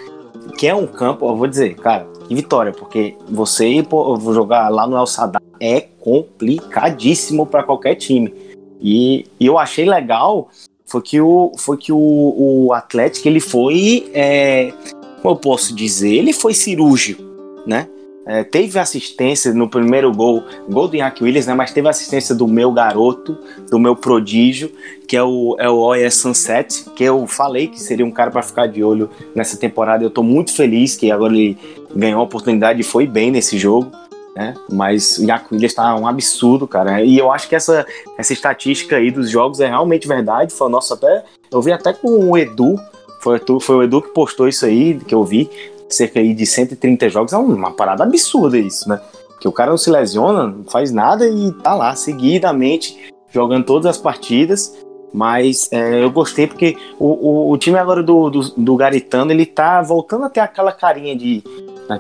que 0.57 0.69
é 0.69 0.75
um 0.75 0.87
campo, 0.87 1.29
eu 1.29 1.37
vou 1.37 1.49
dizer, 1.49 1.75
cara, 1.75 2.07
que 2.27 2.35
vitória, 2.35 2.73
porque 2.73 3.17
você 3.29 3.69
ir 3.69 3.87
jogar 4.33 4.69
lá 4.69 4.87
no 4.87 4.97
El 4.97 5.07
Sadar 5.07 5.43
é 5.61 5.81
complicadíssimo 5.81 7.47
para 7.47 7.63
qualquer 7.63 7.95
time. 7.95 8.33
E, 8.81 9.27
e 9.41 9.47
eu 9.47 9.59
achei 9.59 9.85
legal 9.85 10.49
foi 10.87 11.03
que 11.03 11.21
o, 11.21 11.53
foi 11.59 11.77
que 11.77 11.93
o, 11.93 11.97
o 11.99 12.73
Atlético 12.73 13.27
ele 13.27 13.41
foi, 13.41 14.09
é, 14.15 14.73
como 15.21 15.35
eu 15.35 15.37
posso 15.37 15.75
dizer, 15.75 16.15
ele 16.15 16.33
foi 16.33 16.55
cirúrgico, 16.55 17.23
né? 17.67 17.89
É, 18.29 18.43
teve 18.43 18.77
assistência 18.77 19.55
no 19.55 19.69
primeiro 19.69 20.13
gol, 20.13 20.43
gol 20.69 20.89
do 20.89 20.97
Williams, 20.97 21.47
né? 21.47 21.55
Mas 21.55 21.73
teve 21.73 21.89
assistência 21.89 22.35
do 22.35 22.49
meu 22.49 22.73
garoto, 22.73 23.39
do 23.71 23.79
meu 23.79 23.95
prodígio, 23.95 24.73
que 25.07 25.17
é 25.17 25.23
o, 25.23 25.55
é 25.61 25.71
o 25.71 25.79
Oya 25.79 26.11
Sunset, 26.11 26.91
que 26.97 27.05
eu 27.05 27.25
falei 27.29 27.69
que 27.69 27.81
seria 27.81 28.05
um 28.05 28.11
cara 28.11 28.33
para 28.33 28.43
ficar 28.43 28.67
de 28.67 28.83
olho 28.83 29.09
nessa 29.33 29.57
temporada. 29.57 30.03
Eu 30.03 30.11
tô 30.11 30.25
muito 30.25 30.53
feliz 30.53 30.97
que 30.97 31.09
agora 31.13 31.33
ele 31.33 31.57
ganhou 31.97 32.21
a 32.21 32.25
oportunidade 32.25 32.81
e 32.81 32.85
foi 32.85 33.07
bem 33.07 33.31
nesse 33.31 33.59
jogo 33.59 33.91
né? 34.37 34.55
Mas 34.71 35.17
o 35.17 35.25
Iaco 35.25 35.55
Williams 35.55 35.73
tá 35.73 35.97
um 35.97 36.07
absurdo, 36.07 36.69
cara. 36.69 37.03
E 37.03 37.17
eu 37.17 37.33
acho 37.33 37.49
que 37.49 37.57
essa, 37.57 37.87
essa 38.19 38.35
estatística 38.35 38.97
aí 38.97 39.11
dos 39.11 39.31
jogos 39.31 39.61
é 39.61 39.67
realmente 39.67 40.07
verdade. 40.07 40.53
Foi 40.53 40.69
nosso 40.69 40.93
até. 40.93 41.25
Eu 41.51 41.63
vi 41.63 41.73
até 41.73 41.95
com 41.95 42.31
o 42.31 42.37
Edu. 42.37 42.77
Foi, 43.21 43.41
foi 43.61 43.77
o 43.77 43.83
Edu 43.83 44.03
que 44.03 44.11
postou 44.11 44.47
isso 44.47 44.67
aí, 44.67 45.01
que 45.01 45.15
eu 45.15 45.25
vi. 45.25 45.49
Cerca 45.89 46.21
aí 46.21 46.35
de 46.35 46.45
130 46.45 47.09
jogos. 47.09 47.33
É 47.33 47.39
uma 47.39 47.73
parada 47.73 48.05
absurda 48.05 48.59
isso, 48.59 48.87
né? 48.89 49.01
Que 49.41 49.49
o 49.49 49.53
cara 49.53 49.71
não 49.71 49.79
se 49.79 49.91
lesiona, 49.91 50.49
não 50.49 50.65
faz 50.65 50.93
nada 50.93 51.27
e 51.27 51.53
tá 51.53 51.75
lá, 51.75 51.95
seguidamente, 51.95 53.11
jogando 53.31 53.65
todas 53.65 53.87
as 53.87 53.97
partidas. 53.97 54.77
Mas 55.15 55.71
é, 55.73 56.03
eu 56.05 56.11
gostei 56.11 56.47
porque 56.47 56.77
o, 56.99 57.07
o, 57.07 57.53
o 57.53 57.57
time 57.57 57.79
agora 57.79 58.03
do, 58.03 58.29
do, 58.29 58.41
do, 58.51 58.77
Garitano, 58.77 59.33
ele 59.33 59.47
tá 59.47 59.81
voltando 59.81 60.25
a 60.25 60.29
ter 60.29 60.41
aquela 60.41 60.73
carinha 60.73 61.17
de, 61.17 61.43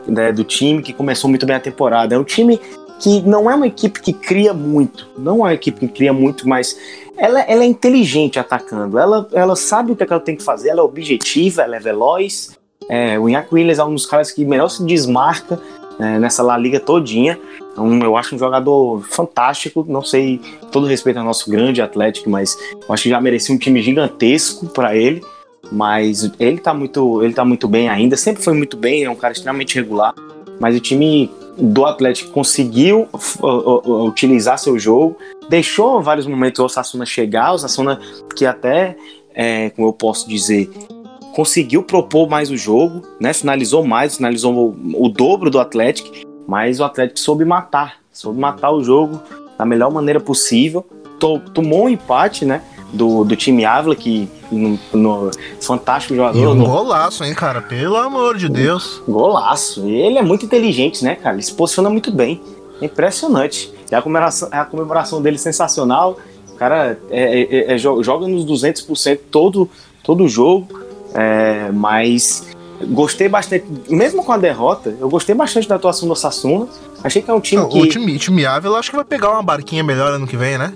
né, 0.09 0.33
do 0.33 0.44
time 0.44 0.83
que 0.83 0.92
começou 0.92 1.29
muito 1.29 1.46
bem 1.46 1.57
a 1.57 1.61
temporada. 1.61 2.14
É 2.14 2.18
um 2.18 2.25
time 2.25 2.61
que 3.01 3.20
não 3.22 3.51
é 3.51 3.55
uma 3.55 3.66
equipe 3.66 4.01
que 4.01 4.12
cria 4.12 4.55
muito, 4.55 5.09
não 5.18 5.38
é 5.38 5.49
uma 5.49 5.55
equipe 5.55 5.81
que 5.81 5.88
cria 5.88 6.12
muito, 6.12 6.49
mas 6.49 6.79
ela, 7.16 7.40
ela 7.42 7.62
é 7.62 7.66
inteligente 7.66 8.38
atacando, 8.38 8.99
ela, 8.99 9.29
ela 9.33 9.57
sabe 9.57 9.92
o 9.92 9.96
que, 9.96 10.03
é 10.03 10.07
que 10.07 10.12
ela 10.12 10.22
tem 10.22 10.37
que 10.37 10.42
fazer, 10.42 10.70
ela 10.70 10.81
é 10.81 10.85
objetiva, 10.85 11.62
ela 11.62 11.77
é 11.77 11.81
veloz. 11.81 12.57
É, 12.88 13.18
o 13.18 13.29
Iñaki 13.29 13.55
Williams 13.55 13.79
é 13.79 13.85
um 13.85 13.94
dos 13.94 14.07
caras 14.07 14.31
que 14.31 14.44
melhor 14.44 14.68
se 14.68 14.85
desmarca 14.85 15.61
é, 15.99 16.18
nessa 16.18 16.42
La 16.42 16.57
Liga 16.57 16.79
todinha. 16.79 17.38
Então, 17.72 17.99
eu 18.01 18.16
acho 18.16 18.35
um 18.35 18.38
jogador 18.38 19.03
fantástico. 19.11 19.85
Não 19.88 20.03
sei, 20.03 20.40
todo 20.70 20.87
respeito 20.87 21.18
ao 21.18 21.25
nosso 21.25 21.51
grande 21.51 21.83
Atlético, 21.83 22.31
mas 22.31 22.57
acho 22.88 23.03
que 23.03 23.11
já 23.11 23.20
merecia 23.20 23.55
um 23.55 23.59
time 23.59 23.83
gigantesco 23.83 24.66
para 24.66 24.96
ele 24.96 25.22
mas 25.71 26.31
ele 26.39 26.59
tá 26.59 26.73
muito, 26.73 27.23
ele 27.23 27.33
tá 27.33 27.45
muito 27.45 27.69
bem 27.69 27.89
ainda, 27.89 28.17
sempre 28.17 28.43
foi 28.43 28.55
muito 28.55 28.77
bem, 28.77 29.05
é 29.05 29.11
um 29.11 29.17
cara 29.17 29.33
extremamente 29.33 29.75
regular, 29.75 30.15
mas 30.61 30.77
o 30.77 30.81
time 30.81 31.31
do 31.59 31.85
Atlético 31.85 32.31
conseguiu 32.31 33.09
uh, 33.13 33.47
uh, 33.47 33.83
uh, 33.85 34.05
utilizar 34.07 34.59
seu 34.59 34.79
jogo, 34.79 35.17
deixou 35.49 36.03
vários 36.03 36.27
momentos 36.27 36.61
o 36.61 36.65
Osasuna 36.65 37.07
chegar, 37.07 37.53
o 37.53 37.55
Osasuna 37.55 38.01
que 38.35 38.45
até, 38.45 38.97
é, 39.35 39.71
como 39.71 39.89
eu 39.89 39.93
posso 39.93 40.29
dizer, 40.29 40.71
conseguiu 41.35 41.83
propor 41.83 42.29
mais 42.29 42.51
o 42.51 42.57
jogo, 42.57 43.03
né? 43.21 43.33
Finalizou 43.33 43.85
mais, 43.85 44.17
finalizou 44.17 44.55
o, 44.55 45.05
o 45.05 45.09
dobro 45.09 45.51
do 45.51 45.59
Atlético, 45.59 46.11
mas 46.47 46.81
o 46.81 46.85
Atlético 46.85 47.21
soube 47.21 47.45
matar, 47.45 47.97
soube 48.13 48.39
matar 48.39 48.71
o 48.71 48.83
jogo 48.83 49.21
da 49.59 49.65
melhor 49.65 49.91
maneira 49.91 50.21
possível, 50.21 50.85
tomou 51.55 51.85
um 51.85 51.89
empate, 51.89 52.45
né? 52.45 52.63
do, 52.93 53.25
do 53.25 53.37
time 53.37 53.65
Ávila, 53.65 53.95
que 53.95 54.29
no, 54.51 54.79
no, 54.93 55.31
fantástico 55.61 56.14
jogador. 56.14 56.39
E 56.39 56.47
um 56.47 56.64
golaço, 56.64 57.25
hein, 57.25 57.35
cara? 57.35 57.61
Pelo 57.61 57.97
amor 57.97 58.37
de 58.37 58.49
Deus. 58.49 59.03
Golaço. 59.09 59.87
Ele 59.87 60.18
é 60.18 60.23
muito 60.23 60.45
inteligente, 60.45 61.05
né, 61.05 61.14
cara? 61.14 61.37
Ele 61.37 61.43
se 61.43 61.53
posiciona 61.53 61.91
muito 61.91 62.11
bem. 62.11 62.41
É 62.81 62.87
impressionante. 62.87 63.73
E 63.91 63.95
a 63.95 64.03
comemoração, 64.03 64.49
a 64.51 64.64
comemoração 64.64 65.23
dele 65.23 65.37
é 65.37 65.39
sensacional. 65.39 66.18
O 66.51 66.57
cara 66.57 66.99
é, 67.11 67.43
é, 67.43 67.75
é, 67.75 67.79
joga 67.79 68.27
nos 68.27 68.45
200% 68.45 69.20
todo, 69.31 69.68
todo 70.03 70.25
o 70.25 70.29
jogo. 70.29 70.68
É, 71.14 71.70
mas 71.73 72.47
gostei 72.89 73.29
bastante, 73.29 73.64
mesmo 73.89 74.23
com 74.23 74.33
a 74.33 74.37
derrota, 74.37 74.95
eu 75.01 75.09
gostei 75.09 75.35
bastante 75.35 75.68
da 75.68 75.77
atuação 75.77 76.09
do 76.09 76.14
Sassuna. 76.14 76.68
Achei 77.03 77.23
que 77.23 77.31
é 77.31 77.35
um 77.35 77.41
time 77.41 77.62
Não, 77.62 77.68
que. 77.68 77.81
O 77.81 77.89
time, 77.89 78.18
time 78.18 78.45
Ávila 78.45 78.79
acho 78.79 78.91
que 78.91 78.97
vai 78.97 79.05
pegar 79.05 79.31
uma 79.31 79.43
barquinha 79.43 79.83
melhor 79.83 80.12
ano 80.12 80.27
que 80.27 80.37
vem, 80.37 80.59
né? 80.59 80.73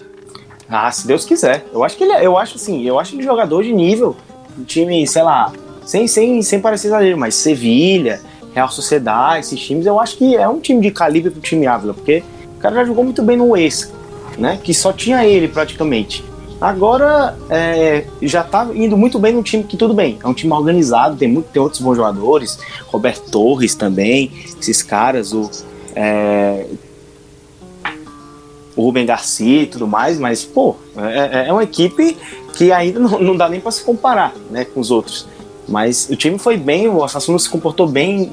Ah, 0.70 0.90
se 0.92 1.06
Deus 1.06 1.24
quiser. 1.24 1.66
Eu 1.72 1.82
acho 1.82 1.96
que 1.96 2.04
ele 2.04 2.12
é, 2.12 2.24
eu 2.24 2.38
acho 2.38 2.56
assim, 2.56 2.82
eu 2.82 2.98
acho 2.98 3.14
ele 3.14 3.22
jogador 3.22 3.64
de 3.64 3.72
nível. 3.72 4.16
Um 4.58 4.62
time, 4.62 5.06
sei 5.06 5.22
lá, 5.22 5.52
sem, 5.84 6.06
sem, 6.06 6.40
sem 6.42 6.60
parecer 6.60 6.88
exagero, 6.88 7.18
mas 7.18 7.34
Sevilha, 7.34 8.20
Real 8.54 8.68
Sociedade, 8.68 9.40
esses 9.40 9.60
times, 9.60 9.86
eu 9.86 9.98
acho 9.98 10.16
que 10.16 10.36
é 10.36 10.48
um 10.48 10.60
time 10.60 10.80
de 10.80 10.90
calibre 10.90 11.30
pro 11.30 11.40
time 11.40 11.66
Ávila, 11.66 11.94
porque 11.94 12.22
o 12.56 12.60
cara 12.60 12.76
já 12.76 12.84
jogou 12.84 13.02
muito 13.02 13.22
bem 13.22 13.36
no 13.36 13.50
Huesca, 13.50 13.92
né? 14.38 14.60
Que 14.62 14.72
só 14.72 14.92
tinha 14.92 15.26
ele 15.26 15.48
praticamente. 15.48 16.24
Agora 16.60 17.36
é, 17.48 18.04
já 18.20 18.44
tá 18.44 18.68
indo 18.74 18.96
muito 18.96 19.18
bem 19.18 19.32
no 19.32 19.42
time 19.42 19.64
que 19.64 19.78
tudo 19.78 19.94
bem, 19.94 20.18
é 20.22 20.28
um 20.28 20.34
time 20.34 20.52
organizado, 20.52 21.16
tem 21.16 21.26
muito 21.26 21.46
tem 21.46 21.62
outros 21.62 21.80
bons 21.80 21.96
jogadores, 21.96 22.58
Roberto 22.86 23.30
Torres 23.30 23.74
também, 23.74 24.30
esses 24.60 24.82
caras, 24.82 25.32
o 25.32 25.50
é, 25.96 26.66
o 28.76 28.82
Rubem 28.82 29.06
Garcia 29.06 29.62
e 29.62 29.66
tudo 29.66 29.86
mais, 29.86 30.18
mas, 30.18 30.44
pô, 30.44 30.76
é, 30.96 31.44
é, 31.44 31.48
é 31.48 31.52
uma 31.52 31.64
equipe 31.64 32.16
que 32.56 32.72
ainda 32.72 32.98
não, 33.00 33.18
não 33.20 33.36
dá 33.36 33.48
nem 33.48 33.60
para 33.60 33.70
se 33.70 33.82
comparar 33.82 34.34
né, 34.50 34.64
com 34.64 34.80
os 34.80 34.90
outros. 34.90 35.26
Mas 35.68 36.08
o 36.10 36.16
time 36.16 36.38
foi 36.38 36.56
bem, 36.56 36.88
o 36.88 37.04
Assassino 37.04 37.38
se 37.38 37.48
comportou 37.48 37.86
bem, 37.86 38.30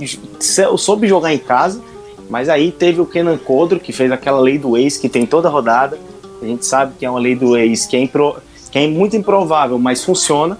soube 0.77 1.07
jogar 1.07 1.33
em 1.33 1.37
casa, 1.37 1.81
mas 2.29 2.49
aí 2.49 2.71
teve 2.71 2.99
o 2.99 3.05
Kenan 3.05 3.37
Codro, 3.37 3.79
que 3.79 3.93
fez 3.93 4.11
aquela 4.11 4.39
lei 4.39 4.57
do 4.57 4.75
ex 4.75 4.97
que 4.97 5.07
tem 5.07 5.25
toda 5.25 5.49
rodada. 5.49 5.99
A 6.41 6.45
gente 6.45 6.65
sabe 6.65 6.93
que 6.97 7.05
é 7.05 7.09
uma 7.09 7.19
lei 7.19 7.35
do 7.35 7.55
ex 7.55 7.85
que 7.85 7.95
é, 7.95 8.01
impro, 8.01 8.37
que 8.71 8.79
é 8.79 8.87
muito 8.87 9.15
improvável, 9.15 9.77
mas 9.77 10.03
funciona. 10.03 10.57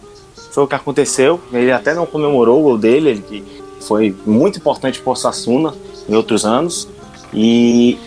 Foi 0.51 0.63
o 0.63 0.67
que 0.67 0.75
aconteceu. 0.75 1.39
Ele 1.51 1.71
até 1.71 1.93
não 1.93 2.05
comemorou 2.05 2.59
o 2.59 2.63
gol 2.63 2.77
dele, 2.77 3.09
ele 3.09 3.21
que 3.21 3.43
foi 3.81 4.15
muito 4.25 4.59
importante 4.59 5.01
para 5.01 5.11
o 5.11 5.15
Sassuna 5.15 5.73
em 6.07 6.15
outros 6.15 6.45
anos. 6.45 6.87
E, 7.33 7.97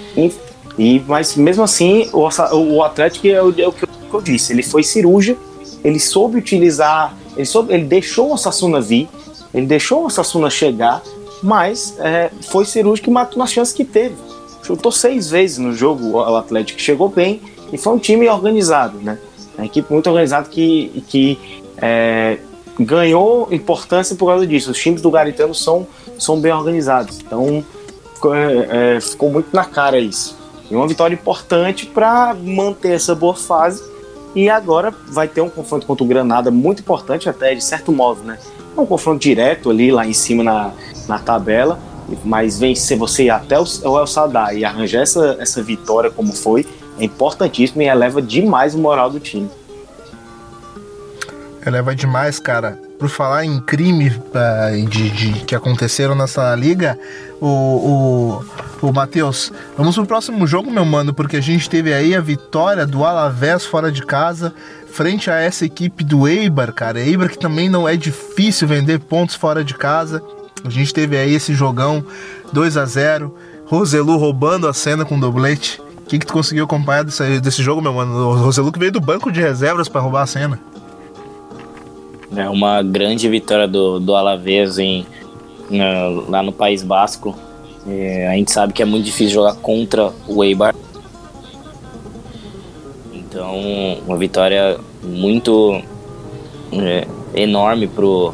e, 0.80 0.98
mas 1.06 1.36
mesmo 1.36 1.62
assim, 1.62 2.08
o, 2.10 2.26
o 2.56 2.82
Atlético 2.82 3.26
é 3.26 3.42
o, 3.42 3.54
é 3.60 3.68
o 3.68 3.72
que 3.72 3.84
eu 4.10 4.22
disse, 4.22 4.54
ele 4.54 4.62
foi 4.62 4.82
cirúrgico, 4.82 5.38
ele 5.84 6.00
soube 6.00 6.38
utilizar, 6.38 7.14
ele, 7.36 7.44
soube, 7.44 7.74
ele 7.74 7.84
deixou 7.84 8.32
o 8.32 8.38
Sassuna 8.38 8.80
vir, 8.80 9.06
ele 9.52 9.66
deixou 9.66 10.06
o 10.06 10.08
Sassuna 10.08 10.48
chegar, 10.48 11.02
mas 11.42 11.94
é, 11.98 12.30
foi 12.48 12.64
cirúrgico 12.64 13.10
e 13.10 13.12
matou 13.12 13.38
nas 13.38 13.52
chances 13.52 13.74
que 13.74 13.84
teve. 13.84 14.14
Chutou 14.62 14.90
seis 14.90 15.28
vezes 15.28 15.58
no 15.58 15.74
jogo 15.74 16.12
o 16.12 16.36
Atlético, 16.36 16.80
chegou 16.80 17.10
bem 17.10 17.42
e 17.70 17.76
foi 17.76 17.92
um 17.92 17.98
time 17.98 18.26
organizado, 18.26 18.98
né? 19.02 19.18
Uma 19.58 19.66
equipe 19.66 19.92
muito 19.92 20.06
organizada 20.06 20.48
que, 20.48 21.04
que 21.08 21.38
é, 21.76 22.38
ganhou 22.78 23.48
importância 23.50 24.16
por 24.16 24.28
causa 24.28 24.46
disso. 24.46 24.70
Os 24.70 24.78
times 24.78 25.02
do 25.02 25.10
Garitano 25.10 25.54
são, 25.54 25.86
são 26.18 26.40
bem 26.40 26.52
organizados. 26.52 27.20
Então 27.20 27.62
é, 28.32 28.96
é, 28.96 29.00
ficou 29.02 29.30
muito 29.30 29.54
na 29.54 29.66
cara 29.66 29.98
isso. 29.98 30.39
E 30.70 30.74
uma 30.74 30.86
vitória 30.86 31.14
importante 31.14 31.86
para 31.86 32.34
manter 32.34 32.92
essa 32.92 33.14
boa 33.14 33.34
fase. 33.34 33.82
E 34.34 34.48
agora 34.48 34.94
vai 35.08 35.26
ter 35.26 35.40
um 35.40 35.50
confronto 35.50 35.86
contra 35.86 36.04
o 36.04 36.06
Granada 36.06 36.50
muito 36.50 36.80
importante, 36.80 37.28
até 37.28 37.54
de 37.54 37.64
certo 37.64 37.90
modo, 37.90 38.22
né? 38.22 38.38
É 38.76 38.80
um 38.80 38.86
confronto 38.86 39.20
direto 39.20 39.70
ali 39.70 39.90
lá 39.90 40.06
em 40.06 40.12
cima 40.12 40.44
na, 40.44 40.72
na 41.08 41.18
tabela. 41.18 41.78
Mas 42.24 42.58
vencer 42.58 42.96
você 42.96 43.28
até 43.28 43.58
o, 43.58 43.64
o 43.84 43.98
El 43.98 44.06
Sadar 44.06 44.56
e 44.56 44.64
arranjar 44.64 45.02
essa, 45.02 45.36
essa 45.40 45.62
vitória 45.62 46.10
como 46.10 46.32
foi 46.32 46.66
é 46.98 47.04
importantíssimo 47.04 47.82
e 47.82 47.86
eleva 47.86 48.20
demais 48.20 48.74
o 48.74 48.78
moral 48.78 49.10
do 49.10 49.18
time. 49.18 49.50
Eleva 51.64 51.94
demais, 51.94 52.38
cara. 52.38 52.78
Por 53.00 53.08
falar 53.08 53.46
em 53.46 53.58
crime 53.58 54.08
uh, 54.10 54.86
de, 54.86 55.10
de, 55.10 55.32
que 55.44 55.56
aconteceram 55.56 56.14
nessa 56.14 56.54
liga, 56.54 56.98
o, 57.40 58.44
o, 58.82 58.88
o 58.88 58.92
Matheus, 58.92 59.50
vamos 59.76 59.96
pro 59.96 60.04
próximo 60.04 60.46
jogo, 60.46 60.70
meu 60.70 60.84
mano, 60.84 61.14
porque 61.14 61.38
a 61.38 61.40
gente 61.40 61.68
teve 61.68 61.94
aí 61.94 62.14
a 62.14 62.20
vitória 62.20 62.86
do 62.86 63.02
Alavés 63.02 63.64
fora 63.64 63.90
de 63.90 64.04
casa, 64.04 64.54
frente 64.92 65.30
a 65.30 65.40
essa 65.40 65.64
equipe 65.64 66.04
do 66.04 66.28
Eibar, 66.28 66.74
cara. 66.74 67.00
Eibar 67.00 67.30
que 67.30 67.38
também 67.38 67.70
não 67.70 67.88
é 67.88 67.96
difícil 67.96 68.68
vender 68.68 69.00
pontos 69.00 69.34
fora 69.34 69.64
de 69.64 69.72
casa. 69.72 70.22
A 70.62 70.68
gente 70.68 70.92
teve 70.92 71.16
aí 71.16 71.34
esse 71.34 71.54
jogão 71.54 72.04
2 72.52 72.76
a 72.76 72.84
0 72.84 73.34
Roselu 73.64 74.16
roubando 74.16 74.66
a 74.66 74.74
cena 74.74 75.04
com 75.04 75.18
doblete. 75.18 75.80
O 75.80 76.06
que, 76.10 76.18
que 76.18 76.26
tu 76.26 76.32
conseguiu 76.32 76.64
acompanhar 76.64 77.04
desse, 77.04 77.40
desse 77.40 77.62
jogo, 77.62 77.80
meu 77.80 77.94
mano? 77.94 78.12
O 78.12 78.34
Roselu 78.34 78.72
que 78.72 78.80
veio 78.80 78.90
do 78.90 79.00
banco 79.00 79.30
de 79.30 79.40
reservas 79.40 79.88
para 79.88 80.00
roubar 80.00 80.22
a 80.22 80.26
cena. 80.26 80.60
É 82.36 82.48
uma 82.48 82.80
grande 82.82 83.28
vitória 83.28 83.66
do, 83.66 83.98
do 83.98 84.14
Alavés 84.14 84.78
em, 84.78 85.04
na, 85.68 86.08
lá 86.28 86.42
no 86.42 86.52
País 86.52 86.82
Basco. 86.82 87.34
É, 87.88 88.28
a 88.28 88.34
gente 88.34 88.52
sabe 88.52 88.72
que 88.72 88.82
é 88.82 88.84
muito 88.84 89.04
difícil 89.04 89.34
jogar 89.34 89.54
contra 89.56 90.12
o 90.28 90.44
Eibar. 90.44 90.74
Então, 93.12 93.56
uma 94.06 94.16
vitória 94.16 94.78
muito 95.02 95.82
é, 96.72 97.06
enorme 97.34 97.88
pro, 97.88 98.32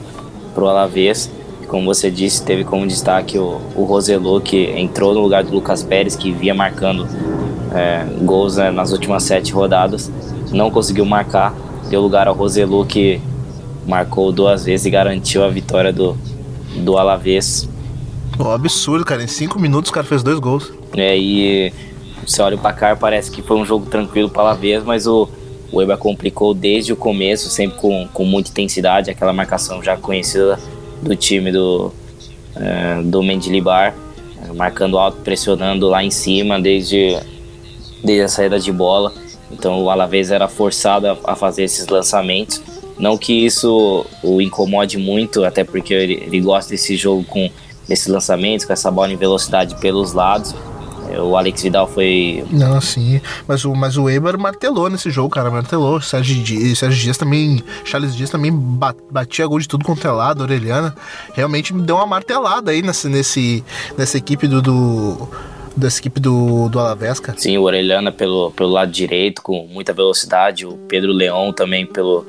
pro 0.55 0.69
Alavés. 0.69 1.31
Como 1.67 1.87
você 1.87 2.11
disse, 2.11 2.45
teve 2.45 2.65
como 2.65 2.87
destaque 2.87 3.39
o, 3.39 3.61
o 3.75 3.85
Roselu, 3.85 4.41
que 4.41 4.71
entrou 4.79 5.15
no 5.15 5.21
lugar 5.21 5.43
do 5.43 5.53
Lucas 5.53 5.83
Pérez, 5.83 6.15
que 6.15 6.31
via 6.31 6.55
marcando 6.55 7.09
é, 7.75 8.05
gols 8.23 8.57
né, 8.57 8.71
nas 8.71 8.93
últimas 8.93 9.23
sete 9.23 9.53
rodadas. 9.53 10.13
Não 10.53 10.71
conseguiu 10.71 11.05
marcar, 11.05 11.55
deu 11.89 12.03
lugar 12.03 12.29
ao 12.29 12.35
Roselu, 12.35 12.85
que 12.85 13.21
marcou 13.87 14.32
duas 14.32 14.64
vezes 14.64 14.87
e 14.87 14.91
garantiu 14.91 15.45
a 15.45 15.49
vitória 15.49 15.93
do, 15.93 16.16
do 16.76 16.99
Alavés. 16.99 17.68
Oh, 18.39 18.51
absurdo, 18.51 19.05
cara. 19.05 19.22
Em 19.22 19.28
cinco 19.28 19.59
minutos 19.59 19.91
o 19.91 19.95
cara 19.95 20.07
fez 20.07 20.22
dois 20.22 20.39
gols. 20.39 20.72
É, 20.95 21.16
e 21.16 21.72
você 22.26 22.43
olha 22.43 22.57
o 22.57 22.59
placar, 22.59 22.99
parece 22.99 23.30
que 23.30 23.41
foi 23.41 23.57
um 23.57 23.64
jogo 23.64 23.87
tranquilo 23.87 24.28
para 24.28 24.43
o 24.43 24.47
Alavés, 24.47 24.82
mas 24.84 25.07
o, 25.07 25.28
o 25.70 25.80
Eibar 25.80 25.97
complicou 25.97 26.53
desde 26.53 26.93
o 26.93 26.97
começo, 26.97 27.49
sempre 27.49 27.78
com, 27.78 28.09
com 28.12 28.24
muita 28.24 28.51
intensidade, 28.51 29.11
aquela 29.11 29.32
marcação 29.32 29.82
já 29.82 29.97
conhecida 29.97 30.59
do 31.01 31.14
time 31.14 31.53
do, 31.53 31.93
é, 32.57 33.03
do 33.03 33.22
Mendilibar, 33.22 33.95
marcando 34.55 34.99
alto, 34.99 35.18
pressionando 35.18 35.89
lá 35.89 36.03
em 36.03 36.11
cima 36.11 36.61
desde, 36.61 37.16
desde 38.03 38.22
a 38.22 38.28
saída 38.28 38.59
de 38.59 38.72
bola. 38.72 39.12
Então 39.51 39.82
o 39.82 39.91
Alavés 39.91 40.30
era 40.30 40.49
forçado 40.49 41.07
a, 41.07 41.16
a 41.24 41.37
fazer 41.37 41.64
esses 41.64 41.87
lançamentos 41.87 42.61
não 42.99 43.19
que 43.19 43.47
isso 43.47 44.07
o 44.23 44.41
incomode 44.41 44.97
muito, 44.99 45.45
até 45.45 45.65
porque 45.65 45.93
ele, 45.93 46.15
ele 46.27 46.41
gosta 46.41 46.71
desse 46.71 46.97
jogo 46.97 47.25
com 47.25 47.51
esses 47.89 48.07
lançamentos, 48.07 48.65
com 48.65 48.73
essa 48.73 48.91
bola 48.91 49.13
em 49.13 49.17
velocidade 49.17 49.75
pelos 49.77 50.13
lados. 50.13 50.55
É, 51.11 51.21
o 51.21 51.37
Alex 51.37 51.63
Vidal 51.63 51.87
foi. 51.87 52.45
Não, 52.51 52.81
sim. 52.81 53.21
Mas 53.47 53.65
o, 53.65 53.75
mas 53.75 53.97
o 53.97 54.05
Weber 54.05 54.39
martelou 54.39 54.91
nesse 54.91 55.11
jogo, 55.11 55.31
cara. 55.31 55.51
Martelou. 55.51 56.01
Sérgio 56.01 56.43
Dias, 56.43 56.79
Sérgio 56.79 57.01
Dias 57.01 57.17
também. 57.17 57.63
Charles 57.85 58.17
Dias 58.17 58.31
também 58.31 58.53
batia 59.11 59.47
gol 59.47 59.61
de 59.61 59.69
tudo 59.69 59.85
quanto 59.85 60.07
é 60.07 60.11
lado, 60.11 60.43
Orelhana. 60.43 60.95
Realmente 61.33 61.73
me 61.73 61.83
deu 61.83 61.97
uma 61.97 62.07
martelada 62.07 62.71
aí 62.71 62.83
nesse, 62.83 63.09
nesse, 63.09 63.65
nessa 63.97 64.19
equipe 64.19 64.49
do, 64.49 64.61
do 64.61 65.29
dessa 65.77 65.99
equipe 66.01 66.19
do, 66.19 66.69
do 66.69 66.81
Alavés, 66.81 67.21
cara. 67.21 67.39
Sim, 67.39 67.59
o 67.59 67.63
Orelhana 67.63 68.11
pelo, 68.11 68.51
pelo 68.51 68.71
lado 68.71 68.91
direito, 68.91 69.43
com 69.43 69.67
muita 69.69 69.93
velocidade. 69.93 70.67
O 70.67 70.73
Pedro 70.89 71.13
Leão 71.13 71.53
também 71.53 71.85
pelo, 71.87 72.27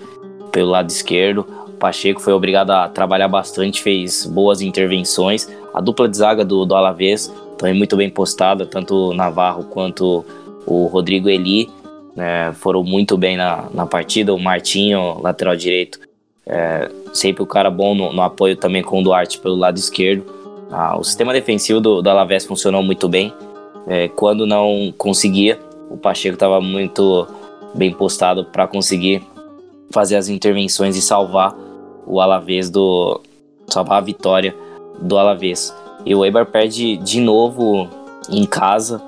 pelo 0.57 0.71
lado 0.71 0.89
esquerdo. 0.89 1.45
O 1.67 1.73
Pacheco 1.73 2.19
foi 2.19 2.33
obrigado 2.33 2.71
a 2.71 2.89
trabalhar 2.89 3.27
bastante, 3.27 3.79
fez 3.79 4.25
boas 4.25 4.59
intervenções. 4.59 5.47
A 5.71 5.79
dupla 5.79 6.09
de 6.09 6.17
zaga 6.17 6.43
do, 6.43 6.65
do 6.65 6.73
Alavés 6.73 7.31
também 7.59 7.75
muito 7.75 7.95
bem 7.95 8.09
postada, 8.09 8.65
tanto 8.65 9.09
o 9.09 9.13
Navarro 9.13 9.65
quanto 9.65 10.25
o 10.65 10.87
Rodrigo 10.87 11.29
Eli 11.29 11.69
né, 12.15 12.51
foram 12.53 12.83
muito 12.83 13.15
bem 13.15 13.37
na, 13.37 13.67
na 13.71 13.85
partida. 13.85 14.33
O 14.33 14.39
Martinho, 14.39 15.21
lateral 15.21 15.55
direito, 15.55 15.99
é, 16.43 16.89
sempre 17.13 17.43
o 17.43 17.45
cara 17.45 17.69
bom 17.69 17.93
no, 17.93 18.11
no, 18.11 18.23
apoio 18.23 18.55
também 18.55 18.81
com 18.81 18.99
o 18.99 19.03
Duarte 19.03 19.37
pelo 19.37 19.55
lado 19.57 19.77
esquerdo. 19.77 20.25
Ah, 20.71 20.97
o 20.97 21.03
sistema 21.03 21.33
defensivo 21.33 21.79
do, 21.79 22.01
do 22.01 22.09
Alavés 22.09 22.45
funcionou 22.45 22.81
muito 22.81 23.07
bem. 23.07 23.31
É, 23.85 24.07
quando 24.07 24.47
não 24.47 24.91
conseguia, 24.97 25.59
o 25.87 25.97
Pacheco 25.97 26.33
estava 26.33 26.59
muito 26.59 27.27
bem 27.75 27.93
postado 27.93 28.43
para 28.45 28.65
conseguir 28.65 29.21
fazer 29.91 30.15
as 30.15 30.29
intervenções 30.29 30.95
e 30.95 31.01
salvar 31.01 31.55
o 32.05 32.21
Alavés 32.21 32.69
do. 32.69 33.21
salvar 33.67 33.97
a 33.97 34.05
vitória 34.05 34.55
do 35.01 35.17
Alavés. 35.17 35.75
E 36.05 36.15
o 36.15 36.23
Eibar 36.23 36.45
perde 36.45 36.97
de 36.97 37.19
novo 37.19 37.87
em 38.29 38.45
casa. 38.45 39.01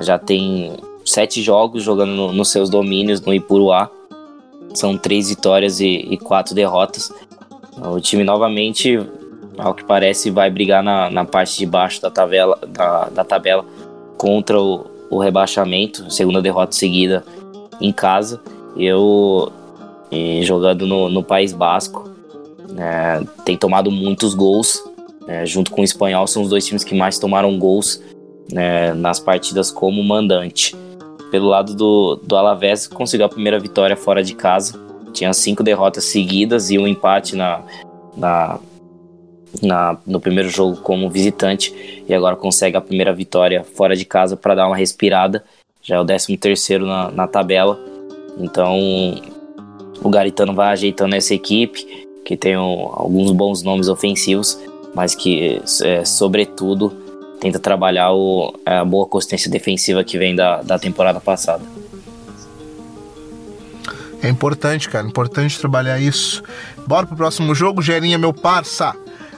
Já 0.00 0.18
tem 0.18 0.76
sete 1.04 1.42
jogos 1.42 1.82
jogando 1.82 2.10
no, 2.10 2.32
nos 2.32 2.50
seus 2.50 2.68
domínios 2.68 3.20
no 3.20 3.32
Ipuruá. 3.32 3.90
São 4.74 4.98
três 4.98 5.28
vitórias 5.28 5.80
e, 5.80 5.86
e, 5.86 6.18
quatro 6.18 6.54
derrotas. 6.54 7.12
O 7.80 8.00
time 8.00 8.24
novamente, 8.24 9.00
ao 9.56 9.72
que 9.72 9.84
parece, 9.84 10.30
vai 10.30 10.50
brigar 10.50 10.82
na, 10.82 11.08
na 11.10 11.24
parte 11.24 11.58
de 11.58 11.66
baixo 11.66 12.02
da 12.02 12.10
tabela, 12.10 12.58
da, 12.66 13.08
da 13.08 13.24
tabela 13.24 13.64
contra 14.16 14.60
o, 14.60 14.86
o 15.10 15.18
rebaixamento. 15.18 16.10
Segunda 16.10 16.42
derrota 16.42 16.72
seguida 16.72 17.24
em 17.80 17.92
casa. 17.92 18.40
Eu 18.76 19.52
e 20.14 20.42
jogando 20.44 20.86
no, 20.86 21.08
no 21.08 21.22
País 21.22 21.52
Basco. 21.52 22.10
É, 22.78 23.22
tem 23.44 23.56
tomado 23.56 23.90
muitos 23.90 24.34
gols. 24.34 24.82
É, 25.26 25.44
junto 25.46 25.70
com 25.70 25.80
o 25.80 25.84
Espanhol, 25.84 26.26
são 26.26 26.42
os 26.42 26.50
dois 26.50 26.66
times 26.66 26.84
que 26.84 26.94
mais 26.94 27.18
tomaram 27.18 27.58
gols 27.58 28.02
né, 28.52 28.92
nas 28.94 29.18
partidas 29.18 29.70
como 29.70 30.02
mandante. 30.02 30.76
Pelo 31.30 31.48
lado 31.48 31.74
do, 31.74 32.16
do 32.22 32.36
Alavés, 32.36 32.86
conseguiu 32.86 33.26
a 33.26 33.28
primeira 33.28 33.58
vitória 33.58 33.96
fora 33.96 34.22
de 34.22 34.34
casa. 34.34 34.78
Tinha 35.12 35.32
cinco 35.32 35.62
derrotas 35.62 36.04
seguidas 36.04 36.70
e 36.70 36.78
um 36.78 36.86
empate 36.86 37.36
na, 37.36 37.62
na, 38.16 38.58
na, 39.62 39.96
no 40.06 40.20
primeiro 40.20 40.48
jogo 40.48 40.76
como 40.76 41.08
visitante. 41.08 42.04
E 42.06 42.14
agora 42.14 42.36
consegue 42.36 42.76
a 42.76 42.80
primeira 42.80 43.12
vitória 43.12 43.64
fora 43.64 43.96
de 43.96 44.04
casa 44.04 44.36
para 44.36 44.54
dar 44.54 44.66
uma 44.66 44.76
respirada. 44.76 45.44
Já 45.82 45.96
é 45.96 46.00
o 46.00 46.04
13 46.04 46.36
terceiro 46.36 46.86
na, 46.86 47.10
na 47.10 47.26
tabela. 47.26 47.78
Então 48.38 48.78
o 50.04 50.10
Garitano 50.10 50.54
vai 50.54 50.68
ajeitando 50.68 51.16
essa 51.16 51.34
equipe, 51.34 52.06
que 52.24 52.36
tem 52.36 52.56
um, 52.56 52.88
alguns 52.92 53.32
bons 53.32 53.62
nomes 53.62 53.88
ofensivos, 53.88 54.58
mas 54.94 55.14
que, 55.14 55.60
é, 55.82 56.04
sobretudo, 56.04 56.90
tenta 57.40 57.58
trabalhar 57.58 58.12
o, 58.12 58.54
a 58.64 58.84
boa 58.84 59.06
consistência 59.06 59.50
defensiva 59.50 60.04
que 60.04 60.18
vem 60.18 60.36
da, 60.36 60.62
da 60.62 60.78
temporada 60.78 61.20
passada. 61.20 61.64
É 64.22 64.28
importante, 64.28 64.88
cara, 64.88 65.06
importante 65.06 65.58
trabalhar 65.58 65.98
isso. 65.98 66.42
Bora 66.86 67.06
pro 67.06 67.16
próximo 67.16 67.54
jogo, 67.54 67.82
Gerinha, 67.82 68.16
meu 68.18 68.32
parça. 68.32 68.94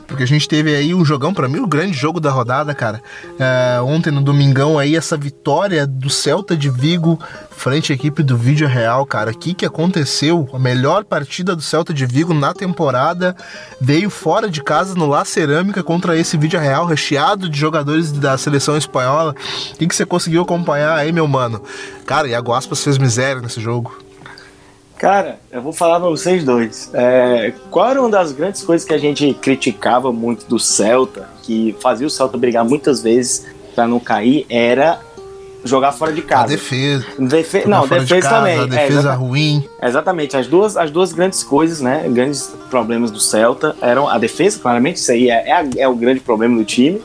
Porque 0.07 0.23
a 0.23 0.27
gente 0.27 0.49
teve 0.49 0.75
aí 0.75 0.95
um 0.95 1.05
jogão, 1.05 1.35
para 1.35 1.49
mim, 1.49 1.59
o 1.59 1.67
grande 1.67 1.97
jogo 1.97 2.21
da 2.21 2.31
rodada, 2.31 2.75
cara. 2.75 3.03
É, 3.39 3.81
ontem 3.81 4.11
no 4.11 4.23
domingão 4.23 4.79
aí, 4.79 4.95
essa 4.95 5.17
vitória 5.17 5.87
do 5.87 6.09
Celta 6.09 6.57
de 6.57 6.71
Vigo 6.71 7.19
frente 7.51 7.93
à 7.93 7.95
equipe 7.95 8.23
do 8.23 8.37
Vídeo 8.37 8.69
Real, 8.69 9.05
cara. 9.05 9.31
O 9.31 9.35
que, 9.37 9.53
que 9.53 9.67
aconteceu? 9.67 10.49
A 10.53 10.59
melhor 10.59 11.05
partida 11.05 11.57
do 11.57 11.63
Celta 11.63 11.93
de 11.93 12.07
Vigo 12.07 12.33
na 12.33 12.55
temporada 12.55 13.35
veio 13.81 14.09
fora 14.09 14.49
de 14.49 14.63
casa 14.63 14.95
no 14.95 15.07
La 15.07 15.25
Cerâmica 15.25 15.83
contra 15.83 16.17
esse 16.17 16.37
Vídeo 16.37 16.61
Real, 16.61 16.87
recheado 16.87 17.49
de 17.49 17.59
jogadores 17.59 18.13
da 18.13 18.39
seleção 18.39 18.77
espanhola. 18.77 19.35
O 19.73 19.77
que, 19.77 19.87
que 19.87 19.95
você 19.95 20.07
conseguiu 20.07 20.43
acompanhar 20.43 20.97
aí, 20.97 21.11
meu 21.13 21.27
mano? 21.27 21.63
Cara, 22.05 22.29
e 22.29 22.35
a 22.35 22.41
Guaspas 22.41 22.83
fez 22.83 22.99
miséria 22.99 23.43
nesse 23.43 23.61
jogo. 23.61 24.06
Cara, 24.99 25.39
eu 25.53 25.61
vou 25.61 25.73
falar 25.73 26.01
pra 26.01 26.09
vocês 26.09 26.43
dois. 26.43 26.91
É, 26.95 27.53
qual 27.71 27.91
era 27.91 28.01
uma 28.01 28.11
das 28.11 28.33
grandes 28.33 28.63
coisas 28.63 28.87
que 28.87 28.95
a 28.95 28.99
gente 28.99 29.35
criticava 29.35 30.11
muito 30.11 30.47
do 30.47 30.59
Celta, 30.59 31.29
que 31.43 31.77
fazia 31.81 32.07
o 32.07 32.11
Celta 32.11 32.39
brigar 32.39 32.65
muitas 32.65 33.03
vezes 33.03 33.47
para 33.75 33.87
não 33.87 34.01
cair, 34.01 34.47
era 34.49 35.01
jogar 35.67 35.93
fora 35.93 36.13
de 36.13 36.23
casa. 36.23 36.45
A 36.45 36.47
defesa. 36.47 37.05
Defe 37.19 37.69
não, 37.69 37.83
defesa 37.83 38.05
de 38.07 38.21
casa, 38.21 38.37
também. 38.37 38.59
A 38.59 38.67
defesa 38.67 39.13
é, 39.13 39.15
ruim. 39.15 39.69
Exatamente. 39.83 40.37
As 40.37 40.47
duas, 40.47 40.77
as 40.77 40.91
duas 40.91 41.13
grandes 41.13 41.43
coisas, 41.43 41.81
né? 41.81 42.09
Grandes 42.09 42.55
problemas 42.71 43.11
do 43.11 43.21
Celta 43.21 43.77
eram 43.83 44.09
a 44.09 44.17
defesa, 44.17 44.59
claramente, 44.59 44.97
isso 44.97 45.13
aí 45.13 45.29
é, 45.29 45.51
é, 45.51 45.71
é 45.79 45.89
o 45.89 45.95
grande 45.95 46.21
problema 46.21 46.57
do 46.57 46.65
time, 46.65 47.03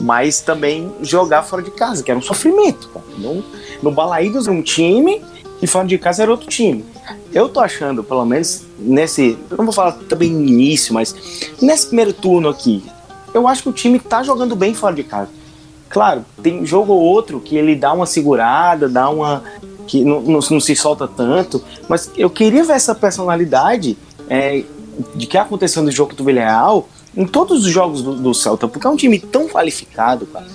mas 0.00 0.40
também 0.40 0.92
jogar 1.02 1.42
fora 1.42 1.62
de 1.62 1.70
casa, 1.72 2.04
que 2.04 2.10
era 2.10 2.18
um 2.18 2.22
sofrimento. 2.22 2.88
No, 3.18 3.42
no 3.82 3.90
Balaídos, 3.90 4.46
um 4.46 4.62
time 4.62 5.22
e 5.60 5.66
fora 5.66 5.86
de 5.86 5.98
casa 5.98 6.22
era 6.22 6.30
outro 6.30 6.46
time. 6.48 6.84
Eu 7.32 7.48
tô 7.48 7.60
achando, 7.60 8.04
pelo 8.04 8.24
menos 8.24 8.64
nesse. 8.78 9.38
Não 9.50 9.64
vou 9.64 9.72
falar 9.72 9.92
também 10.08 10.30
início, 10.30 10.94
mas 10.94 11.14
nesse 11.60 11.86
primeiro 11.86 12.12
turno 12.12 12.48
aqui, 12.48 12.84
eu 13.34 13.48
acho 13.48 13.62
que 13.62 13.68
o 13.68 13.72
time 13.72 13.98
tá 13.98 14.22
jogando 14.22 14.54
bem 14.54 14.74
fora 14.74 14.94
de 14.94 15.02
casa. 15.02 15.30
Claro, 15.88 16.24
tem 16.42 16.64
jogo 16.64 16.92
ou 16.92 17.00
outro 17.00 17.40
que 17.40 17.56
ele 17.56 17.74
dá 17.74 17.92
uma 17.92 18.06
segurada, 18.06 18.88
dá 18.88 19.08
uma. 19.10 19.42
que 19.86 20.04
não, 20.04 20.20
não, 20.20 20.40
não 20.40 20.60
se 20.60 20.76
solta 20.76 21.06
tanto, 21.08 21.62
mas 21.88 22.10
eu 22.16 22.30
queria 22.30 22.64
ver 22.64 22.74
essa 22.74 22.94
personalidade 22.94 23.96
é, 24.28 24.64
de 25.14 25.26
que 25.26 25.36
aconteceu 25.36 25.82
no 25.82 25.90
jogo 25.90 26.14
do 26.14 26.24
Villarreal 26.24 26.88
em 27.16 27.26
todos 27.26 27.66
os 27.66 27.70
jogos 27.70 28.02
do, 28.02 28.14
do, 28.14 28.32
Celta, 28.32 28.66
porque 28.66 28.86
é 28.86 28.90
um 28.90 28.96
time 28.96 29.18
tão 29.18 29.46
qualificado, 29.48 30.26
cara. 30.26 30.46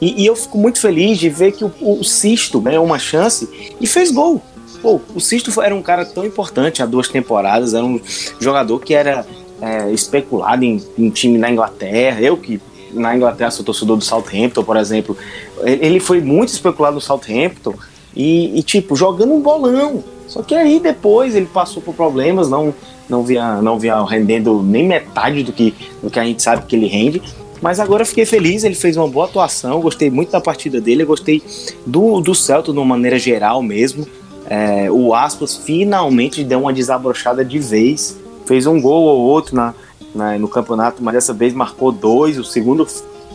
E, 0.00 0.22
e 0.22 0.26
eu 0.26 0.34
fico 0.34 0.56
muito 0.56 0.80
feliz 0.80 1.18
de 1.18 1.28
ver 1.28 1.52
que 1.52 1.64
o, 1.64 1.72
o 1.80 2.02
Sisto 2.02 2.60
ganhou 2.60 2.84
uma 2.84 2.98
chance 2.98 3.76
e 3.80 3.86
fez 3.86 4.10
gol. 4.10 4.42
Pô, 4.80 5.00
o 5.14 5.20
Sisto 5.20 5.60
era 5.60 5.74
um 5.74 5.82
cara 5.82 6.04
tão 6.04 6.24
importante 6.24 6.82
há 6.82 6.86
duas 6.86 7.08
temporadas, 7.08 7.74
era 7.74 7.84
um 7.84 8.00
jogador 8.38 8.80
que 8.80 8.94
era 8.94 9.26
é, 9.60 9.90
especulado 9.92 10.64
em, 10.64 10.82
em 10.98 11.10
time 11.10 11.38
na 11.38 11.50
Inglaterra. 11.50 12.20
Eu 12.20 12.36
que 12.36 12.60
na 12.92 13.14
Inglaterra 13.14 13.50
sou 13.50 13.64
torcedor 13.64 13.96
do 13.96 14.04
Southampton, 14.04 14.62
por 14.62 14.76
exemplo, 14.76 15.16
ele 15.64 16.00
foi 16.00 16.20
muito 16.20 16.50
especulado 16.50 16.94
no 16.94 17.00
Southampton 17.00 17.74
e, 18.14 18.58
e, 18.58 18.62
tipo, 18.62 18.96
jogando 18.96 19.34
um 19.34 19.40
bolão. 19.40 20.02
Só 20.26 20.42
que 20.42 20.54
aí 20.54 20.80
depois 20.80 21.36
ele 21.36 21.46
passou 21.46 21.82
por 21.82 21.94
problemas, 21.94 22.48
não 22.48 22.74
não 23.08 23.22
via, 23.22 23.62
não 23.62 23.78
via 23.78 24.02
rendendo 24.04 24.62
nem 24.62 24.86
metade 24.86 25.42
do 25.42 25.52
que, 25.52 25.72
do 26.02 26.10
que 26.10 26.18
a 26.18 26.24
gente 26.24 26.42
sabe 26.42 26.66
que 26.66 26.74
ele 26.74 26.86
rende. 26.86 27.22
Mas 27.62 27.80
agora 27.80 28.04
fiquei 28.04 28.26
feliz, 28.26 28.64
ele 28.64 28.74
fez 28.74 28.96
uma 28.96 29.08
boa 29.08 29.26
atuação, 29.26 29.80
gostei 29.80 30.10
muito 30.10 30.30
da 30.30 30.40
partida 30.40 30.80
dele, 30.80 31.04
gostei 31.04 31.42
do, 31.86 32.20
do 32.20 32.34
Celta 32.34 32.72
de 32.72 32.78
uma 32.78 32.84
maneira 32.84 33.18
geral 33.18 33.62
mesmo. 33.62 34.06
É, 34.48 34.90
o 34.90 35.14
Aspas 35.14 35.56
finalmente 35.56 36.44
deu 36.44 36.60
uma 36.60 36.72
desabrochada 36.72 37.44
de 37.44 37.58
vez, 37.58 38.18
fez 38.46 38.66
um 38.66 38.80
gol 38.80 39.04
ou 39.04 39.20
outro 39.20 39.56
na, 39.56 39.74
na 40.14 40.38
no 40.38 40.48
campeonato, 40.48 41.02
mas 41.02 41.14
dessa 41.14 41.32
vez 41.32 41.52
marcou 41.52 41.90
dois. 41.90 42.38
O 42.38 42.44
segundo, 42.44 42.86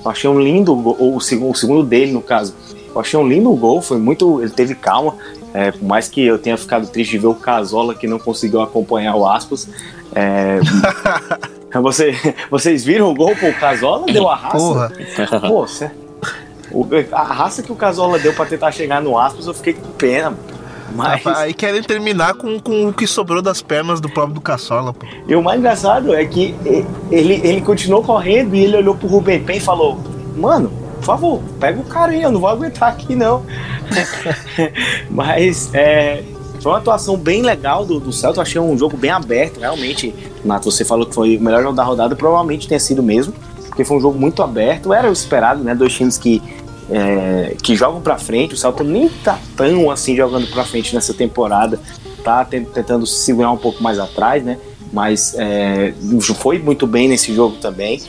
eu 0.03 0.11
achei 0.11 0.29
um 0.29 0.39
lindo 0.39 0.75
gol, 0.75 1.15
o 1.15 1.19
segundo, 1.19 1.51
o 1.51 1.55
segundo 1.55 1.83
dele, 1.83 2.11
no 2.11 2.21
caso. 2.21 2.55
Eu 2.93 2.99
achei 2.99 3.19
um 3.19 3.27
lindo 3.27 3.49
gol, 3.55 3.81
foi 3.81 3.97
muito. 3.97 4.41
Ele 4.41 4.51
teve 4.51 4.75
calma. 4.75 5.15
É, 5.53 5.71
por 5.71 5.83
mais 5.83 6.07
que 6.07 6.25
eu 6.25 6.39
tenha 6.39 6.57
ficado 6.57 6.87
triste 6.87 7.11
de 7.11 7.17
ver 7.17 7.27
o 7.27 7.35
Casola 7.35 7.93
que 7.93 8.07
não 8.07 8.17
conseguiu 8.17 8.61
acompanhar 8.61 9.15
o 9.15 9.27
Aspas. 9.27 9.67
É, 10.15 10.59
você, 11.81 12.15
vocês 12.49 12.85
viram 12.85 13.11
o 13.11 13.15
gol? 13.15 13.35
Pô, 13.35 13.47
o 13.47 13.53
Casola 13.53 14.05
deu 14.05 14.29
a 14.29 14.35
raça. 14.35 14.57
Porra. 14.57 14.93
Pô, 15.41 15.65
a 17.11 17.23
raça 17.23 17.61
que 17.61 17.71
o 17.71 17.75
Casola 17.75 18.17
deu 18.17 18.33
para 18.33 18.45
tentar 18.45 18.71
chegar 18.71 19.01
no 19.01 19.19
Aspas, 19.19 19.45
eu 19.45 19.53
fiquei 19.53 19.73
com 19.73 19.89
pena. 19.91 20.37
Mas... 20.95 21.25
Aí 21.25 21.53
querem 21.53 21.81
terminar 21.81 22.33
com, 22.33 22.59
com 22.59 22.87
o 22.87 22.93
que 22.93 23.07
sobrou 23.07 23.41
das 23.41 23.61
pernas 23.61 23.99
do 23.99 24.09
próprio 24.09 24.35
do 24.35 24.41
Caçola, 24.41 24.93
pô. 24.93 25.05
E 25.27 25.35
o 25.35 25.41
mais 25.41 25.59
engraçado 25.59 26.13
é 26.13 26.25
que 26.25 26.55
ele, 27.11 27.41
ele 27.43 27.61
continuou 27.61 28.03
correndo 28.03 28.55
e 28.55 28.63
ele 28.63 28.77
olhou 28.77 28.95
pro 28.95 29.07
Rubem 29.07 29.41
Pen 29.43 29.57
e 29.57 29.61
falou: 29.61 29.99
Mano, 30.35 30.71
por 30.97 31.05
favor, 31.05 31.41
pega 31.59 31.79
o 31.79 31.83
cara 31.83 32.11
aí, 32.11 32.21
eu 32.21 32.31
não 32.31 32.39
vou 32.39 32.49
aguentar 32.49 32.89
aqui 32.89 33.15
não. 33.15 33.43
Mas 35.09 35.73
é, 35.73 36.23
foi 36.61 36.71
uma 36.71 36.77
atuação 36.77 37.17
bem 37.17 37.41
legal 37.41 37.83
do, 37.85 37.99
do 37.99 38.13
Celta, 38.13 38.37
eu 38.37 38.43
achei 38.43 38.61
um 38.61 38.77
jogo 38.77 38.95
bem 38.95 39.09
aberto, 39.09 39.59
realmente. 39.59 40.13
Nato, 40.45 40.69
você 40.71 40.85
falou 40.85 41.07
que 41.07 41.15
foi 41.15 41.37
o 41.37 41.41
melhor 41.41 41.63
jogo 41.63 41.75
da 41.75 41.83
rodada, 41.83 42.15
provavelmente 42.15 42.67
tenha 42.67 42.79
sido 42.79 43.01
mesmo, 43.01 43.33
porque 43.67 43.83
foi 43.83 43.97
um 43.97 43.99
jogo 44.01 44.19
muito 44.19 44.43
aberto, 44.43 44.93
era 44.93 45.09
o 45.09 45.13
esperado, 45.13 45.63
né? 45.63 45.73
Dois 45.73 45.91
times 45.93 46.19
que 46.19 46.41
é, 46.89 47.55
que 47.61 47.75
jogam 47.75 48.01
para 48.01 48.17
frente. 48.17 48.53
O 48.53 48.57
Celta 48.57 48.83
nem 48.83 49.09
tá 49.09 49.39
tão 49.55 49.89
assim 49.89 50.15
jogando 50.15 50.47
para 50.47 50.63
frente 50.63 50.93
nessa 50.93 51.13
temporada, 51.13 51.79
tá 52.23 52.45
tentando 52.45 53.05
se 53.05 53.25
segurar 53.25 53.51
um 53.51 53.57
pouco 53.57 53.81
mais 53.81 53.99
atrás, 53.99 54.43
né? 54.43 54.57
Mas 54.91 55.35
é, 55.37 55.93
foi 56.35 56.59
muito 56.59 56.85
bem 56.85 57.07
nesse 57.07 57.33
jogo 57.33 57.55
também. 57.57 58.01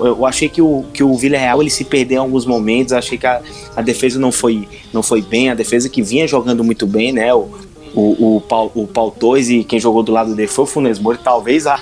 Eu 0.00 0.26
achei 0.26 0.48
que 0.48 0.60
o, 0.60 0.84
que 0.92 1.02
o 1.02 1.14
Villarreal 1.14 1.62
ele 1.62 1.70
se 1.70 1.84
perdeu 1.84 2.16
em 2.16 2.20
alguns 2.20 2.44
momentos. 2.44 2.92
Achei 2.92 3.16
que 3.16 3.26
a, 3.26 3.40
a 3.76 3.80
defesa 3.80 4.18
não 4.18 4.32
foi, 4.32 4.68
não 4.92 5.02
foi 5.02 5.22
bem. 5.22 5.50
A 5.50 5.54
defesa 5.54 5.88
que 5.88 6.02
vinha 6.02 6.26
jogando 6.26 6.62
muito 6.62 6.86
bem, 6.86 7.12
né? 7.12 7.32
O, 7.32 7.48
o, 7.94 8.36
o, 8.36 8.40
Paul, 8.40 8.70
o 8.74 8.86
Paul 8.86 9.10
Tois 9.10 9.48
e 9.48 9.64
quem 9.64 9.78
jogou 9.78 10.02
do 10.02 10.12
lado 10.12 10.34
dele 10.34 10.48
foi 10.48 10.64
o 10.64 10.66
Funes 10.66 10.98
Mori. 10.98 11.18
Talvez 11.22 11.66
a, 11.66 11.80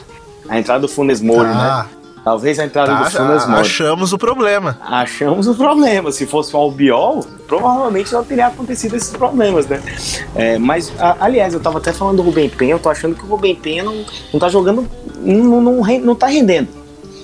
a 0.49 0.59
entrada 0.59 0.81
do 0.81 0.89
Funes 0.89 1.21
Mori, 1.21 1.49
ah. 1.49 1.89
Talvez 2.27 2.59
a 2.59 2.65
entrada 2.65 2.93
tá, 2.93 3.05
do 3.05 3.11
Funes 3.13 3.47
Mori. 3.47 3.61
Achamos 3.61 4.13
o 4.13 4.19
problema. 4.19 4.77
Achamos 4.81 5.47
o 5.47 5.55
problema. 5.55 6.11
Se 6.11 6.27
fosse 6.27 6.57
o 6.57 6.59
Albiol, 6.59 7.25
provavelmente 7.47 8.13
não 8.13 8.25
teria 8.25 8.49
acontecido 8.49 8.97
esses 8.97 9.11
problemas, 9.11 9.69
né? 9.69 9.81
É, 10.35 10.59
mas, 10.59 10.93
a, 10.99 11.19
aliás, 11.21 11.55
eu 11.55 11.61
tava 11.61 11.79
até 11.79 11.93
falando 11.93 12.17
do 12.17 12.23
Rubem 12.25 12.49
Penha, 12.51 12.73
eu 12.73 12.81
tô 12.81 12.91
achando 12.91 13.15
que 13.15 13.23
o 13.25 13.29
Rubem 13.29 13.55
Penha 13.55 13.85
não, 13.85 14.05
não 14.33 14.41
tá 14.41 14.49
jogando, 14.49 14.89
não, 15.19 15.61
não, 15.61 15.85
não, 16.01 16.15
tá 16.17 16.27
rendendo. 16.27 16.67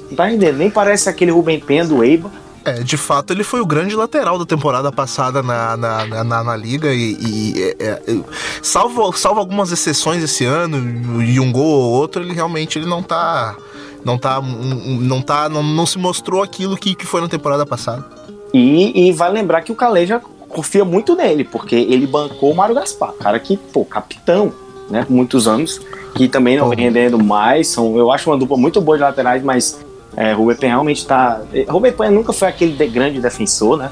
Não 0.08 0.16
tá 0.16 0.26
rendendo. 0.26 0.58
Nem 0.58 0.70
parece 0.70 1.08
aquele 1.08 1.32
Rubem 1.32 1.58
Penha 1.58 1.84
do 1.84 2.04
Eiba. 2.04 2.30
É, 2.64 2.74
de 2.74 2.96
fato, 2.96 3.32
ele 3.32 3.42
foi 3.42 3.60
o 3.60 3.66
grande 3.66 3.96
lateral 3.96 4.38
da 4.38 4.46
temporada 4.46 4.92
passada 4.92 5.42
na, 5.42 5.76
na, 5.76 6.06
na, 6.22 6.44
na 6.44 6.56
liga 6.56 6.94
e, 6.94 7.16
e 7.20 7.76
é, 7.80 7.86
é, 7.88 8.20
salvo, 8.62 9.12
salvo 9.14 9.40
algumas 9.40 9.72
exceções 9.72 10.22
esse 10.22 10.44
ano 10.44 11.20
e 11.20 11.40
um 11.40 11.50
gol 11.50 11.64
ou 11.64 11.90
outro, 11.90 12.22
ele 12.22 12.32
realmente 12.32 12.78
ele 12.78 12.86
não 12.86 13.02
tá 13.02 13.56
não 14.04 14.18
tá. 14.18 14.40
Não, 14.40 15.22
tá, 15.22 15.48
não, 15.48 15.62
não 15.62 15.86
se 15.86 15.98
mostrou 15.98 16.42
aquilo 16.42 16.76
que, 16.76 16.94
que 16.94 17.06
foi 17.06 17.20
na 17.20 17.28
temporada 17.28 17.64
passada. 17.64 18.04
E, 18.52 19.08
e 19.08 19.12
vai 19.12 19.32
lembrar 19.32 19.62
que 19.62 19.72
o 19.72 19.74
Caleja 19.74 20.20
confia 20.48 20.84
muito 20.84 21.16
nele, 21.16 21.44
porque 21.44 21.74
ele 21.74 22.06
bancou 22.06 22.52
o 22.52 22.54
Mário 22.54 22.74
Gaspar, 22.74 23.12
cara 23.12 23.38
que, 23.38 23.56
pô, 23.56 23.84
capitão, 23.84 24.52
né, 24.90 25.04
por 25.04 25.14
muitos 25.14 25.48
anos, 25.48 25.80
que 26.14 26.28
também 26.28 26.58
não 26.58 26.68
vem 26.68 26.78
rendendo 26.78 27.22
mais. 27.22 27.68
São, 27.68 27.96
eu 27.96 28.10
acho 28.10 28.28
uma 28.28 28.36
dupla 28.36 28.56
muito 28.56 28.80
boa 28.80 28.98
de 28.98 29.02
laterais, 29.02 29.42
mas 29.42 29.80
é, 30.16 30.32
Rubem 30.32 30.56
Penha 30.56 30.72
realmente 30.72 31.06
tá. 31.06 31.40
Rubem 31.68 31.92
Penha 31.92 32.10
nunca 32.10 32.32
foi 32.32 32.48
aquele 32.48 32.74
de 32.74 32.86
grande 32.86 33.20
defensor, 33.20 33.78
né? 33.78 33.90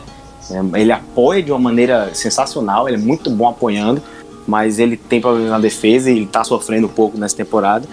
É, 0.50 0.80
ele 0.80 0.92
apoia 0.92 1.42
de 1.42 1.50
uma 1.50 1.58
maneira 1.60 2.10
sensacional, 2.12 2.88
ele 2.88 2.96
é 2.98 3.00
muito 3.00 3.30
bom 3.30 3.48
apoiando 3.48 4.02
mas 4.50 4.80
ele 4.80 4.96
tem 4.96 5.20
problemas 5.20 5.48
na 5.48 5.60
defesa 5.60 6.10
e 6.10 6.16
ele 6.16 6.26
tá 6.26 6.42
sofrendo 6.42 6.88
um 6.88 6.90
pouco 6.90 7.16
nessa 7.16 7.36
temporada. 7.36 7.88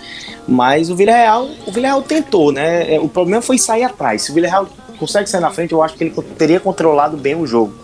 Mas 0.47 0.89
o 0.89 0.95
Villarreal, 0.95 1.47
o 1.67 1.71
Villarreal 1.71 2.01
tentou, 2.01 2.51
né? 2.51 2.95
É, 2.95 2.99
o 2.99 3.07
problema 3.07 3.43
foi 3.43 3.59
sair 3.59 3.83
atrás. 3.83 4.23
Se 4.23 4.31
o 4.31 4.33
Villarreal 4.33 4.67
consegue 4.97 5.29
sair 5.29 5.39
na 5.39 5.51
frente, 5.51 5.73
eu 5.73 5.83
acho 5.83 5.95
que 5.95 6.05
ele 6.05 6.15
teria 6.35 6.59
controlado 6.59 7.15
bem 7.15 7.35
o 7.35 7.45
jogo. 7.45 7.75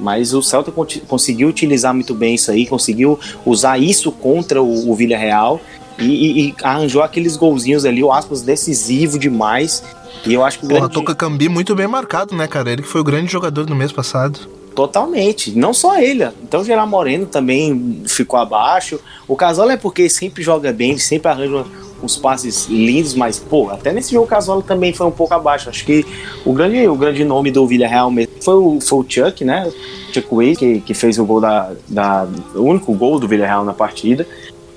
Mas 0.00 0.34
o 0.34 0.42
Celta 0.42 0.72
conseguiu 1.06 1.46
utilizar 1.46 1.94
muito 1.94 2.12
bem 2.12 2.34
isso 2.34 2.50
aí, 2.50 2.66
conseguiu 2.66 3.20
usar 3.46 3.78
isso 3.78 4.10
contra 4.10 4.60
o, 4.60 4.90
o 4.90 4.94
Villarreal 4.96 5.60
e, 5.96 6.04
e, 6.04 6.48
e, 6.48 6.54
arranjou 6.62 7.02
aqueles 7.02 7.36
golzinhos 7.36 7.84
ali, 7.84 8.02
o 8.02 8.12
aspas 8.12 8.42
decisivo 8.42 9.16
demais. 9.16 9.84
E 10.26 10.34
eu 10.34 10.44
acho 10.44 10.58
que 10.58 10.64
o 10.64 10.68
Porra, 10.68 10.80
grande... 10.80 10.94
Toca 10.94 11.14
Cambi 11.14 11.48
muito 11.48 11.74
bem 11.76 11.86
marcado, 11.86 12.34
né, 12.34 12.48
cara? 12.48 12.72
Ele 12.72 12.82
que 12.82 12.88
foi 12.88 13.00
o 13.00 13.04
grande 13.04 13.30
jogador 13.30 13.64
do 13.64 13.76
mês 13.76 13.92
passado. 13.92 14.57
Totalmente. 14.78 15.50
Não 15.58 15.74
só 15.74 15.98
ele. 15.98 16.24
Então 16.40 16.60
o 16.60 16.64
Gerard 16.64 16.88
Moreno 16.88 17.26
também 17.26 18.00
ficou 18.06 18.38
abaixo. 18.38 19.00
O 19.26 19.34
Casola 19.34 19.72
é 19.72 19.76
porque 19.76 20.08
sempre 20.08 20.40
joga 20.40 20.72
bem, 20.72 20.96
sempre 20.96 21.28
arranja 21.28 21.64
uns 22.00 22.16
passes 22.16 22.66
lindos, 22.66 23.12
mas, 23.12 23.40
pô, 23.40 23.70
até 23.70 23.92
nesse 23.92 24.12
jogo 24.12 24.28
Casual 24.28 24.62
também 24.62 24.92
foi 24.92 25.04
um 25.04 25.10
pouco 25.10 25.34
abaixo. 25.34 25.68
Acho 25.68 25.84
que 25.84 26.06
o 26.46 26.52
grande, 26.52 26.86
o 26.86 26.94
grande 26.94 27.24
nome 27.24 27.50
do 27.50 27.66
Villarreal 27.66 28.08
mesmo 28.08 28.34
foi 28.40 28.54
o, 28.54 28.80
foi 28.80 28.98
o 29.00 29.04
Chuck, 29.08 29.44
né? 29.44 29.68
Chuck 30.12 30.32
Way, 30.32 30.54
que, 30.54 30.80
que 30.82 30.94
fez 30.94 31.18
o 31.18 31.24
gol 31.24 31.40
da, 31.40 31.72
da. 31.88 32.28
O 32.54 32.62
único 32.62 32.94
gol 32.94 33.18
do 33.18 33.26
Villarreal 33.26 33.64
na 33.64 33.72
partida. 33.72 34.24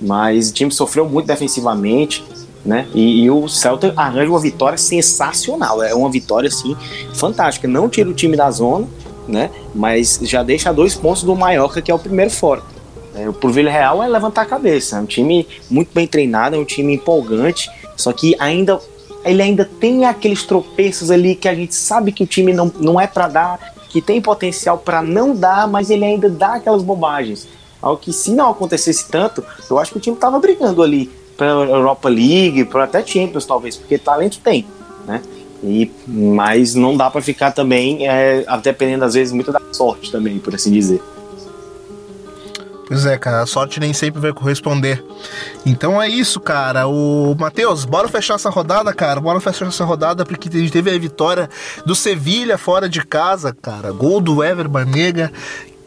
Mas 0.01 0.49
o 0.49 0.53
time 0.53 0.71
sofreu 0.71 1.07
muito 1.07 1.27
defensivamente. 1.27 2.23
Né? 2.65 2.87
E, 2.93 3.23
e, 3.23 3.29
o 3.29 3.47
Celta 3.47 3.93
arranja 3.95 4.31
uma 4.31 4.39
vitória 4.39 4.79
sensacional. 4.79 5.83
É 5.83 5.93
uma 5.93 6.09
vitória 6.09 6.47
assim 6.47 6.75
fantástica. 7.13 7.67
Não 7.67 7.87
tira 7.87 8.09
o 8.09 8.13
time 8.13 8.35
da 8.35 8.49
zona, 8.49 8.87
né? 9.31 9.49
Mas 9.73 10.19
já 10.21 10.43
deixa 10.43 10.71
dois 10.71 10.95
pontos 10.95 11.23
do 11.23 11.35
Mallorca, 11.35 11.81
que 11.81 11.89
é 11.89 11.93
o 11.95 11.99
primeiro 11.99 12.31
fora. 12.31 12.61
É, 13.15 13.29
pro 13.31 13.49
Villarreal 13.49 14.03
é 14.03 14.07
levantar 14.07 14.43
a 14.43 14.45
cabeça. 14.45 14.97
É 14.97 14.99
um 14.99 15.05
time 15.05 15.47
muito 15.69 15.93
bem 15.93 16.05
treinado, 16.05 16.55
é 16.55 16.59
um 16.59 16.65
time 16.65 16.93
empolgante. 16.93 17.69
Só 17.95 18.13
que 18.13 18.35
ainda 18.39 18.79
ele 19.23 19.41
ainda 19.41 19.65
tem 19.65 20.05
aqueles 20.05 20.43
tropeços 20.43 21.11
ali 21.11 21.35
que 21.35 21.47
a 21.47 21.53
gente 21.53 21.75
sabe 21.75 22.11
que 22.11 22.23
o 22.23 22.27
time 22.27 22.53
não, 22.53 22.71
não 22.79 22.99
é 22.99 23.05
para 23.05 23.27
dar, 23.27 23.73
que 23.89 24.01
tem 24.01 24.21
potencial 24.21 24.77
para 24.77 25.01
não 25.01 25.35
dar, 25.35 25.67
mas 25.67 25.89
ele 25.89 26.05
ainda 26.05 26.29
dá 26.29 26.55
aquelas 26.55 26.81
bobagens. 26.81 27.47
Algo 27.81 28.01
que 28.01 28.13
se 28.13 28.31
não 28.31 28.49
acontecesse 28.49 29.09
tanto, 29.09 29.43
eu 29.69 29.77
acho 29.77 29.91
que 29.91 29.97
o 29.97 30.01
time 30.01 30.15
tava 30.15 30.39
brigando 30.39 30.81
ali 30.81 31.09
para 31.35 31.47
Europa 31.47 32.09
League, 32.09 32.65
para 32.65 32.83
até 32.83 33.05
Champions 33.05 33.45
talvez, 33.45 33.75
porque 33.75 33.97
talento 33.97 34.39
tem, 34.39 34.65
né? 35.05 35.21
E, 35.63 35.91
mas 36.07 36.73
não 36.73 36.97
dá 36.97 37.09
para 37.09 37.21
ficar 37.21 37.51
também 37.51 38.07
é, 38.07 38.45
dependendo 38.63 39.05
às 39.05 39.13
vezes 39.13 39.31
muito 39.31 39.51
da 39.51 39.61
sorte 39.71 40.11
também, 40.11 40.39
por 40.39 40.55
assim 40.55 40.71
dizer. 40.71 41.01
Pois 42.91 43.05
é, 43.05 43.17
cara, 43.17 43.41
a 43.41 43.45
sorte 43.45 43.79
nem 43.79 43.93
sempre 43.93 44.19
vai 44.19 44.33
corresponder. 44.33 45.01
Então 45.65 46.01
é 46.01 46.09
isso, 46.09 46.41
cara. 46.41 46.87
O 46.87 47.33
Matheus, 47.39 47.85
bora 47.85 48.09
fechar 48.09 48.33
essa 48.33 48.49
rodada, 48.49 48.93
cara. 48.93 49.21
Bora 49.21 49.39
fechar 49.39 49.67
essa 49.67 49.85
rodada 49.85 50.25
porque 50.25 50.49
a 50.49 50.59
gente 50.59 50.73
teve 50.73 50.93
a 50.93 50.99
vitória 50.99 51.49
do 51.85 51.95
Sevilha 51.95 52.57
fora 52.57 52.89
de 52.89 53.05
casa, 53.05 53.55
cara. 53.61 53.93
Gol 53.93 54.19
do 54.19 54.43
Ever 54.43 54.67
Banega, 54.67 55.31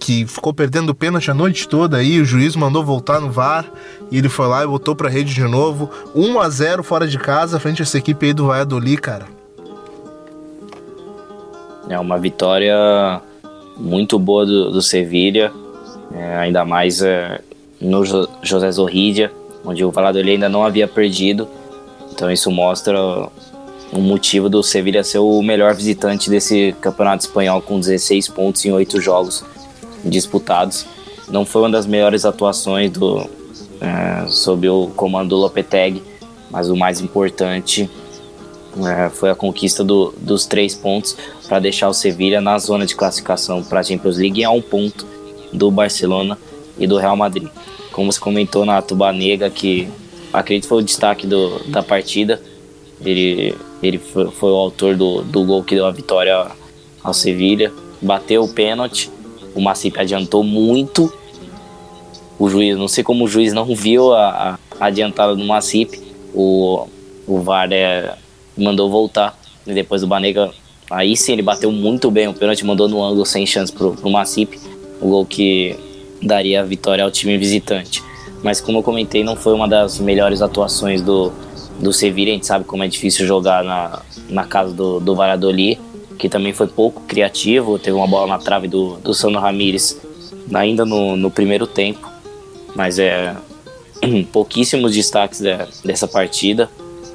que 0.01 0.27
ficou 0.27 0.55
perdendo 0.55 0.91
o 0.91 0.95
pênalti 0.95 1.31
a 1.31 1.35
noite 1.35 1.69
toda 1.69 1.99
aí, 1.99 2.19
o 2.23 2.25
juiz 2.25 2.57
mandou 2.57 2.83
voltar 2.83 3.21
no 3.21 3.31
VAR 3.31 3.67
e 4.11 4.17
ele 4.17 4.31
foi 4.31 4.47
lá 4.47 4.63
e 4.63 4.67
voltou 4.67 4.97
pra 4.97 5.11
rede 5.11 5.35
de 5.35 5.45
novo. 5.45 5.91
1 6.15 6.41
a 6.41 6.49
0 6.49 6.83
fora 6.83 7.07
de 7.07 7.19
casa, 7.19 7.61
frente 7.61 7.83
a 7.83 7.85
essa 7.85 7.99
equipe 7.99 8.25
aí 8.25 8.33
do 8.33 8.47
Valladolid, 8.47 8.99
cara. 8.99 9.34
É 11.89 11.99
uma 11.99 12.19
vitória 12.19 13.21
muito 13.77 14.19
boa 14.19 14.47
do, 14.47 14.71
do 14.71 14.81
Sevilha 14.83 15.53
é, 16.15 16.37
ainda 16.37 16.65
mais 16.65 17.03
é, 17.03 17.41
no 17.81 18.05
José 18.05 18.71
Zorridia, 18.71 19.33
onde 19.65 19.85
o 19.85 19.91
Valladolid 19.91 20.33
ainda 20.33 20.49
não 20.49 20.65
havia 20.65 20.87
perdido. 20.87 21.49
Então 22.13 22.31
isso 22.31 22.51
mostra 22.51 22.99
o 23.93 23.99
motivo 23.99 24.49
do 24.49 24.63
Sevilla 24.63 25.03
ser 25.03 25.19
o 25.19 25.43
melhor 25.43 25.75
visitante 25.75 26.31
desse 26.31 26.75
campeonato 26.81 27.25
espanhol 27.25 27.61
com 27.61 27.79
16 27.79 28.29
pontos 28.29 28.65
em 28.65 28.73
8 28.73 29.01
jogos 29.01 29.45
disputados. 30.05 30.87
Não 31.29 31.45
foi 31.45 31.63
uma 31.63 31.71
das 31.71 31.87
melhores 31.87 32.25
atuações 32.25 32.91
do, 32.93 33.29
é, 33.81 34.27
sob 34.29 34.69
o 34.69 34.89
comando 34.95 35.31
do 35.31 35.37
Lopetegui, 35.37 36.03
mas 36.51 36.69
o 36.69 36.77
mais 36.77 37.01
importante 37.01 37.91
é, 38.87 39.09
foi 39.11 39.31
a 39.31 39.35
conquista 39.35 39.83
do, 39.83 40.15
dos 40.19 40.47
três 40.47 40.75
pontos 40.75 41.17
para 41.55 41.61
deixar 41.61 41.89
o 41.89 41.95
Sevilla 41.95 42.41
na 42.41 42.59
zona 42.59 42.85
de 42.85 42.97
classificação 42.97 43.63
para 43.63 43.79
a 43.79 43.83
Champions 43.85 44.19
League 44.19 44.43
a 44.43 44.51
um 44.51 44.61
ponto 44.61 45.07
do 45.53 45.71
Barcelona 45.71 46.37
e 46.77 46.85
do 46.85 46.99
Real 46.99 47.17
Madrid. 47.17 47.49
Como 47.93 48.11
você 48.11 48.19
comentou 48.19 48.65
na 48.65 48.83
Tubanega, 48.83 49.49
que 49.49 49.89
acredito 50.33 50.67
foi 50.67 50.79
o 50.79 50.85
destaque 50.85 51.29
do, 51.29 51.61
da 51.69 51.81
partida, 51.81 52.43
ele, 53.01 53.55
ele 53.81 53.99
foi, 53.99 54.33
foi, 54.33 54.51
o 54.51 54.57
autor 54.57 54.97
do, 54.97 55.23
do 55.23 55.45
gol 55.45 55.63
que 55.63 55.77
deu 55.77 55.87
a 55.87 55.93
vitória 55.93 56.45
ao 57.05 57.15
Sevilha, 57.15 57.73
bateu 58.03 58.43
o 58.43 58.53
pênalti, 58.53 59.09
o 59.55 59.61
Macip 59.61 59.97
adiantou 59.97 60.43
muito, 60.43 61.17
o 62.37 62.51
juiz, 62.51 62.77
não 62.77 62.89
sei 62.89 63.05
como 63.05 63.27
o 63.27 63.29
juiz 63.29 63.53
não 63.53 63.77
viu 63.77 64.13
a, 64.13 64.59
a 64.81 64.87
adiantada 64.87 65.37
do 65.37 65.45
Macip, 65.45 66.03
o, 66.35 66.89
o 67.29 67.39
VAR 67.39 67.69
é, 67.71 68.13
mandou 68.59 68.91
voltar, 68.91 69.39
e 69.65 69.73
depois 69.73 70.03
o 70.03 70.09
Banega, 70.09 70.53
aí 70.95 71.17
sim 71.17 71.33
ele 71.33 71.43
bateu 71.43 71.71
muito 71.73 72.11
bem 72.11 72.29
o 72.29 72.35
pênalti, 72.35 72.65
mandou 72.65 72.89
no 72.89 73.03
ângulo 73.03 73.27
sem 73.27 73.47
chance 73.47 73.73
pro, 73.73 73.95
pro 73.95 74.11
Macip, 74.11 74.59
o 75.01 75.09
gol 75.09 75.27
que 75.27 75.77
daria 76.23 76.61
a 76.61 76.65
vitória 76.65 77.05
ao 77.05 77.11
time 77.11 77.37
visitante. 77.37 78.03
Mas 78.43 78.61
como 78.61 78.79
eu 78.79 78.83
comentei, 78.83 79.25
não 79.25 79.37
foi 79.37 79.55
uma 79.55 79.67
das 79.67 79.99
melhores 79.99 80.43
atuações 80.43 81.01
do, 81.03 81.33
do 81.81 81.93
Sevilla. 81.93 82.31
A 82.31 82.35
gente 82.35 82.47
sabe 82.47 82.65
como 82.65 82.85
é 82.85 82.89
difícil 82.89 83.27
jogar 83.27 83.65
na, 83.65 84.03
na 84.29 84.45
casa 84.45 84.73
do, 84.73 85.01
do 85.01 85.15
Valladolid, 85.15 85.81
que 86.19 86.29
também 86.29 86.53
foi 86.53 86.67
pouco 86.67 87.03
criativo. 87.03 87.79
Teve 87.79 87.97
uma 87.97 88.07
bola 88.07 88.27
na 88.27 88.39
trave 88.39 88.69
do, 88.69 88.97
do 88.97 89.15
Sandro 89.15 89.41
Ramírez 89.41 89.99
ainda 90.53 90.85
no, 90.85 91.17
no 91.17 91.31
primeiro 91.31 91.67
tempo. 91.67 92.11
Mas 92.75 92.99
é 92.99 93.35
pouquíssimos 94.31 94.95
destaques 94.95 95.41
de, 95.41 95.57
dessa 95.83 96.07
partida. 96.07 96.69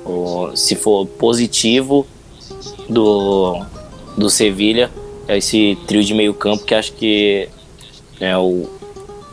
O, 0.03 0.49
se 0.55 0.75
for 0.75 1.05
positivo 1.05 2.07
do, 2.89 3.63
do 4.17 4.29
Sevilha, 4.29 4.89
é 5.27 5.37
esse 5.37 5.77
trio 5.85 6.03
de 6.03 6.13
meio 6.13 6.33
campo 6.33 6.65
que 6.65 6.73
acho 6.73 6.91
que 6.93 7.47
é, 8.19 8.35
o, 8.35 8.67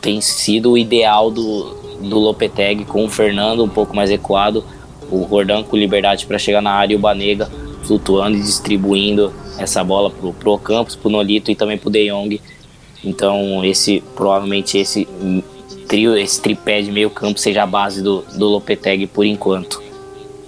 tem 0.01 0.21
sido 0.21 0.71
o 0.71 0.77
ideal 0.77 1.31
do, 1.31 1.75
do 2.01 2.19
Lopetegui 2.19 2.85
com 2.85 3.03
o 3.03 3.09
Fernando 3.09 3.63
um 3.63 3.69
pouco 3.69 3.95
mais 3.95 4.11
ecoado, 4.11 4.63
o 5.09 5.23
Rordan 5.23 5.63
com 5.63 5.75
liberdade 5.75 6.25
para 6.25 6.37
chegar 6.37 6.61
na 6.61 6.71
área 6.71 6.93
e 6.93 6.95
o 6.95 6.99
Banega 6.99 7.49
flutuando 7.83 8.37
e 8.37 8.41
distribuindo 8.41 9.33
essa 9.57 9.83
bola 9.83 10.09
pro, 10.09 10.33
pro 10.33 10.57
Campos, 10.59 10.95
pro 10.95 11.09
Nolito 11.09 11.49
e 11.49 11.55
também 11.55 11.77
pro 11.77 11.89
De 11.89 12.09
Jong. 12.09 12.39
Então 13.03 13.63
esse 13.65 14.03
provavelmente 14.15 14.77
esse 14.77 15.07
trio, 15.87 16.15
esse 16.17 16.41
tripé 16.41 16.81
de 16.81 16.91
meio 16.91 17.09
campo 17.09 17.39
seja 17.39 17.63
a 17.63 17.67
base 17.67 18.01
do, 18.03 18.23
do 18.35 18.47
Lopetegui 18.47 19.07
por 19.07 19.25
enquanto. 19.25 19.86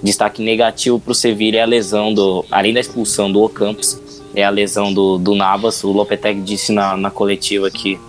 Destaque 0.01 0.41
negativo 0.41 0.99
para 0.99 1.11
o 1.11 1.15
Sevilla 1.15 1.57
é 1.57 1.61
a 1.61 1.65
lesão 1.65 2.13
do, 2.13 2.45
além 2.49 2.73
da 2.73 2.79
expulsão 2.79 3.31
do 3.31 3.41
Ocampos, 3.41 3.99
é 4.33 4.43
a 4.43 4.49
lesão 4.49 4.93
do, 4.93 5.17
do 5.17 5.35
Navas. 5.35 5.83
O 5.83 5.91
Lopetegui 5.91 6.41
disse 6.41 6.71
na, 6.71 6.95
na 6.95 7.11
coletiva 7.11 7.69
que 7.69 7.99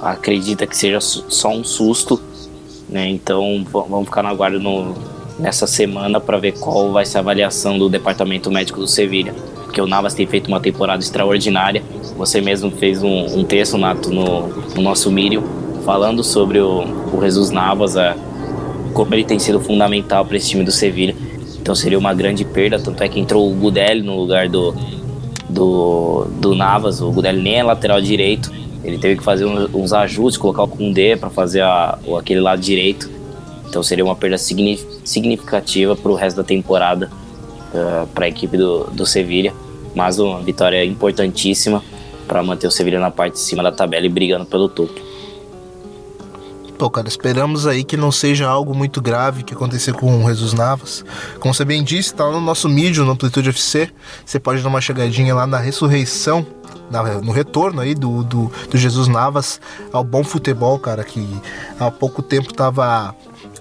acredita 0.00 0.66
que 0.66 0.76
seja 0.76 1.00
só 1.00 1.50
um 1.50 1.62
susto, 1.62 2.20
né? 2.88 3.08
Então 3.08 3.64
vamos 3.72 4.06
ficar 4.06 4.22
na 4.22 4.34
guarda 4.34 4.58
no, 4.58 4.94
nessa 5.38 5.66
semana 5.66 6.20
para 6.20 6.38
ver 6.38 6.52
qual 6.58 6.90
vai 6.92 7.06
ser 7.06 7.18
a 7.18 7.20
avaliação 7.20 7.78
do 7.78 7.88
departamento 7.88 8.50
médico 8.50 8.80
do 8.80 8.88
Sevilha, 8.88 9.34
porque 9.64 9.80
o 9.80 9.86
Navas 9.86 10.14
tem 10.14 10.26
feito 10.26 10.48
uma 10.48 10.60
temporada 10.60 11.02
extraordinária. 11.02 11.82
Você 12.16 12.40
mesmo 12.40 12.70
fez 12.72 13.02
um, 13.02 13.38
um 13.38 13.44
texto 13.44 13.78
Nato 13.78 14.10
no, 14.10 14.48
no 14.74 14.82
nosso 14.82 15.10
Miriam 15.10 15.42
falando 15.84 16.24
sobre 16.24 16.58
o, 16.58 16.82
o 17.12 17.20
Jesus 17.20 17.50
Navas, 17.50 17.96
a, 17.96 18.16
como 18.94 19.14
ele 19.14 19.24
tem 19.24 19.38
sido 19.38 19.60
fundamental 19.60 20.24
para 20.24 20.36
esse 20.36 20.48
time 20.48 20.64
do 20.64 20.72
Sevilha. 20.72 21.14
Então 21.60 21.74
seria 21.74 21.98
uma 21.98 22.14
grande 22.14 22.44
perda, 22.44 22.78
tanto 22.78 23.02
é 23.02 23.08
que 23.08 23.18
entrou 23.18 23.50
o 23.50 23.54
Gudelli 23.54 24.02
no 24.02 24.16
lugar 24.16 24.48
do, 24.48 24.74
do, 25.48 26.26
do 26.40 26.54
Navas. 26.54 27.00
O 27.00 27.10
Gudelli 27.10 27.42
nem 27.42 27.56
é 27.56 27.62
lateral 27.62 28.00
direito, 28.00 28.50
ele 28.84 28.98
teve 28.98 29.16
que 29.16 29.24
fazer 29.24 29.46
uns 29.46 29.92
ajustes, 29.94 30.36
colocar 30.36 30.62
o 30.62 30.68
Kundê 30.68 31.16
para 31.16 31.30
fazer 31.30 31.62
a, 31.62 31.98
aquele 32.18 32.40
lado 32.40 32.60
direito. 32.60 33.10
Então 33.66 33.82
seria 33.82 34.04
uma 34.04 34.14
perda 34.14 34.36
significativa 34.36 35.96
para 35.96 36.12
o 36.12 36.14
resto 36.14 36.36
da 36.36 36.44
temporada 36.44 37.10
uh, 37.72 37.76
eh, 37.76 38.06
para 38.14 38.26
a 38.26 38.28
equipe 38.28 38.56
do, 38.58 38.84
do 38.84 39.06
Sevilha. 39.06 39.54
Mas 39.94 40.18
uma 40.18 40.40
vitória 40.40 40.84
importantíssima 40.84 41.82
para 42.28 42.42
manter 42.42 42.66
o 42.66 42.70
Sevilha 42.70 43.00
na 43.00 43.10
parte 43.10 43.34
de 43.34 43.40
cima 43.40 43.62
da 43.62 43.72
tabela 43.72 44.04
e 44.04 44.08
brigando 44.08 44.44
pelo 44.44 44.68
topo. 44.68 45.00
Pô, 46.78 46.90
cara, 46.90 47.06
esperamos 47.06 47.66
aí 47.66 47.84
que 47.84 47.96
não 47.96 48.10
seja 48.10 48.48
algo 48.48 48.74
muito 48.74 49.00
grave 49.00 49.42
que 49.44 49.54
aconteceu 49.54 49.94
com 49.94 50.24
o 50.24 50.28
Jesus 50.28 50.52
Navas. 50.52 51.04
Como 51.38 51.54
você 51.54 51.64
bem 51.64 51.84
disse, 51.84 52.12
tá 52.14 52.28
no 52.28 52.40
nosso 52.40 52.68
mídia, 52.68 53.04
no 53.04 53.12
Amplitude 53.12 53.50
FC. 53.50 53.90
Você 54.24 54.40
pode 54.40 54.62
dar 54.62 54.68
uma 54.68 54.80
chegadinha 54.80 55.34
lá 55.34 55.46
na 55.46 55.58
ressurreição 55.58 56.44
no 57.22 57.32
retorno 57.32 57.80
aí 57.80 57.94
do, 57.94 58.22
do, 58.22 58.52
do, 58.70 58.76
Jesus 58.76 59.08
Navas 59.08 59.60
ao 59.92 60.04
bom 60.04 60.22
futebol, 60.22 60.78
cara, 60.78 61.02
que 61.02 61.26
há 61.80 61.90
pouco 61.90 62.22
tempo 62.22 62.50
estava 62.50 63.14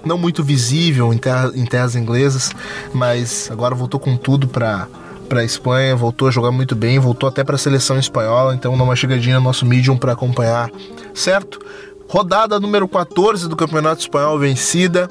não 0.06 0.18
muito 0.18 0.44
visível 0.44 1.14
em, 1.14 1.18
terra, 1.18 1.52
em 1.56 1.66
terras 1.66 1.96
inglesas, 1.96 2.52
mas 2.94 3.50
agora 3.50 3.74
voltou 3.74 4.00
com 4.00 4.18
tudo 4.18 4.48
para 4.48 4.88
para 5.30 5.44
Espanha, 5.44 5.96
voltou 5.96 6.28
a 6.28 6.32
jogar 6.32 6.52
muito 6.52 6.76
bem, 6.76 7.00
voltou 7.00 7.28
até 7.28 7.44
para 7.44 7.56
a 7.56 7.58
seleção 7.58 7.98
espanhola, 7.98 8.54
então 8.54 8.78
dá 8.78 8.84
uma 8.84 8.96
chegadinha 8.96 9.38
no 9.38 9.42
nosso 9.42 9.66
Medium 9.66 9.98
para 9.98 10.12
acompanhar, 10.12 10.70
certo? 11.14 11.60
Rodada 12.14 12.60
número 12.60 12.88
14 12.88 13.50
do 13.50 13.56
Campeonato 13.56 14.02
Espanhol 14.02 14.38
vencida. 14.38 15.10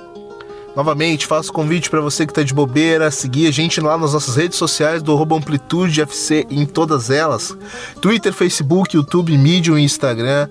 Novamente, 0.77 1.27
faço 1.27 1.53
convite 1.53 1.91
para 1.91 2.01
você 2.01 2.25
que 2.25 2.31
está 2.31 2.45
de 2.45 2.55
bobeira, 2.55 3.11
seguir 3.11 3.49
a 3.49 3.51
gente 3.51 3.81
lá 3.81 3.99
nas 3.99 4.13
nossas 4.13 4.37
redes 4.37 4.57
sociais 4.57 5.03
do 5.03 5.13
Arroba 5.13 5.35
Amplitude 5.35 6.01
FC 6.01 6.47
em 6.49 6.65
todas 6.65 7.11
elas: 7.11 7.57
Twitter, 8.01 8.33
Facebook, 8.33 8.95
YouTube, 8.95 9.37
Medium 9.37 9.77
e 9.77 9.83
Instagram, 9.83 10.49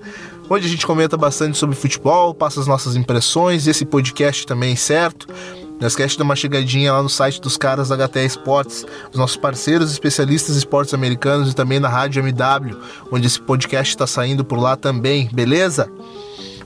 onde 0.50 0.66
a 0.66 0.68
gente 0.68 0.86
comenta 0.86 1.16
bastante 1.16 1.56
sobre 1.56 1.74
futebol, 1.74 2.34
passa 2.34 2.60
as 2.60 2.66
nossas 2.66 2.96
impressões, 2.96 3.66
esse 3.66 3.86
podcast 3.86 4.46
também, 4.46 4.76
certo? 4.76 5.28
De 5.82 6.16
dar 6.16 6.22
uma 6.22 6.36
chegadinha 6.36 6.92
lá 6.92 7.02
no 7.02 7.08
site 7.08 7.40
dos 7.40 7.56
caras 7.56 7.88
da 7.88 7.96
HT 7.96 8.24
Esportes, 8.24 8.86
os 9.10 9.18
nossos 9.18 9.36
parceiros 9.36 9.90
especialistas 9.90 10.54
em 10.54 10.58
esportes 10.58 10.94
americanos 10.94 11.50
e 11.50 11.56
também 11.56 11.80
na 11.80 11.88
Rádio 11.88 12.20
MW, 12.22 12.78
onde 13.10 13.26
esse 13.26 13.40
podcast 13.40 13.92
está 13.92 14.06
saindo 14.06 14.44
por 14.44 14.60
lá 14.60 14.76
também, 14.76 15.28
beleza? 15.32 15.90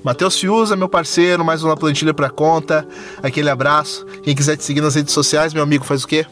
Matheus 0.04 0.38
Fiuza, 0.38 0.76
meu 0.76 0.88
parceiro, 0.88 1.42
mais 1.42 1.64
uma 1.64 1.74
plantilha 1.74 2.12
para 2.12 2.28
conta. 2.28 2.86
Aquele 3.22 3.48
abraço. 3.48 4.04
Quem 4.22 4.36
quiser 4.36 4.56
te 4.56 4.64
seguir 4.64 4.82
nas 4.82 4.94
redes 4.94 5.14
sociais, 5.14 5.54
meu 5.54 5.62
amigo, 5.62 5.84
faz 5.84 6.04
o 6.04 6.06
quê? 6.06 6.26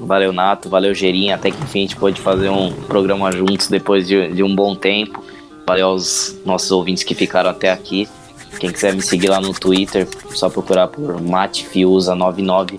Valeu, 0.00 0.32
Nato. 0.32 0.70
Valeu, 0.70 0.94
Gerinha. 0.94 1.34
Até 1.34 1.50
que 1.50 1.62
enfim 1.62 1.80
a 1.80 1.82
gente 1.82 1.96
pôde 1.96 2.20
fazer 2.20 2.48
um 2.48 2.72
programa 2.72 3.30
juntos 3.30 3.68
depois 3.68 4.08
de, 4.08 4.32
de 4.32 4.42
um 4.42 4.56
bom 4.56 4.74
tempo. 4.74 5.22
Valeu 5.66 5.88
aos 5.88 6.38
nossos 6.44 6.70
ouvintes 6.72 7.04
que 7.04 7.14
ficaram 7.14 7.50
até 7.50 7.70
aqui. 7.70 8.08
Quem 8.58 8.70
quiser 8.70 8.94
me 8.94 9.02
seguir 9.02 9.28
lá 9.28 9.40
no 9.40 9.52
Twitter, 9.52 10.06
só 10.34 10.48
procurar 10.48 10.88
por 10.88 11.20
MateFiuza99. 11.20 12.78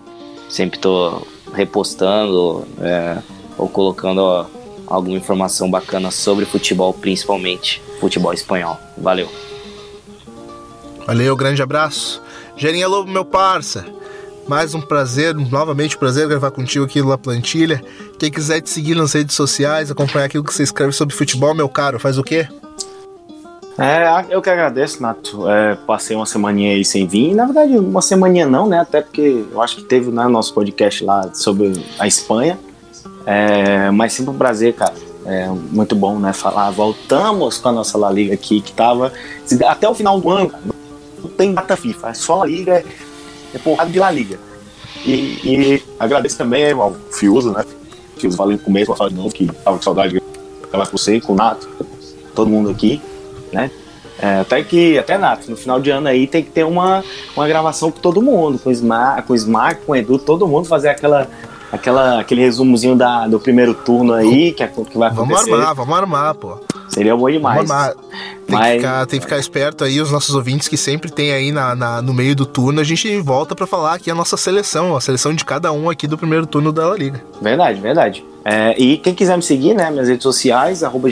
Sempre 0.49 0.79
tô 0.79 1.25
repostando 1.53 2.65
é, 2.79 3.17
ou 3.57 3.67
colocando 3.67 4.19
ó, 4.19 4.45
alguma 4.87 5.17
informação 5.17 5.69
bacana 5.69 6.11
sobre 6.11 6.45
futebol, 6.45 6.93
principalmente 6.93 7.81
futebol 7.99 8.33
espanhol. 8.33 8.77
Valeu! 8.97 9.29
Valeu, 11.05 11.35
grande 11.35 11.61
abraço. 11.61 12.21
Gerinha 12.55 12.87
Lobo, 12.87 13.11
meu 13.11 13.25
parça. 13.25 13.85
Mais 14.47 14.73
um 14.75 14.81
prazer, 14.81 15.33
novamente 15.33 15.95
um 15.95 15.99
prazer 15.99 16.27
gravar 16.27 16.51
contigo 16.51 16.85
aqui 16.85 17.01
na 17.01 17.17
Plantilha. 17.17 17.83
Quem 18.19 18.29
quiser 18.29 18.61
te 18.61 18.69
seguir 18.69 18.95
nas 18.95 19.13
redes 19.13 19.35
sociais, 19.35 19.89
acompanhar 19.89 20.25
aquilo 20.25 20.43
que 20.43 20.53
você 20.53 20.63
escreve 20.63 20.91
sobre 20.91 21.15
futebol, 21.15 21.53
meu 21.53 21.69
caro, 21.69 21.99
faz 21.99 22.17
o 22.17 22.23
quê? 22.23 22.47
É, 23.77 24.25
eu 24.29 24.41
que 24.41 24.49
agradeço, 24.49 25.01
Nato. 25.01 25.49
É, 25.49 25.75
passei 25.75 26.15
uma 26.15 26.25
semaninha 26.25 26.73
aí 26.73 26.85
sem 26.85 27.07
vir. 27.07 27.33
Na 27.33 27.45
verdade, 27.45 27.77
uma 27.77 28.01
semaninha 28.01 28.45
não, 28.45 28.67
né? 28.67 28.79
Até 28.79 29.01
porque 29.01 29.45
eu 29.51 29.61
acho 29.61 29.77
que 29.77 29.83
teve 29.83 30.11
né, 30.11 30.27
nosso 30.27 30.53
podcast 30.53 31.03
lá 31.03 31.33
sobre 31.33 31.73
a 31.97 32.07
Espanha. 32.07 32.59
É, 33.25 33.89
mas 33.91 34.13
sempre 34.13 34.31
um 34.31 34.37
prazer, 34.37 34.73
cara. 34.73 34.93
É 35.25 35.47
muito 35.47 35.95
bom, 35.95 36.19
né? 36.19 36.33
Falar. 36.33 36.69
Voltamos 36.71 37.57
com 37.57 37.69
a 37.69 37.71
nossa 37.71 37.97
La 37.97 38.11
Liga 38.11 38.33
aqui, 38.33 38.61
que 38.61 38.73
tava 38.73 39.11
até 39.67 39.87
o 39.89 39.95
final 39.95 40.19
do 40.19 40.29
ano 40.29 40.51
tem 41.37 41.53
data 41.53 41.75
FIFA, 41.75 42.09
é 42.09 42.13
só 42.13 42.35
La 42.37 42.45
Liga, 42.45 42.83
é 43.53 43.57
porrada 43.57 43.89
de 43.89 43.99
La 43.99 44.11
Liga. 44.11 44.39
E, 45.05 45.39
e 45.43 45.83
agradeço 45.99 46.37
também 46.37 46.71
ao 46.71 46.95
Fiuso, 47.11 47.51
né? 47.51 47.65
Fiuso, 48.17 48.37
falei 48.37 48.57
no 48.57 48.63
começo, 48.63 48.95
falar 48.95 49.09
de 49.09 49.15
novo, 49.15 49.33
que 49.33 49.47
tava 49.47 49.77
com 49.77 49.83
saudade 49.83 50.13
de 50.13 50.21
com 50.21 50.83
você, 50.91 51.19
com 51.19 51.33
o 51.33 51.35
Nato, 51.35 51.67
todo 52.33 52.49
mundo 52.49 52.69
aqui, 52.69 53.01
né? 53.53 53.71
É, 54.19 54.39
até 54.39 54.63
que, 54.63 54.97
até 54.97 55.17
Nato, 55.17 55.49
no 55.49 55.57
final 55.57 55.79
de 55.79 55.89
ano 55.89 56.07
aí 56.07 56.27
tem 56.27 56.43
que 56.43 56.51
ter 56.51 56.63
uma, 56.63 57.03
uma 57.35 57.47
gravação 57.47 57.91
com 57.91 57.99
todo 57.99 58.21
mundo, 58.21 58.59
com 58.59 58.69
o 58.69 58.71
Smart, 58.71 59.23
com 59.27 59.33
o, 59.33 59.85
com 59.85 59.91
o 59.91 59.95
Edu, 59.95 60.19
todo 60.19 60.47
mundo 60.47 60.65
fazer 60.65 60.89
aquela, 60.89 61.27
aquela, 61.71 62.19
aquele 62.19 62.41
resumozinho 62.41 62.95
da, 62.95 63.27
do 63.27 63.39
primeiro 63.39 63.73
turno 63.73 64.13
aí, 64.13 64.51
que, 64.51 64.63
é, 64.63 64.67
que 64.67 64.97
vai 64.97 65.09
acontecer. 65.09 65.49
Vamos 65.49 65.59
armar, 65.59 65.75
vamos 65.75 65.97
armar, 65.97 66.35
pô. 66.35 66.59
Seria 66.87 67.15
bom 67.17 67.29
demais. 67.29 67.67
Tem, 68.45 68.55
Mas... 68.55 68.71
que 68.71 68.77
ficar, 68.77 69.05
tem 69.07 69.19
que 69.19 69.25
ficar 69.25 69.39
esperto 69.39 69.83
aí, 69.83 69.99
os 69.99 70.11
nossos 70.11 70.35
ouvintes 70.35 70.67
que 70.67 70.77
sempre 70.77 71.11
tem 71.11 71.33
aí 71.33 71.51
na, 71.51 71.75
na 71.75 72.01
no 72.01 72.13
meio 72.13 72.35
do 72.35 72.45
turno, 72.45 72.79
a 72.79 72.83
gente 72.83 73.17
volta 73.19 73.55
para 73.55 73.65
falar 73.65 73.95
aqui 73.95 74.11
a 74.11 74.15
nossa 74.15 74.37
seleção, 74.37 74.95
a 74.95 75.01
seleção 75.01 75.33
de 75.33 75.43
cada 75.43 75.71
um 75.71 75.89
aqui 75.89 76.05
do 76.05 76.17
primeiro 76.17 76.45
turno 76.45 76.71
da 76.71 76.87
La 76.87 76.95
Liga. 76.95 77.21
Verdade, 77.41 77.81
verdade. 77.81 78.23
É, 78.45 78.77
e 78.77 78.97
quem 78.97 79.15
quiser 79.15 79.35
me 79.35 79.43
seguir, 79.43 79.73
né, 79.73 79.89
minhas 79.89 80.07
redes 80.07 80.23
sociais, 80.23 80.83
arroba 80.83 81.09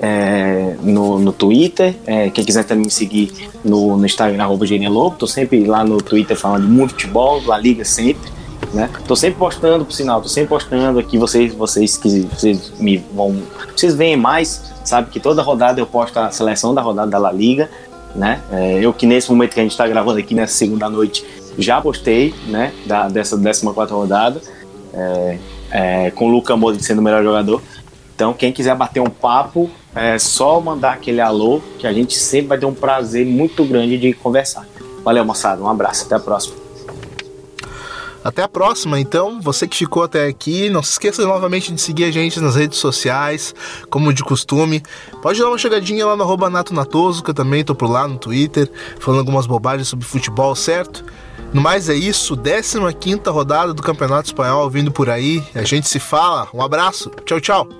é, 0.00 0.76
no, 0.82 1.18
no 1.18 1.32
Twitter. 1.32 1.94
É, 2.06 2.30
quem 2.30 2.44
quiser 2.44 2.64
também 2.64 2.84
me 2.84 2.90
seguir 2.90 3.32
no, 3.64 3.96
no 3.96 4.04
Instagram, 4.06 4.42
arroba 4.42 4.66
Lobo. 4.88 5.16
Tô 5.16 5.26
sempre 5.26 5.64
lá 5.64 5.84
no 5.84 5.98
Twitter 5.98 6.36
falando 6.36 6.66
de 6.66 6.72
muito 6.72 6.92
futebol, 6.92 7.42
La 7.46 7.58
Liga 7.58 7.84
sempre 7.84 8.40
né? 8.72 8.88
Tô 9.06 9.16
sempre 9.16 9.38
postando, 9.38 9.84
por 9.84 9.92
sinal, 9.92 10.22
tô 10.22 10.28
sempre 10.28 10.48
postando 10.48 10.98
aqui, 10.98 11.18
vocês, 11.18 11.54
vocês 11.54 11.96
que 11.96 12.20
vocês 12.22 12.72
me 12.78 12.98
vão, 12.98 13.42
vocês 13.74 13.94
veem 13.94 14.16
mais, 14.16 14.72
sabe 14.84 15.10
que 15.10 15.18
toda 15.18 15.42
rodada 15.42 15.80
eu 15.80 15.86
posto 15.86 16.18
a 16.18 16.30
seleção 16.30 16.74
da 16.74 16.80
rodada 16.80 17.10
da 17.10 17.18
La 17.18 17.32
Liga, 17.32 17.68
né? 18.14 18.40
É, 18.52 18.78
eu 18.84 18.92
que 18.92 19.06
nesse 19.06 19.30
momento 19.30 19.54
que 19.54 19.60
a 19.60 19.62
gente 19.62 19.72
está 19.72 19.86
gravando 19.86 20.18
aqui 20.18 20.34
nessa 20.34 20.54
segunda 20.54 20.88
noite 20.88 21.24
já 21.58 21.80
postei, 21.80 22.34
né? 22.46 22.72
Da, 22.86 23.08
dessa 23.08 23.36
14 23.36 23.66
quarta 23.72 23.94
rodada, 23.94 24.40
é, 24.92 25.38
é, 25.70 26.10
com 26.10 26.26
o 26.26 26.30
Luca 26.30 26.56
Modric 26.56 26.84
sendo 26.84 27.00
o 27.00 27.02
melhor 27.02 27.22
jogador. 27.22 27.62
Então, 28.20 28.34
quem 28.34 28.52
quiser 28.52 28.76
bater 28.76 29.00
um 29.00 29.08
papo, 29.08 29.70
é 29.94 30.18
só 30.18 30.60
mandar 30.60 30.92
aquele 30.92 31.22
alô, 31.22 31.62
que 31.78 31.86
a 31.86 31.92
gente 31.94 32.18
sempre 32.18 32.48
vai 32.48 32.58
ter 32.58 32.66
um 32.66 32.74
prazer 32.74 33.24
muito 33.24 33.64
grande 33.64 33.96
de 33.96 34.12
conversar. 34.12 34.68
Valeu, 35.02 35.24
moçada. 35.24 35.62
Um 35.62 35.68
abraço. 35.70 36.04
Até 36.04 36.16
a 36.16 36.20
próxima. 36.20 36.54
Até 38.22 38.42
a 38.42 38.48
próxima, 38.48 39.00
então. 39.00 39.40
Você 39.40 39.66
que 39.66 39.74
ficou 39.74 40.02
até 40.02 40.26
aqui, 40.26 40.68
não 40.68 40.82
se 40.82 40.90
esqueça 40.90 41.24
novamente 41.24 41.72
de 41.72 41.80
seguir 41.80 42.04
a 42.04 42.10
gente 42.10 42.38
nas 42.40 42.56
redes 42.56 42.78
sociais, 42.78 43.54
como 43.88 44.12
de 44.12 44.22
costume. 44.22 44.82
Pode 45.22 45.40
dar 45.40 45.48
uma 45.48 45.56
chegadinha 45.56 46.04
lá 46.04 46.14
no 46.14 46.22
arroba 46.22 46.50
Nato 46.50 46.74
Natoso, 46.74 47.24
que 47.24 47.30
eu 47.30 47.34
também 47.34 47.64
tô 47.64 47.74
por 47.74 47.88
lá 47.88 48.06
no 48.06 48.18
Twitter, 48.18 48.70
falando 48.98 49.20
algumas 49.20 49.46
bobagens 49.46 49.88
sobre 49.88 50.04
futebol, 50.04 50.54
certo? 50.54 51.06
No 51.54 51.62
mais 51.62 51.88
é 51.88 51.94
isso, 51.94 52.36
15 52.36 53.22
rodada 53.28 53.72
do 53.72 53.82
Campeonato 53.82 54.26
Espanhol 54.26 54.68
vindo 54.68 54.92
por 54.92 55.08
aí. 55.08 55.42
A 55.54 55.62
gente 55.62 55.88
se 55.88 55.98
fala. 55.98 56.48
Um 56.52 56.60
abraço. 56.60 57.10
Tchau, 57.24 57.40
tchau. 57.40 57.79